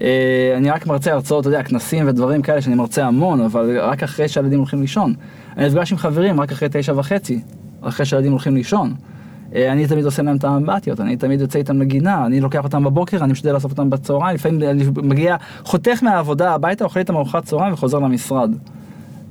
אה, 0.00 0.54
אני 0.56 0.70
רק 0.70 0.86
מרצה 0.86 1.12
הרצאות, 1.12 1.40
אתה 1.40 1.48
יודע, 1.48 1.62
כנסים 1.62 2.08
ודברים 2.08 2.42
כאלה 2.42 2.60
שאני 2.60 2.74
מרצה 2.74 3.06
המון, 3.06 3.40
אבל 3.40 3.78
רק 3.80 4.02
אחרי 4.02 4.28
שהילדים 4.28 4.58
הולכים 4.58 4.80
לישון. 4.80 5.14
אני 5.56 5.66
נפגש 5.66 5.92
עם 5.92 5.98
חברים 5.98 6.40
רק 6.40 6.52
אחרי 6.52 6.68
תשע 6.72 6.92
וחצי, 6.96 7.40
אחרי 7.80 8.06
שהילדים 8.06 8.32
הולכים 8.32 8.54
לישון. 8.54 8.94
אה, 9.54 9.72
אני 9.72 9.86
תמיד 9.86 10.04
עושה 10.04 10.22
להם 10.22 10.36
את 10.36 10.44
האמבטיות, 10.44 11.00
אני 11.00 11.16
תמיד 11.16 11.40
יוצא 11.40 11.58
איתם 11.58 11.80
לגינה, 11.80 12.26
אני 12.26 12.40
לוקח 12.40 12.64
אותם 12.64 12.84
בבוקר, 12.84 13.24
אני 13.24 13.32
משתדל 13.32 13.52
לאסוף 13.52 13.70
אותם 13.70 13.90
בצהריים, 13.90 14.34
לפעמים 14.34 14.62
אני 14.62 14.84
מגיע, 15.02 15.36
חותך 15.64 16.02
מהעבודה 16.02 16.54
הביתה, 16.54 16.84
אוכל 16.84 17.00
איתם 17.00 17.16
ארוחת 17.16 17.44
צהריים 17.44 17.72
וחוזר 17.72 17.98
למשרד. 17.98 18.50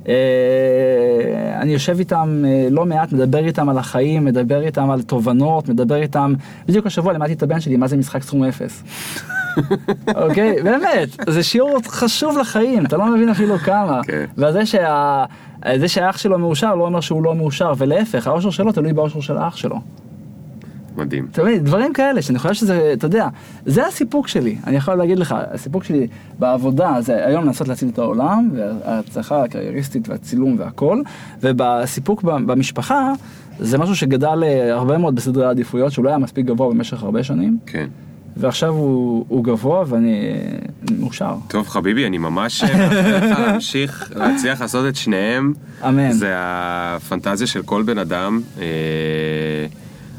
אה, 0.08 1.60
אני 1.60 1.72
יושב 1.72 1.98
איתם 1.98 2.44
אה, 2.46 2.68
לא 2.70 2.86
מעט, 2.86 3.12
מדבר 3.12 3.44
איתם 3.46 3.68
על 3.68 3.78
החיים, 3.78 4.24
מדבר 4.24 4.62
איתם 4.62 4.90
על 4.90 5.02
תובנות, 5.02 5.68
מדבר 5.68 5.96
איתם, 5.96 6.34
בדיוק 6.66 6.86
השבוע 6.86 7.12
לימדתי 7.12 7.32
את 7.32 7.42
הבן 7.42 7.60
שלי 7.60 7.76
מה 7.76 7.86
זה 7.86 7.96
משחק 7.96 8.22
סכום 8.22 8.44
אפס. 8.44 8.82
אוקיי, 10.24 10.62
באמת, 10.62 11.08
זה 11.28 11.42
שיעור 11.42 11.78
חשוב 11.86 12.38
לחיים, 12.38 12.86
אתה 12.86 12.96
לא 12.96 13.06
מבין 13.06 13.28
אפילו 13.28 13.58
כמה. 13.58 14.00
כן. 14.06 14.24
וזה 14.36 14.66
שה... 14.66 15.24
זה 15.76 15.88
שהאח 15.88 16.18
שלו 16.18 16.38
מאושר 16.38 16.74
לא 16.74 16.84
אומר 16.84 17.00
שהוא 17.00 17.22
לא 17.22 17.34
מאושר, 17.34 17.72
ולהפך, 17.78 18.26
האושר 18.26 18.50
שלו 18.50 18.72
תלוי 18.72 18.92
באושר 18.92 19.20
של 19.20 19.36
האח 19.36 19.56
שלו. 19.56 19.80
מדהים. 20.96 21.26
תמיד, 21.32 21.64
דברים 21.64 21.92
כאלה 21.92 22.22
שאני 22.22 22.38
חושב 22.38 22.54
שזה, 22.54 22.90
אתה 22.92 23.06
יודע, 23.06 23.28
זה 23.66 23.86
הסיפוק 23.86 24.28
שלי. 24.28 24.56
אני 24.66 24.76
יכול 24.76 24.94
להגיד 24.94 25.18
לך, 25.18 25.34
הסיפוק 25.52 25.84
שלי 25.84 26.06
בעבודה 26.38 26.96
זה 27.00 27.26
היום 27.26 27.44
לנסות 27.44 27.68
להציל 27.68 27.88
את 27.88 27.98
העולם, 27.98 28.50
וההצלחה 28.54 29.44
הקרייריסטית 29.44 30.08
והצילום 30.08 30.56
והכל, 30.58 31.02
ובסיפוק 31.40 32.22
במשפחה 32.22 33.12
זה 33.58 33.78
משהו 33.78 33.96
שגדל 33.96 34.42
אה, 34.44 34.72
הרבה 34.72 34.98
מאוד 34.98 35.14
בסדרי 35.14 35.46
העדיפויות, 35.46 35.92
שהוא 35.92 36.04
לא 36.04 36.08
היה 36.08 36.18
מספיק 36.18 36.46
גבוה 36.46 36.70
במשך 36.70 37.02
הרבה 37.02 37.24
שנים. 37.24 37.58
כן. 37.66 37.86
ועכשיו 38.36 38.68
הוא, 38.68 39.24
הוא 39.28 39.44
גבוה 39.44 39.84
ואני 39.86 40.34
מאושר. 40.98 41.34
טוב 41.48 41.68
חביבי, 41.68 42.06
אני 42.06 42.18
ממש 42.18 42.64
אה, 42.64 42.76
מאחל 42.76 43.26
לך 43.26 43.38
להמשיך 43.38 44.12
להצליח 44.16 44.60
לעשות 44.60 44.88
את 44.88 44.96
שניהם. 44.96 45.52
אמן. 45.88 46.12
זה 46.12 46.32
הפנטזיה 46.36 47.46
של 47.46 47.62
כל 47.62 47.82
בן 47.82 47.98
אדם. 47.98 48.40
אה, 48.58 48.64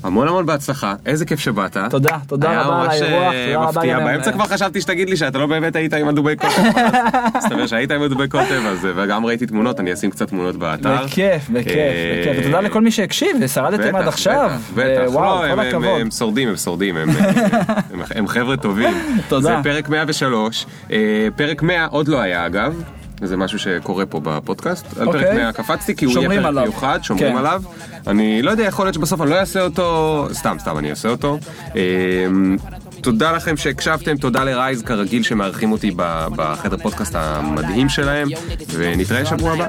המון 0.05 0.27
המון 0.27 0.45
בהצלחה, 0.45 0.93
איזה 1.05 1.25
כיף 1.25 1.39
שבאת. 1.39 1.77
תודה, 1.89 2.17
תודה 2.27 2.61
רבה 2.61 2.81
על 2.81 2.89
האירוח, 2.89 3.09
היה 3.33 3.45
תודה 3.45 3.59
ממש 3.59 3.65
רבה 3.65 3.65
אה, 3.65 3.67
מפתיע, 3.69 3.99
גם- 3.99 4.05
באמצע 4.05 4.31
כבר 4.31 4.45
חשבתי 4.45 4.81
שתגיד 4.81 5.09
לי 5.09 5.17
שאתה 5.17 5.37
לא 5.37 5.45
באמת 5.47 5.75
היית 5.75 5.93
עם 5.93 6.07
הדובי 6.07 6.35
קוטב. 6.35 6.61
מסתבר 7.37 7.67
שהיית 7.67 7.91
עם 7.91 8.01
הדובי 8.01 8.27
קוטב, 8.27 8.61
אז 8.67 8.87
וגם 8.95 9.25
ראיתי 9.25 9.45
תמונות, 9.45 9.79
אני 9.79 9.93
אשים 9.93 10.09
קצת 10.11 10.27
תמונות 10.29 10.55
באתר. 10.55 10.95
בכיף, 11.03 11.49
בכיף, 11.49 11.71
אה, 11.75 12.23
בכיף. 12.27 12.37
ותודה 12.43 12.61
לכל 12.61 12.81
מי 12.81 12.91
שהקשיב 12.91 13.37
ושרדתם 13.41 13.95
עד 13.95 14.07
עכשיו. 14.07 14.51
בטח, 14.75 15.11
בטח, 15.11 15.13
לא, 15.13 15.99
הם- 15.99 16.11
שורדים, 16.11 16.49
הם 16.49 16.55
שורדים, 16.57 16.97
הם- 18.15 18.27
חבר'ה 18.27 18.57
טובים. 18.57 18.93
תודה. 19.27 19.41
זה 19.57 19.63
פרק 19.63 19.89
103, 19.89 20.65
אה, 20.91 20.97
פרק 21.35 21.61
100 21.63 21.85
עוד 21.85 22.07
לא 22.07 22.19
היה 22.21 22.45
אגב. 22.45 22.83
זה 23.21 23.37
משהו 23.37 23.59
שקורה 23.59 24.05
פה 24.05 24.19
בפודקאסט, 24.23 24.85
על 24.97 25.05
פרק 25.05 25.15
אוקיי. 25.15 25.35
100 25.35 25.53
קפצתי 25.53 25.95
כי 25.95 26.05
הוא 26.05 26.13
יהיה 26.13 26.41
פרק. 26.41 26.55
מיוחד, 26.63 26.99
שומרים 27.03 27.31
כן. 27.31 27.37
עליו. 27.37 27.61
אני 28.07 28.41
לא 28.41 28.51
יודע, 28.51 28.63
יכול 28.63 28.85
להיות 28.85 28.93
שבסוף 28.93 29.21
אני 29.21 29.29
לא 29.29 29.35
אעשה 29.35 29.61
אותו, 29.61 30.27
סתם, 30.33 30.57
סתם 30.59 30.77
אני 30.77 30.89
אעשה 30.89 31.09
אותו. 31.09 31.37
אה, 33.07 33.11
תודה 33.11 33.31
לכם 33.31 33.57
שהקשבתם, 33.57 34.17
תודה 34.17 34.43
לרייז 34.43 34.81
כרגיל 34.81 35.23
שמארחים 35.23 35.71
אותי 35.71 35.91
בחדר 36.35 36.77
פודקאסט 36.77 37.15
המדהים 37.15 37.89
שלהם, 37.89 38.27
ונתראה 38.69 39.25
שבוע 39.25 39.51
הבא. 39.51 39.67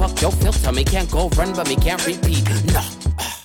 Fuck 0.00 0.22
your 0.22 0.32
filter, 0.40 0.72
me 0.72 0.84
can't 0.84 1.10
go 1.10 1.22
run, 1.38 1.52
but 1.56 1.68
me 1.68 1.76
can't 1.76 2.02
repeat. 2.06 2.44
Nah. 2.74 3.39